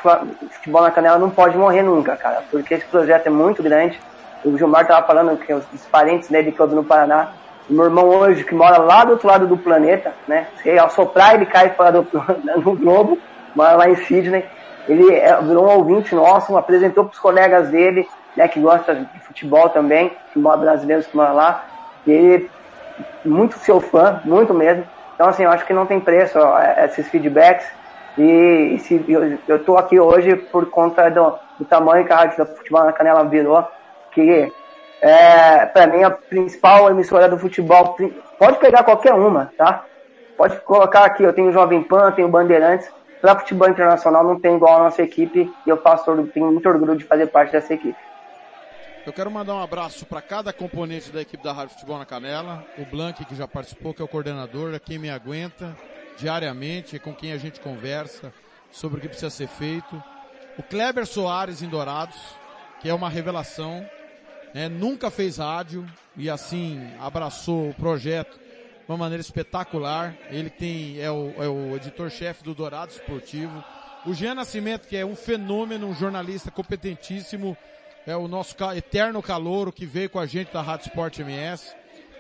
Futebol 0.50 0.82
na 0.82 0.90
Canela 0.90 1.18
não 1.18 1.30
pode 1.30 1.56
morrer 1.56 1.82
nunca, 1.82 2.16
cara, 2.16 2.42
porque 2.50 2.74
esse 2.74 2.84
projeto 2.84 3.26
é 3.26 3.30
muito 3.30 3.62
grande. 3.62 3.98
O 4.44 4.56
Gilmar 4.58 4.86
tava 4.86 5.06
falando 5.06 5.38
que 5.38 5.52
os, 5.54 5.64
parentes 5.90 6.28
dele 6.28 6.52
que 6.52 6.62
no 6.62 6.84
Paraná, 6.84 7.28
o 7.68 7.72
meu 7.72 7.86
irmão 7.86 8.04
hoje, 8.04 8.44
que 8.44 8.54
mora 8.54 8.76
lá 8.76 9.04
do 9.04 9.12
outro 9.12 9.26
lado 9.26 9.46
do 9.46 9.56
planeta, 9.56 10.12
né? 10.28 10.48
Se 10.62 10.70
assoprar, 10.78 11.34
ele 11.34 11.46
cai 11.46 11.70
fora 11.70 11.92
do, 11.92 12.06
no 12.62 12.76
globo, 12.76 13.18
mora 13.54 13.76
lá 13.76 13.88
em 13.88 13.96
Sydney. 13.96 14.44
Ele 14.88 15.14
é, 15.14 15.40
virou 15.40 15.66
um 15.66 15.76
ouvinte 15.76 16.14
nosso, 16.14 16.56
apresentou 16.56 17.04
para 17.04 17.12
os 17.12 17.18
colegas 17.18 17.68
dele, 17.68 18.08
né, 18.36 18.46
que 18.48 18.60
gosta 18.60 18.94
de 18.94 19.20
futebol 19.20 19.68
também, 19.68 20.12
que 20.32 20.38
mora 20.38 20.58
brasileiros 20.58 21.06
que 21.06 21.16
moram 21.16 21.34
lá. 21.34 21.64
E 22.06 22.12
ele, 22.12 22.50
muito 23.24 23.58
seu 23.58 23.80
fã, 23.80 24.20
muito 24.24 24.52
mesmo. 24.52 24.84
Então, 25.14 25.28
assim, 25.28 25.44
eu 25.44 25.50
acho 25.50 25.64
que 25.64 25.72
não 25.72 25.86
tem 25.86 26.00
preço 26.00 26.38
ó, 26.38 26.58
esses 26.84 27.08
feedbacks. 27.08 27.66
E, 28.18 28.78
se, 28.80 29.04
eu, 29.48 29.64
tô 29.64 29.76
aqui 29.76 29.98
hoje 29.98 30.36
por 30.36 30.70
conta 30.70 31.10
do, 31.10 31.34
do 31.58 31.64
tamanho 31.64 32.04
que 32.04 32.12
a 32.12 32.16
Rádio 32.16 32.46
Futebol 32.46 32.84
na 32.84 32.92
Canela 32.92 33.24
virou, 33.24 33.66
que 34.12 34.52
é, 35.00 35.66
para 35.66 35.86
mim 35.86 36.02
a 36.02 36.10
principal 36.10 36.88
emissora 36.90 37.28
do 37.28 37.38
futebol, 37.38 37.96
pode 38.38 38.58
pegar 38.58 38.84
qualquer 38.84 39.14
uma, 39.14 39.52
tá? 39.56 39.84
Pode 40.36 40.58
colocar 40.60 41.04
aqui, 41.04 41.22
eu 41.22 41.32
tenho 41.32 41.52
Jovem 41.52 41.82
Pan, 41.82 42.12
tenho 42.12 42.28
Bandeirantes, 42.28 42.88
para 43.24 43.38
futebol 43.38 43.66
internacional 43.66 44.22
não 44.22 44.38
tem 44.38 44.54
igual 44.54 44.76
a 44.76 44.84
nossa 44.84 45.02
equipe 45.02 45.50
e 45.66 45.70
eu 45.70 45.80
faço, 45.80 46.04
tenho 46.26 46.52
muito 46.52 46.68
orgulho 46.68 46.94
de 46.94 47.04
fazer 47.04 47.26
parte 47.28 47.52
dessa 47.52 47.72
equipe. 47.72 47.96
Eu 49.06 49.14
quero 49.14 49.30
mandar 49.30 49.54
um 49.54 49.62
abraço 49.62 50.04
para 50.04 50.20
cada 50.20 50.52
componente 50.52 51.10
da 51.10 51.22
equipe 51.22 51.42
da 51.42 51.50
Rádio 51.50 51.72
Futebol 51.72 51.98
na 51.98 52.04
Canela, 52.04 52.62
o 52.76 52.84
Blank 52.84 53.24
que 53.24 53.34
já 53.34 53.48
participou, 53.48 53.94
que 53.94 54.02
é 54.02 54.04
o 54.04 54.08
coordenador, 54.08 54.74
é 54.74 54.78
quem 54.78 54.98
me 54.98 55.08
aguenta 55.08 55.74
diariamente, 56.18 56.96
é 56.96 56.98
com 56.98 57.14
quem 57.14 57.32
a 57.32 57.38
gente 57.38 57.60
conversa 57.60 58.30
sobre 58.70 58.98
o 58.98 59.00
que 59.00 59.08
precisa 59.08 59.30
ser 59.30 59.48
feito. 59.48 60.02
O 60.58 60.62
Kleber 60.62 61.06
Soares 61.06 61.62
em 61.62 61.68
Dourados, 61.68 62.36
que 62.82 62.90
é 62.90 62.94
uma 62.94 63.08
revelação, 63.08 63.88
né? 64.52 64.68
nunca 64.68 65.10
fez 65.10 65.38
rádio 65.38 65.86
e 66.14 66.28
assim 66.28 66.92
abraçou 67.00 67.70
o 67.70 67.74
projeto 67.74 68.38
de 68.84 68.90
uma 68.92 68.98
maneira 68.98 69.20
espetacular. 69.20 70.14
Ele 70.30 70.50
tem, 70.50 71.00
é 71.00 71.10
o, 71.10 71.34
é 71.38 71.48
o 71.48 71.74
editor-chefe 71.76 72.44
do 72.44 72.54
Dourados 72.54 72.96
Esportivo. 72.96 73.64
O 74.06 74.12
Jean 74.12 74.34
Nascimento, 74.34 74.86
que 74.86 74.96
é 74.96 75.04
um 75.04 75.16
fenômeno, 75.16 75.86
um 75.86 75.94
jornalista 75.94 76.50
competentíssimo, 76.50 77.56
é 78.06 78.14
o 78.14 78.28
nosso 78.28 78.54
eterno 78.76 79.22
calouro 79.22 79.72
que 79.72 79.86
veio 79.86 80.10
com 80.10 80.18
a 80.18 80.26
gente 80.26 80.52
da 80.52 80.60
Rádio 80.60 80.88
Sport 80.88 81.18
MS. 81.20 81.74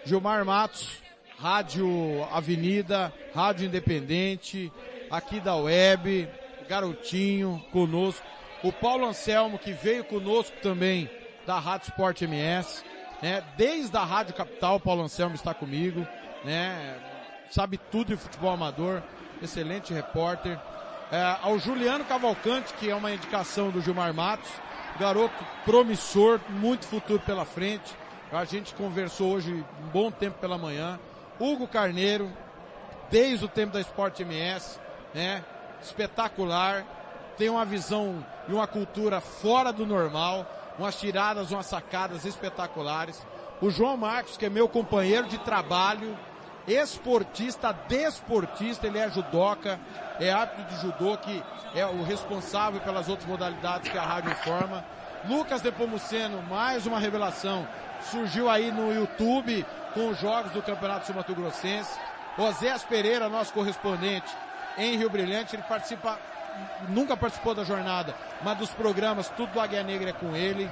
Gilmar 0.04 0.44
Matos, 0.44 1.02
Rádio 1.38 1.86
Avenida, 2.32 3.12
Rádio 3.34 3.66
Independente, 3.66 4.72
aqui 5.10 5.40
da 5.40 5.56
web, 5.56 6.28
Garotinho 6.68 7.62
conosco. 7.70 8.26
O 8.62 8.72
Paulo 8.72 9.06
Anselmo 9.06 9.58
que 9.58 9.72
veio 9.72 10.04
conosco 10.04 10.56
também 10.62 11.10
da 11.46 11.58
Rádio 11.58 11.90
Sport 11.90 12.22
MS, 12.22 12.82
né? 13.20 13.44
Desde 13.56 13.94
a 13.96 14.04
Rádio 14.04 14.34
Capital, 14.34 14.80
Paulo 14.80 15.02
Anselmo 15.02 15.34
está 15.34 15.52
comigo, 15.52 16.06
né? 16.44 16.98
Sabe 17.50 17.78
tudo 17.78 18.08
de 18.08 18.16
futebol 18.16 18.52
amador, 18.52 19.02
excelente 19.42 19.92
repórter. 19.92 20.58
É, 21.10 21.36
ao 21.42 21.58
Juliano 21.58 22.04
Cavalcante, 22.04 22.74
que 22.74 22.90
é 22.90 22.94
uma 22.94 23.12
indicação 23.12 23.70
do 23.70 23.80
Gilmar 23.80 24.12
Matos, 24.12 24.50
garoto 24.98 25.44
promissor, 25.64 26.40
muito 26.48 26.86
futuro 26.86 27.20
pela 27.20 27.44
frente. 27.44 27.94
A 28.32 28.44
gente 28.44 28.74
conversou 28.74 29.34
hoje 29.34 29.52
um 29.52 29.88
bom 29.88 30.10
tempo 30.10 30.38
pela 30.38 30.58
manhã. 30.58 30.98
Hugo 31.38 31.68
Carneiro, 31.68 32.30
desde 33.10 33.44
o 33.44 33.48
tempo 33.48 33.72
da 33.72 33.80
Sport 33.80 34.20
MS, 34.20 34.78
né? 35.14 35.44
Espetacular, 35.82 36.84
tem 37.36 37.48
uma 37.48 37.64
visão 37.64 38.24
e 38.48 38.52
uma 38.52 38.66
cultura 38.66 39.20
fora 39.20 39.72
do 39.72 39.86
normal, 39.86 40.46
umas 40.78 40.98
tiradas, 40.98 41.50
umas 41.50 41.66
sacadas 41.66 42.24
espetaculares. 42.24 43.24
O 43.60 43.70
João 43.70 43.96
Marcos, 43.96 44.36
que 44.36 44.46
é 44.46 44.50
meu 44.50 44.68
companheiro 44.68 45.28
de 45.28 45.38
trabalho, 45.38 46.16
esportista, 46.66 47.72
desportista, 47.88 48.86
ele 48.86 48.98
é 48.98 49.10
judoca, 49.10 49.78
é 50.18 50.30
árbitro 50.30 50.64
de 50.64 50.80
judô, 50.80 51.16
que 51.18 51.42
é 51.74 51.84
o 51.86 52.02
responsável 52.02 52.80
pelas 52.80 53.08
outras 53.08 53.28
modalidades 53.28 53.90
que 53.90 53.98
a 53.98 54.02
rádio 54.02 54.32
informa. 54.32 54.84
Lucas 55.28 55.62
Depomuceno, 55.62 56.42
mais 56.42 56.86
uma 56.86 56.98
revelação, 56.98 57.66
surgiu 58.10 58.48
aí 58.48 58.70
no 58.70 58.92
YouTube 58.92 59.64
com 59.92 60.08
os 60.08 60.18
jogos 60.18 60.52
do 60.52 60.62
Campeonato 60.62 61.06
Sul 61.06 61.14
Mato 61.14 61.34
Grossense. 61.34 61.98
Osés 62.36 62.82
Pereira, 62.82 63.28
nosso 63.28 63.52
correspondente 63.52 64.30
em 64.76 64.96
Rio 64.96 65.08
Brilhante, 65.08 65.54
ele 65.54 65.62
participa, 65.62 66.18
nunca 66.88 67.16
participou 67.16 67.54
da 67.54 67.64
jornada, 67.64 68.14
mas 68.42 68.58
dos 68.58 68.70
programas, 68.70 69.28
tudo 69.30 69.52
do 69.52 69.60
Águia 69.60 69.82
Negra 69.82 70.10
é 70.10 70.12
com 70.12 70.34
ele. 70.34 70.70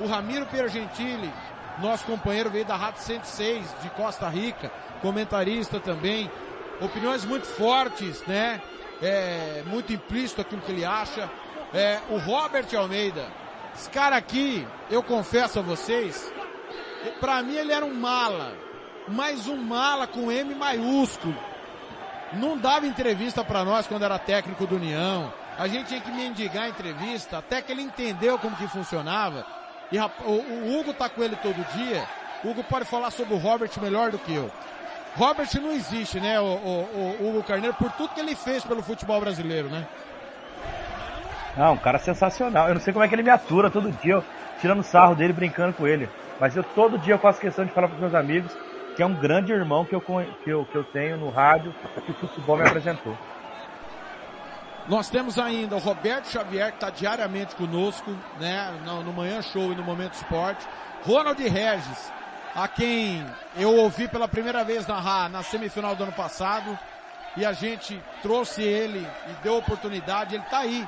O 0.00 0.06
Ramiro 0.06 0.46
Piergentili, 0.46 1.32
nosso 1.78 2.04
companheiro 2.04 2.50
veio 2.50 2.64
da 2.64 2.76
Rádio 2.76 3.02
106 3.02 3.74
de 3.82 3.90
Costa 3.90 4.28
Rica, 4.28 4.70
comentarista 5.00 5.80
também. 5.80 6.30
Opiniões 6.80 7.24
muito 7.24 7.46
fortes, 7.46 8.22
né? 8.26 8.60
É, 9.02 9.62
muito 9.66 9.92
implícito 9.92 10.40
aquilo 10.40 10.62
que 10.62 10.72
ele 10.72 10.84
acha. 10.84 11.30
É, 11.72 12.00
o 12.08 12.18
Robert 12.18 12.66
Almeida, 12.76 13.26
esse 13.74 13.90
cara 13.90 14.16
aqui, 14.16 14.66
eu 14.90 15.02
confesso 15.02 15.58
a 15.58 15.62
vocês, 15.62 16.32
para 17.20 17.42
mim 17.42 17.56
ele 17.56 17.72
era 17.72 17.84
um 17.84 17.94
mala, 17.94 18.56
mas 19.08 19.48
um 19.48 19.56
mala 19.56 20.06
com 20.06 20.30
M 20.30 20.54
maiúsculo. 20.54 21.36
Não 22.32 22.56
dava 22.56 22.86
entrevista 22.86 23.44
para 23.44 23.64
nós 23.64 23.86
quando 23.86 24.04
era 24.04 24.18
técnico 24.18 24.66
do 24.66 24.76
União. 24.76 25.32
A 25.58 25.68
gente 25.68 25.88
tinha 25.88 26.00
que 26.00 26.10
mendigar 26.10 26.64
a 26.64 26.68
entrevista 26.68 27.38
até 27.38 27.62
que 27.62 27.70
ele 27.70 27.82
entendeu 27.82 28.38
como 28.38 28.56
que 28.56 28.66
funcionava. 28.66 29.46
E 29.94 29.98
o, 29.98 30.30
o 30.30 30.80
Hugo 30.80 30.92
tá 30.92 31.08
com 31.08 31.22
ele 31.22 31.36
todo 31.36 31.54
dia. 31.76 32.02
O 32.42 32.50
Hugo 32.50 32.64
pode 32.64 32.84
falar 32.84 33.12
sobre 33.12 33.32
o 33.32 33.38
Robert 33.38 33.70
melhor 33.80 34.10
do 34.10 34.18
que 34.18 34.34
eu. 34.34 34.50
Robert 35.14 35.46
não 35.62 35.70
existe, 35.70 36.18
né, 36.18 36.40
o, 36.40 36.42
o, 36.42 37.16
o 37.20 37.28
Hugo 37.28 37.44
Carneiro, 37.44 37.76
por 37.76 37.92
tudo 37.92 38.12
que 38.12 38.18
ele 38.18 38.34
fez 38.34 38.64
pelo 38.64 38.82
futebol 38.82 39.20
brasileiro, 39.20 39.68
né? 39.68 39.86
Não, 41.56 41.74
um 41.74 41.76
cara 41.76 42.00
sensacional. 42.00 42.66
Eu 42.66 42.74
não 42.74 42.80
sei 42.80 42.92
como 42.92 43.04
é 43.04 43.08
que 43.08 43.14
ele 43.14 43.22
me 43.22 43.30
atura 43.30 43.70
todo 43.70 43.92
dia. 44.02 44.14
Eu 44.14 44.24
tirando 44.60 44.82
sarro 44.82 45.14
dele, 45.14 45.32
brincando 45.32 45.72
com 45.72 45.86
ele. 45.86 46.08
Mas 46.40 46.56
eu 46.56 46.64
todo 46.64 46.98
dia 46.98 47.14
eu 47.14 47.18
faço 47.18 47.40
questão 47.40 47.64
de 47.64 47.70
falar 47.70 47.86
para 47.86 47.94
os 47.94 48.00
meus 48.00 48.14
amigos 48.16 48.52
que 48.96 49.02
é 49.02 49.06
um 49.06 49.14
grande 49.14 49.52
irmão 49.52 49.84
que 49.84 49.94
eu, 49.94 50.00
que 50.00 50.50
eu, 50.50 50.64
que 50.64 50.76
eu 50.76 50.84
tenho 50.84 51.16
no 51.16 51.30
rádio, 51.30 51.72
que 52.04 52.10
o 52.10 52.14
futebol 52.14 52.56
me 52.56 52.66
apresentou. 52.66 53.16
Nós 54.86 55.08
temos 55.08 55.38
ainda 55.38 55.76
o 55.76 55.78
Roberto 55.78 56.28
Xavier, 56.28 56.70
que 56.70 56.76
está 56.76 56.90
diariamente 56.90 57.56
conosco, 57.56 58.10
né, 58.38 58.70
no, 58.84 59.02
no 59.02 59.12
Manhã 59.14 59.40
Show 59.40 59.72
e 59.72 59.74
no 59.74 59.82
Momento 59.82 60.14
Esporte. 60.14 60.66
Ronald 61.06 61.40
Regis, 61.42 62.12
a 62.54 62.68
quem 62.68 63.24
eu 63.56 63.74
ouvi 63.74 64.06
pela 64.08 64.28
primeira 64.28 64.62
vez 64.62 64.86
narrar 64.86 65.30
na 65.30 65.42
semifinal 65.42 65.96
do 65.96 66.02
ano 66.02 66.12
passado, 66.12 66.78
e 67.34 67.46
a 67.46 67.52
gente 67.52 68.00
trouxe 68.22 68.62
ele 68.62 69.06
e 69.28 69.32
deu 69.42 69.56
oportunidade, 69.56 70.34
ele 70.34 70.44
está 70.44 70.58
aí, 70.58 70.86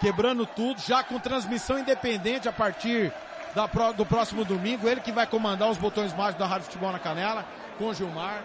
quebrando 0.00 0.46
tudo, 0.46 0.80
já 0.80 1.04
com 1.04 1.18
transmissão 1.18 1.78
independente 1.78 2.48
a 2.48 2.52
partir 2.52 3.12
da, 3.54 3.66
do 3.92 4.06
próximo 4.06 4.44
domingo, 4.44 4.88
ele 4.88 5.00
que 5.00 5.12
vai 5.12 5.26
comandar 5.26 5.68
os 5.68 5.78
botões 5.78 6.14
mágicos 6.14 6.38
da 6.38 6.46
Rádio 6.46 6.64
Futebol 6.64 6.92
na 6.92 6.98
Canela, 6.98 7.44
com 7.78 7.92
Gilmar. 7.92 8.42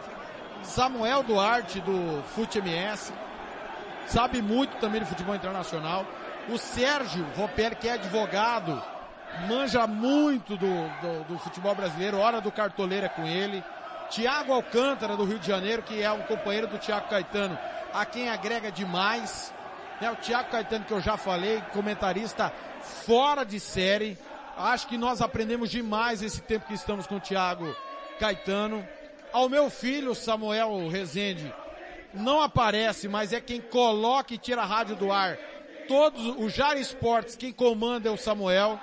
Samuel 0.62 1.24
Duarte, 1.24 1.80
do 1.80 2.22
Fute 2.36 2.60
MS, 2.60 3.14
sabe 4.10 4.42
muito 4.42 4.78
também 4.78 5.02
de 5.02 5.08
futebol 5.08 5.36
internacional. 5.36 6.06
O 6.50 6.58
Sérgio 6.58 7.26
Ropelli, 7.36 7.76
que 7.76 7.88
é 7.88 7.94
advogado, 7.94 8.82
manja 9.48 9.86
muito 9.86 10.58
do, 10.58 10.68
do, 10.68 11.24
do, 11.26 11.40
futebol 11.40 11.76
brasileiro, 11.76 12.18
hora 12.18 12.42
do 12.42 12.52
cartoleiro 12.52 13.06
é 13.06 13.10
com 13.10 13.26
ele. 13.26 13.64
Tiago 14.10 14.52
Alcântara, 14.52 15.16
do 15.16 15.24
Rio 15.24 15.38
de 15.38 15.48
Janeiro, 15.48 15.84
que 15.84 16.02
é 16.02 16.12
um 16.12 16.24
companheiro 16.24 16.68
do 16.68 16.80
Tiago 16.80 17.08
Caetano, 17.08 17.58
a 17.94 18.06
quem 18.06 18.30
agrega 18.30 18.72
demais. 18.72 19.54
É 20.02 20.10
o 20.10 20.16
Tiago 20.16 20.50
Caetano, 20.50 20.86
que 20.86 20.94
eu 20.94 21.02
já 21.02 21.16
falei, 21.16 21.62
comentarista 21.72 22.52
fora 23.06 23.44
de 23.44 23.60
série. 23.60 24.18
Acho 24.58 24.88
que 24.88 24.98
nós 24.98 25.22
aprendemos 25.22 25.70
demais 25.70 26.24
esse 26.24 26.42
tempo 26.42 26.66
que 26.66 26.74
estamos 26.74 27.06
com 27.06 27.18
o 27.18 27.20
Thiago 27.20 27.76
Caetano. 28.20 28.86
Ao 29.32 29.48
meu 29.48 29.70
filho, 29.70 30.16
Samuel 30.16 30.90
Rezende, 30.90 31.54
não 32.14 32.42
aparece, 32.42 33.08
mas 33.08 33.34
é 33.34 33.40
quem 33.40 33.62
coloca 33.62 34.34
e 34.34 34.38
tira 34.38 34.62
a 34.62 34.66
rádio 34.66 34.96
do 34.96 35.12
ar. 35.12 35.38
Todos, 35.88 36.24
o 36.38 36.50
Jar 36.50 36.78
Esportes, 36.78 37.36
quem 37.36 37.52
comanda 37.52 38.10
é 38.10 38.12
o 38.12 38.18
Samuel. 38.18 38.80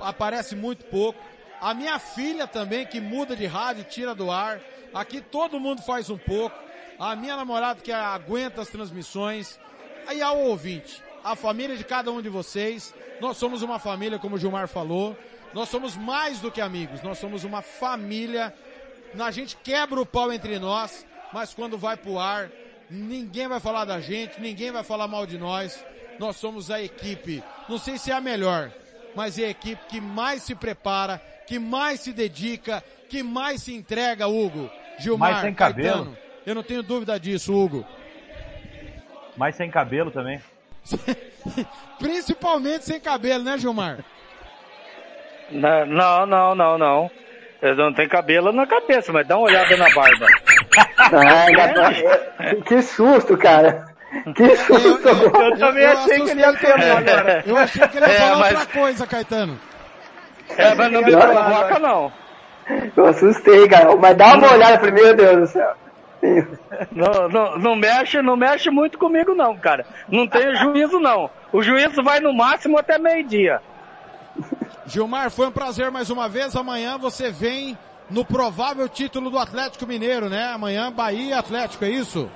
Aparece 0.00 0.54
muito 0.54 0.84
pouco. 0.86 1.18
A 1.60 1.74
minha 1.74 1.98
filha 1.98 2.46
também, 2.46 2.86
que 2.86 3.00
muda 3.00 3.34
de 3.34 3.46
rádio, 3.46 3.84
tira 3.84 4.14
do 4.14 4.30
ar. 4.30 4.60
Aqui 4.92 5.20
todo 5.20 5.60
mundo 5.60 5.82
faz 5.82 6.10
um 6.10 6.18
pouco. 6.18 6.56
A 6.98 7.14
minha 7.14 7.36
namorada 7.36 7.80
que 7.80 7.92
aguenta 7.92 8.62
as 8.62 8.68
transmissões. 8.68 9.58
Aí 10.06 10.22
ao 10.22 10.38
ouvinte, 10.38 11.02
a 11.24 11.34
família 11.34 11.76
de 11.76 11.84
cada 11.84 12.10
um 12.10 12.22
de 12.22 12.28
vocês. 12.28 12.94
Nós 13.20 13.36
somos 13.36 13.62
uma 13.62 13.78
família, 13.78 14.18
como 14.18 14.36
o 14.36 14.38
Gilmar 14.38 14.68
falou. 14.68 15.16
Nós 15.52 15.68
somos 15.68 15.96
mais 15.96 16.40
do 16.40 16.50
que 16.50 16.60
amigos. 16.60 17.02
Nós 17.02 17.18
somos 17.18 17.44
uma 17.44 17.62
família. 17.62 18.54
A 19.18 19.30
gente 19.30 19.56
quebra 19.56 20.00
o 20.00 20.06
pau 20.06 20.32
entre 20.32 20.58
nós, 20.58 21.06
mas 21.32 21.54
quando 21.54 21.78
vai 21.78 21.96
pro 21.96 22.18
ar, 22.18 22.50
ninguém 22.90 23.48
vai 23.48 23.60
falar 23.60 23.84
da 23.84 24.00
gente, 24.00 24.40
ninguém 24.40 24.70
vai 24.70 24.82
falar 24.82 25.08
mal 25.08 25.26
de 25.26 25.38
nós. 25.38 25.84
Nós 26.18 26.36
somos 26.36 26.70
a 26.70 26.80
equipe, 26.82 27.42
não 27.68 27.78
sei 27.78 27.98
se 27.98 28.10
é 28.10 28.14
a 28.14 28.20
melhor, 28.20 28.70
mas 29.14 29.38
é 29.38 29.44
a 29.44 29.50
equipe 29.50 29.82
que 29.86 30.00
mais 30.00 30.42
se 30.42 30.54
prepara, 30.54 31.20
que 31.46 31.58
mais 31.58 32.00
se 32.00 32.12
dedica, 32.12 32.82
que 33.08 33.22
mais 33.22 33.62
se 33.62 33.74
entrega, 33.74 34.26
Hugo. 34.26 34.70
Gilmar, 34.98 35.32
mais 35.32 35.42
sem 35.42 35.54
cabelo. 35.54 36.04
Caetano, 36.04 36.18
eu 36.46 36.54
não 36.54 36.62
tenho 36.62 36.82
dúvida 36.82 37.20
disso, 37.20 37.54
Hugo. 37.54 37.86
Mais 39.36 39.54
sem 39.56 39.70
cabelo 39.70 40.10
também. 40.10 40.40
Principalmente 41.98 42.84
sem 42.84 42.98
cabelo, 42.98 43.44
né, 43.44 43.58
Gilmar? 43.58 44.04
Não, 45.50 46.26
não, 46.26 46.54
não, 46.54 46.78
não. 46.78 47.10
Eu 47.60 47.74
não 47.74 47.92
tenho 47.92 48.08
cabelo 48.08 48.52
na 48.52 48.66
cabeça, 48.66 49.12
mas 49.12 49.26
dá 49.26 49.36
uma 49.36 49.46
olhada 49.46 49.76
na 49.76 49.88
barba. 49.94 50.26
Ai, 51.12 52.56
que 52.64 52.82
susto, 52.82 53.36
cara. 53.36 53.86
Que 54.34 54.56
susto. 54.56 55.08
Eu, 55.08 55.14
eu, 55.14 55.50
eu 55.50 55.58
também 55.58 55.82
eu 55.82 55.90
achei 55.90 56.20
que 56.20 56.30
ele 56.30 56.40
ia 56.40 56.52
ter 56.54 56.72
agora. 56.72 57.44
Eu 57.46 57.56
achei 57.56 57.88
que 57.88 57.96
ele 57.96 58.06
ia 58.06 58.12
é, 58.12 58.18
falar 58.18 58.38
mas... 58.38 58.58
outra 58.58 58.80
coisa, 58.80 59.06
Caetano. 59.06 59.58
É, 60.56 60.74
mas 60.74 60.92
não 60.92 61.02
me 61.02 61.10
provoca, 61.10 61.78
não. 61.78 62.12
Eu 62.96 63.06
assustei, 63.06 63.68
cara. 63.68 63.96
Mas 63.96 64.16
dá 64.16 64.34
uma 64.34 64.52
olhada 64.52 64.78
primeiro, 64.78 65.16
Deus 65.16 65.40
do 65.40 65.46
céu. 65.46 65.74
Não, 66.90 67.28
não, 67.28 67.58
não, 67.58 67.76
mexe, 67.76 68.20
não 68.22 68.36
mexe 68.36 68.70
muito 68.70 68.98
comigo 68.98 69.34
não, 69.34 69.56
cara. 69.56 69.86
Não 70.08 70.26
tenho 70.26 70.56
juízo 70.56 70.98
não. 70.98 71.30
O 71.52 71.62
juízo 71.62 72.02
vai 72.02 72.20
no 72.20 72.32
máximo 72.32 72.78
até 72.78 72.98
meio-dia. 72.98 73.60
Gilmar, 74.86 75.30
foi 75.30 75.46
um 75.48 75.52
prazer 75.52 75.90
mais 75.90 76.10
uma 76.10 76.28
vez. 76.28 76.56
Amanhã 76.56 76.98
você 76.98 77.30
vem 77.30 77.78
no 78.10 78.24
provável 78.24 78.88
título 78.88 79.30
do 79.30 79.38
Atlético 79.38 79.86
Mineiro, 79.86 80.28
né? 80.28 80.52
Amanhã 80.52 80.92
Bahia 80.92 81.38
Atlético, 81.38 81.84
é 81.84 81.90
isso? 81.90 82.30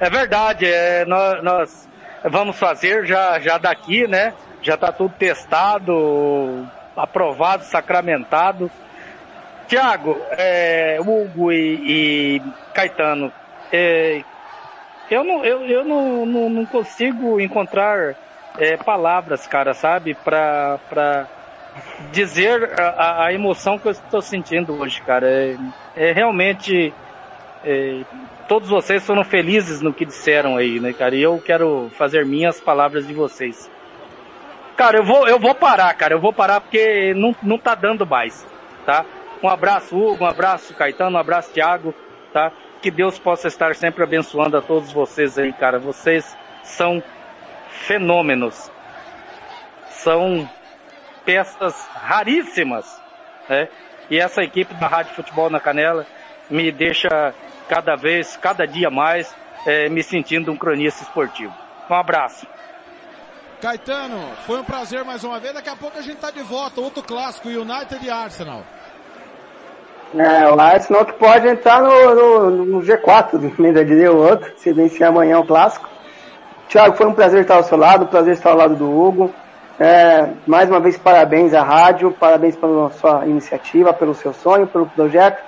É 0.00 0.10
verdade, 0.10 0.66
é, 0.66 1.04
nós, 1.04 1.42
nós 1.42 1.88
vamos 2.24 2.58
fazer 2.58 3.06
já, 3.06 3.38
já 3.38 3.58
daqui, 3.58 4.06
né? 4.06 4.34
Já 4.62 4.74
está 4.74 4.92
tudo 4.92 5.14
testado, 5.18 6.68
aprovado, 6.96 7.64
sacramentado. 7.64 8.70
Tiago, 9.68 10.20
é, 10.32 10.98
Hugo 11.00 11.52
e, 11.52 12.36
e 12.36 12.42
Caetano, 12.74 13.32
é, 13.72 14.22
eu, 15.10 15.24
não, 15.24 15.44
eu, 15.44 15.66
eu 15.66 15.84
não, 15.84 16.26
não, 16.26 16.50
não 16.50 16.66
consigo 16.66 17.40
encontrar 17.40 18.14
é, 18.58 18.76
palavras, 18.76 19.46
cara, 19.46 19.72
sabe, 19.72 20.14
pra 20.14 21.26
dizer 22.10 22.78
a, 22.78 23.26
a, 23.26 23.32
emoção 23.32 23.78
que 23.78 23.86
eu 23.86 23.92
estou 23.92 24.20
sentindo 24.20 24.80
hoje, 24.80 25.00
cara. 25.02 25.26
É, 25.26 25.56
é 25.96 26.12
realmente. 26.12 26.92
É, 27.64 28.02
todos 28.48 28.68
vocês 28.68 29.04
foram 29.04 29.24
felizes 29.24 29.80
no 29.80 29.92
que 29.92 30.04
disseram 30.04 30.56
aí, 30.56 30.80
né, 30.80 30.92
cara? 30.92 31.14
E 31.14 31.22
eu 31.22 31.40
quero 31.44 31.90
fazer 31.96 32.26
minhas 32.26 32.60
palavras 32.60 33.06
de 33.06 33.14
vocês. 33.14 33.70
Cara, 34.76 34.98
eu 34.98 35.04
vou, 35.04 35.28
eu 35.28 35.38
vou 35.38 35.54
parar, 35.54 35.94
cara. 35.94 36.14
Eu 36.14 36.20
vou 36.20 36.32
parar 36.32 36.60
porque 36.60 37.14
não, 37.14 37.34
não 37.42 37.58
tá 37.58 37.74
dando 37.74 38.06
mais, 38.06 38.46
tá? 38.84 39.04
Um 39.42 39.48
abraço, 39.48 39.96
Hugo, 39.96 40.24
um 40.24 40.26
abraço, 40.26 40.74
Caetano, 40.74 41.16
um 41.16 41.20
abraço, 41.20 41.52
Thiago, 41.52 41.94
tá? 42.32 42.52
Que 42.80 42.90
Deus 42.90 43.18
possa 43.18 43.48
estar 43.48 43.74
sempre 43.74 44.02
abençoando 44.02 44.56
a 44.56 44.62
todos 44.62 44.92
vocês 44.92 45.38
aí, 45.38 45.52
cara. 45.52 45.78
Vocês 45.78 46.36
são 46.62 47.02
fenômenos. 47.68 48.70
São 49.88 50.48
peças 51.24 51.74
raríssimas, 51.94 53.00
né? 53.48 53.68
E 54.10 54.18
essa 54.18 54.42
equipe 54.42 54.74
da 54.74 54.86
Rádio 54.86 55.14
Futebol 55.14 55.48
na 55.48 55.60
Canela 55.60 56.06
me 56.50 56.70
deixa 56.70 57.34
cada 57.68 57.96
vez, 57.96 58.36
cada 58.36 58.66
dia 58.66 58.90
mais, 58.90 59.34
é, 59.66 59.88
me 59.88 60.02
sentindo 60.02 60.52
um 60.52 60.56
cronista 60.56 61.02
esportivo. 61.02 61.54
Um 61.88 61.94
abraço. 61.94 62.46
Caetano, 63.60 64.18
foi 64.44 64.58
um 64.58 64.64
prazer 64.64 65.04
mais 65.04 65.22
uma 65.22 65.38
vez. 65.38 65.54
Daqui 65.54 65.68
a 65.68 65.76
pouco 65.76 65.96
a 65.96 66.02
gente 66.02 66.16
tá 66.16 66.30
de 66.30 66.42
volta. 66.42 66.80
Outro 66.80 67.02
clássico, 67.02 67.48
United 67.48 68.04
e 68.04 68.10
Arsenal. 68.10 68.62
É, 70.14 70.50
o 70.50 70.60
Arsenal 70.60 71.06
que 71.06 71.12
pode 71.12 71.48
entrar 71.48 71.80
no, 71.80 72.14
no, 72.14 72.64
no 72.66 72.80
G4, 72.80 73.52
ainda 73.64 73.84
diria 73.84 74.12
o 74.12 74.18
outro, 74.18 74.52
se 74.56 74.72
vencer 74.72 75.06
amanhã 75.06 75.38
o 75.38 75.46
clássico. 75.46 75.88
Tiago, 76.68 76.96
foi 76.96 77.06
um 77.06 77.14
prazer 77.14 77.42
estar 77.42 77.54
ao 77.54 77.64
seu 77.64 77.78
lado, 77.78 78.04
um 78.04 78.08
prazer 78.08 78.34
estar 78.34 78.50
ao 78.50 78.56
lado 78.56 78.74
do 78.74 78.90
Hugo. 78.90 79.32
É, 79.80 80.28
mais 80.46 80.68
uma 80.68 80.80
vez, 80.80 80.96
parabéns 80.96 81.54
à 81.54 81.62
rádio, 81.62 82.12
parabéns 82.12 82.56
pela 82.56 82.90
sua 82.90 83.26
iniciativa, 83.26 83.92
pelo 83.92 84.14
seu 84.14 84.32
sonho, 84.32 84.66
pelo 84.66 84.86
projeto, 84.86 85.42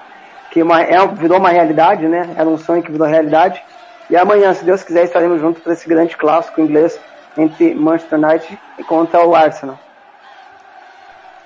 que 0.51 0.62
uma, 0.62 0.83
é, 0.83 1.07
virou 1.09 1.39
uma 1.39 1.51
realidade, 1.51 2.09
né? 2.09 2.35
Era 2.37 2.49
um 2.49 2.59
sonho 2.59 2.83
que 2.83 2.91
virou 2.91 3.07
realidade. 3.07 3.62
E 4.09 4.16
amanhã, 4.16 4.53
se 4.55 4.64
Deus 4.64 4.83
quiser, 4.83 5.05
estaremos 5.05 5.41
juntos 5.41 5.62
para 5.62 5.72
esse 5.72 5.89
grande 5.89 6.16
clássico 6.16 6.61
inglês 6.61 6.99
entre 7.37 7.75
Manchester 7.75 8.18
United 8.18 8.59
e 8.79 8.85
contra 8.85 9.27
o 9.27 9.35
Arsenal. 9.35 9.79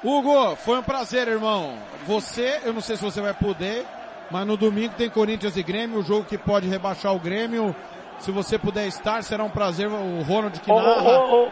Hugo, 0.02 0.54
foi 0.56 0.78
um 0.78 0.82
prazer, 0.82 1.26
irmão. 1.26 1.74
Você, 2.06 2.60
eu 2.64 2.72
não 2.72 2.80
sei 2.80 2.96
se 2.96 3.02
você 3.02 3.20
vai 3.20 3.34
poder, 3.34 3.84
mas 4.30 4.46
no 4.46 4.56
domingo 4.56 4.94
tem 4.96 5.10
Corinthians 5.10 5.56
e 5.56 5.62
Grêmio, 5.62 5.98
o 5.98 6.02
jogo 6.02 6.24
que 6.24 6.38
pode 6.38 6.68
rebaixar 6.68 7.14
o 7.14 7.18
Grêmio. 7.18 7.74
Se 8.20 8.30
você 8.30 8.58
puder 8.58 8.86
estar, 8.86 9.22
será 9.22 9.44
um 9.44 9.50
prazer. 9.50 9.88
O 9.88 10.22
Ronald 10.22 10.60
que 10.60 10.72
narra. 10.72 11.20
Ô, 11.20 11.46
ô, 11.46 11.48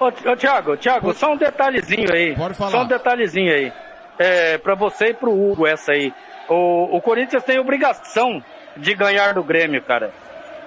ô, 0.00 0.06
ô, 0.06 0.36
Thiago, 0.36 0.76
Thiago, 0.76 1.12
só 1.14 1.32
um 1.32 1.36
detalhezinho 1.36 2.12
aí. 2.12 2.34
Pode 2.34 2.54
falar. 2.54 2.70
Só 2.70 2.82
um 2.82 2.86
detalhezinho 2.86 3.52
aí. 3.52 3.72
É, 4.18 4.58
pra 4.58 4.74
você 4.74 5.08
e 5.08 5.14
pro 5.14 5.32
Hugo 5.32 5.66
essa 5.66 5.92
aí. 5.92 6.12
O, 6.48 6.96
o 6.96 7.00
Corinthians 7.00 7.42
tem 7.44 7.58
obrigação 7.58 8.42
de 8.76 8.94
ganhar 8.94 9.34
do 9.34 9.42
Grêmio, 9.42 9.82
cara. 9.82 10.12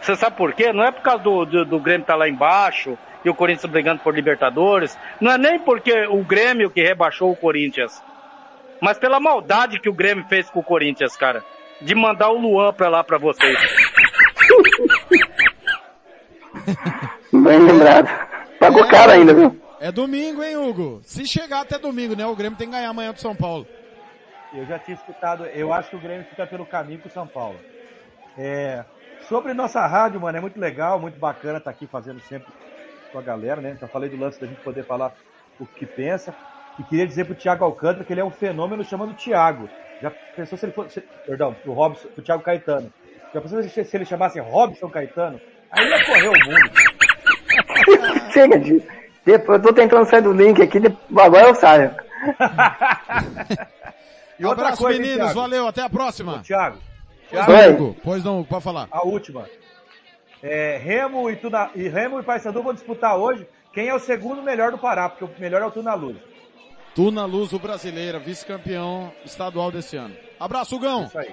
Você 0.01 0.15
sabe 0.15 0.35
por 0.35 0.53
quê? 0.53 0.71
Não 0.71 0.83
é 0.83 0.91
por 0.91 1.01
causa 1.01 1.23
do, 1.23 1.45
do, 1.45 1.65
do 1.65 1.79
Grêmio 1.79 2.03
estar 2.03 2.13
tá 2.13 2.19
lá 2.19 2.29
embaixo, 2.29 2.97
e 3.23 3.29
o 3.29 3.35
Corinthians 3.35 3.71
brigando 3.71 4.01
por 4.01 4.15
Libertadores. 4.15 4.97
Não 5.19 5.31
é 5.31 5.37
nem 5.37 5.59
porque 5.59 6.07
o 6.07 6.23
Grêmio 6.23 6.69
que 6.69 6.81
rebaixou 6.81 7.31
o 7.31 7.35
Corinthians. 7.35 8.01
Mas 8.81 8.97
pela 8.97 9.19
maldade 9.19 9.79
que 9.79 9.89
o 9.89 9.93
Grêmio 9.93 10.25
fez 10.29 10.49
com 10.49 10.59
o 10.59 10.63
Corinthians, 10.63 11.17
cara. 11.17 11.43
De 11.81 11.93
mandar 11.95 12.29
o 12.29 12.39
Luan 12.39 12.73
pra 12.73 12.89
lá 12.89 13.03
pra 13.03 13.17
vocês. 13.17 13.57
Bem 17.31 17.59
lembrado. 17.59 18.28
Pagou 18.59 18.83
é, 18.83 18.89
caro 18.89 19.11
ainda, 19.11 19.33
viu? 19.33 19.59
É 19.79 19.91
domingo, 19.91 20.43
hein, 20.43 20.57
Hugo? 20.57 20.99
Se 21.03 21.25
chegar 21.25 21.61
até 21.61 21.79
domingo, 21.79 22.15
né? 22.15 22.25
O 22.25 22.35
Grêmio 22.35 22.57
tem 22.57 22.67
que 22.67 22.73
ganhar 22.73 22.89
amanhã 22.89 23.13
do 23.13 23.19
São 23.19 23.35
Paulo. 23.35 23.65
Eu 24.53 24.65
já 24.65 24.77
tinha 24.79 24.95
escutado, 24.95 25.45
eu 25.45 25.71
acho 25.71 25.89
que 25.89 25.95
o 25.95 25.99
Grêmio 25.99 26.25
fica 26.25 26.45
pelo 26.45 26.65
caminho 26.65 26.99
com 26.99 27.07
o 27.07 27.11
São 27.11 27.25
Paulo. 27.25 27.57
É, 28.37 28.83
sobre 29.27 29.53
nossa 29.53 29.85
rádio, 29.85 30.19
mano, 30.19 30.37
é 30.37 30.41
muito 30.41 30.59
legal, 30.59 30.99
muito 30.99 31.19
bacana 31.19 31.59
estar 31.59 31.71
aqui 31.71 31.87
fazendo 31.87 32.19
sempre 32.21 32.51
com 33.11 33.19
a 33.19 33.21
galera, 33.21 33.61
né? 33.61 33.77
Já 33.79 33.87
falei 33.87 34.09
do 34.09 34.17
lance 34.17 34.41
da 34.41 34.47
gente 34.47 34.61
poder 34.61 34.83
falar 34.83 35.13
o 35.59 35.65
que 35.65 35.85
pensa. 35.85 36.33
E 36.77 36.83
queria 36.83 37.05
dizer 37.05 37.25
pro 37.25 37.35
Thiago 37.35 37.63
Alcântara 37.63 38.03
que 38.03 38.11
ele 38.11 38.21
é 38.21 38.25
um 38.25 38.31
fenômeno 38.31 38.83
chamando 38.83 39.13
Thiago. 39.13 39.69
Já 40.01 40.11
pensou 40.35 40.57
se 40.57 40.65
ele 40.65 40.73
fosse. 40.73 41.01
Perdão, 41.25 41.53
pro 41.53 41.73
Robson, 41.73 42.07
pro 42.09 42.23
Thiago 42.23 42.43
Caetano. 42.43 42.91
Já 43.33 43.41
pensou 43.41 43.61
se, 43.61 43.83
se 43.83 43.97
ele 43.97 44.05
chamasse 44.05 44.39
Robson 44.39 44.89
Caetano? 44.89 45.39
Aí 45.71 45.87
ia 45.87 46.05
correr 46.05 46.27
o 46.29 46.45
mundo. 46.45 46.88
Chega 48.31 48.59
disso. 48.59 48.87
Eu 49.25 49.61
tô 49.61 49.73
tentando 49.73 50.09
sair 50.09 50.21
do 50.21 50.33
link 50.33 50.61
aqui, 50.61 50.79
agora 51.17 51.49
eu 51.49 51.55
saio. 51.55 51.95
e 54.39 54.45
outra 54.45 54.65
Abraço, 54.65 54.83
coisa, 54.83 54.99
meninos. 54.99 55.17
Thiago? 55.17 55.39
Valeu, 55.39 55.67
até 55.67 55.81
a 55.81 55.89
próxima. 55.89 56.39
Thiago. 56.39 56.77
Thiago. 57.29 57.95
Pois 58.03 58.23
não, 58.23 58.43
pode 58.43 58.63
falar. 58.63 58.87
A 58.91 59.05
última. 59.05 59.45
É, 60.41 60.77
Remo 60.77 61.29
e, 61.29 61.35
Tuna, 61.35 61.69
e 61.75 61.87
Remo 61.87 62.19
e 62.19 62.23
Paysandu 62.23 62.63
vão 62.63 62.73
disputar 62.73 63.17
hoje 63.17 63.45
quem 63.73 63.89
é 63.89 63.93
o 63.93 63.99
segundo 63.99 64.41
melhor 64.41 64.71
do 64.71 64.77
Pará, 64.77 65.09
porque 65.09 65.25
o 65.25 65.29
melhor 65.39 65.61
é 65.61 65.65
o 65.65 65.71
Tuna 65.71 65.93
Luz. 65.93 66.17
Tuna 66.95 67.25
Luz, 67.25 67.53
o 67.53 67.59
brasileira, 67.59 68.19
vice-campeão 68.19 69.11
estadual 69.23 69.71
desse 69.71 69.95
ano. 69.95 70.15
Abraço, 70.39 70.79
Gão. 70.79 71.03
Isso 71.03 71.19
aí. 71.19 71.31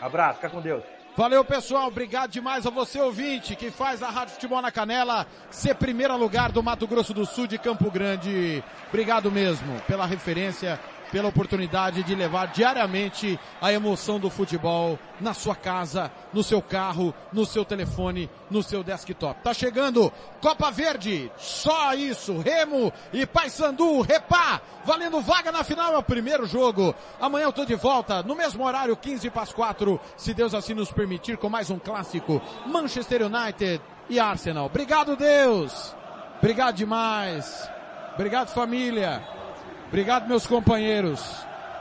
Abraço, 0.00 0.36
fica 0.36 0.50
com 0.50 0.60
Deus. 0.60 0.84
Valeu, 1.18 1.44
pessoal. 1.44 1.88
Obrigado 1.88 2.30
demais 2.30 2.64
a 2.64 2.70
você, 2.70 3.00
ouvinte, 3.00 3.56
que 3.56 3.72
faz 3.72 4.04
a 4.04 4.08
Rádio 4.08 4.34
Futebol 4.34 4.62
na 4.62 4.70
Canela 4.70 5.26
ser 5.50 5.74
primeiro 5.74 6.16
lugar 6.16 6.52
do 6.52 6.62
Mato 6.62 6.86
Grosso 6.86 7.12
do 7.12 7.26
Sul 7.26 7.48
de 7.48 7.58
Campo 7.58 7.90
Grande. 7.90 8.62
Obrigado 8.88 9.28
mesmo 9.28 9.80
pela 9.80 10.06
referência 10.06 10.78
pela 11.10 11.28
oportunidade 11.28 12.02
de 12.02 12.14
levar 12.14 12.48
diariamente 12.48 13.38
a 13.60 13.72
emoção 13.72 14.18
do 14.18 14.30
futebol 14.30 14.98
na 15.20 15.34
sua 15.34 15.54
casa, 15.54 16.10
no 16.32 16.42
seu 16.42 16.62
carro, 16.62 17.14
no 17.32 17.44
seu 17.44 17.64
telefone, 17.64 18.30
no 18.50 18.62
seu 18.62 18.82
desktop. 18.82 19.42
Tá 19.42 19.52
chegando 19.52 20.12
Copa 20.40 20.70
Verde, 20.70 21.30
só 21.36 21.94
isso, 21.94 22.38
Remo 22.38 22.92
e 23.12 23.26
Paysandu, 23.26 24.00
Repá, 24.02 24.60
valendo 24.84 25.20
vaga 25.20 25.50
na 25.50 25.64
final, 25.64 25.94
é 25.94 25.98
o 25.98 26.02
primeiro 26.02 26.46
jogo. 26.46 26.94
Amanhã 27.20 27.44
eu 27.44 27.52
tô 27.52 27.64
de 27.64 27.74
volta, 27.74 28.22
no 28.22 28.34
mesmo 28.34 28.64
horário, 28.64 28.96
15 28.96 29.30
para 29.30 29.42
as 29.42 29.52
4, 29.52 30.00
se 30.16 30.34
Deus 30.34 30.54
assim 30.54 30.74
nos 30.74 30.92
permitir, 30.92 31.36
com 31.36 31.48
mais 31.48 31.70
um 31.70 31.78
clássico, 31.78 32.40
Manchester 32.66 33.22
United 33.22 33.80
e 34.08 34.20
Arsenal. 34.20 34.66
Obrigado 34.66 35.16
Deus, 35.16 35.94
obrigado 36.38 36.76
demais, 36.76 37.68
obrigado 38.14 38.48
família. 38.48 39.37
Obrigado, 39.88 40.28
meus 40.28 40.46
companheiros. 40.46 41.24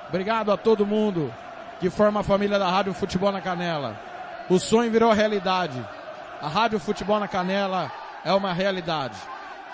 Obrigado 0.08 0.52
a 0.52 0.58
todo 0.58 0.86
mundo 0.86 1.34
que 1.80 1.90
forma 1.90 2.22
a 2.22 2.24
família 2.24 2.58
da 2.58 2.70
Rádio 2.70 2.94
Futebol 2.94 3.32
na 3.32 3.42
Canela. 3.42 4.00
O 4.50 4.58
sonho 4.60 4.90
virou 4.90 5.12
realidade. 5.12 5.86
A 6.42 6.48
Rádio 6.48 6.80
Futebol 6.80 7.20
na 7.20 7.28
Canela 7.28 7.92
é 8.24 8.34
uma 8.34 8.54
realidade. 8.54 9.18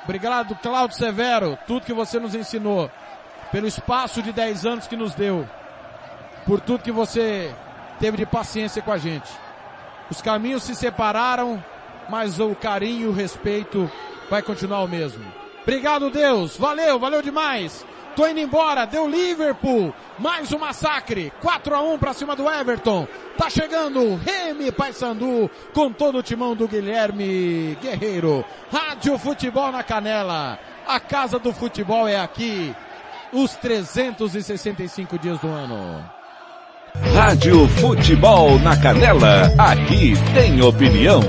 Obrigado, 0.03 0.55
Cláudio 0.55 0.97
Severo, 0.97 1.57
tudo 1.67 1.85
que 1.85 1.93
você 1.93 2.19
nos 2.19 2.35
ensinou, 2.35 2.91
pelo 3.51 3.67
espaço 3.67 4.21
de 4.21 4.33
10 4.33 4.65
anos 4.65 4.87
que 4.87 4.97
nos 4.97 5.13
deu, 5.13 5.47
por 6.45 6.59
tudo 6.59 6.83
que 6.83 6.91
você 6.91 7.53
teve 7.99 8.17
de 8.17 8.25
paciência 8.25 8.81
com 8.81 8.91
a 8.91 8.97
gente. 8.97 9.31
Os 10.09 10.21
caminhos 10.21 10.63
se 10.63 10.75
separaram, 10.75 11.63
mas 12.09 12.39
o 12.39 12.53
carinho 12.55 13.03
e 13.03 13.07
o 13.07 13.13
respeito 13.13 13.89
vai 14.29 14.41
continuar 14.41 14.81
o 14.81 14.87
mesmo. 14.87 15.23
Obrigado, 15.61 16.09
Deus. 16.09 16.57
Valeu, 16.57 16.99
valeu 16.99 17.21
demais. 17.21 17.85
Tô 18.15 18.27
indo 18.27 18.39
embora, 18.39 18.85
deu 18.85 19.09
Liverpool. 19.09 19.93
Mais 20.19 20.51
um 20.51 20.59
massacre. 20.59 21.31
4 21.41 21.75
a 21.75 21.81
1 21.81 21.97
para 21.97 22.13
cima 22.13 22.35
do 22.35 22.49
Everton. 22.49 23.07
Tá 23.37 23.49
chegando 23.49 24.15
Remy 24.15 24.71
Paysandu 24.71 25.49
com 25.73 25.91
todo 25.91 26.19
o 26.19 26.23
timão 26.23 26.55
do 26.55 26.67
Guilherme 26.67 27.77
Guerreiro. 27.81 28.45
Rádio 28.71 29.17
Futebol 29.17 29.71
na 29.71 29.83
Canela. 29.83 30.59
A 30.87 30.99
casa 30.99 31.39
do 31.39 31.51
futebol 31.51 32.07
é 32.07 32.19
aqui. 32.19 32.75
Os 33.31 33.55
365 33.55 35.17
dias 35.17 35.39
do 35.39 35.47
ano. 35.47 36.03
Rádio 37.15 37.67
Futebol 37.69 38.59
na 38.59 38.79
Canela. 38.79 39.51
Aqui 39.57 40.13
tem 40.35 40.61
opinião. 40.61 41.21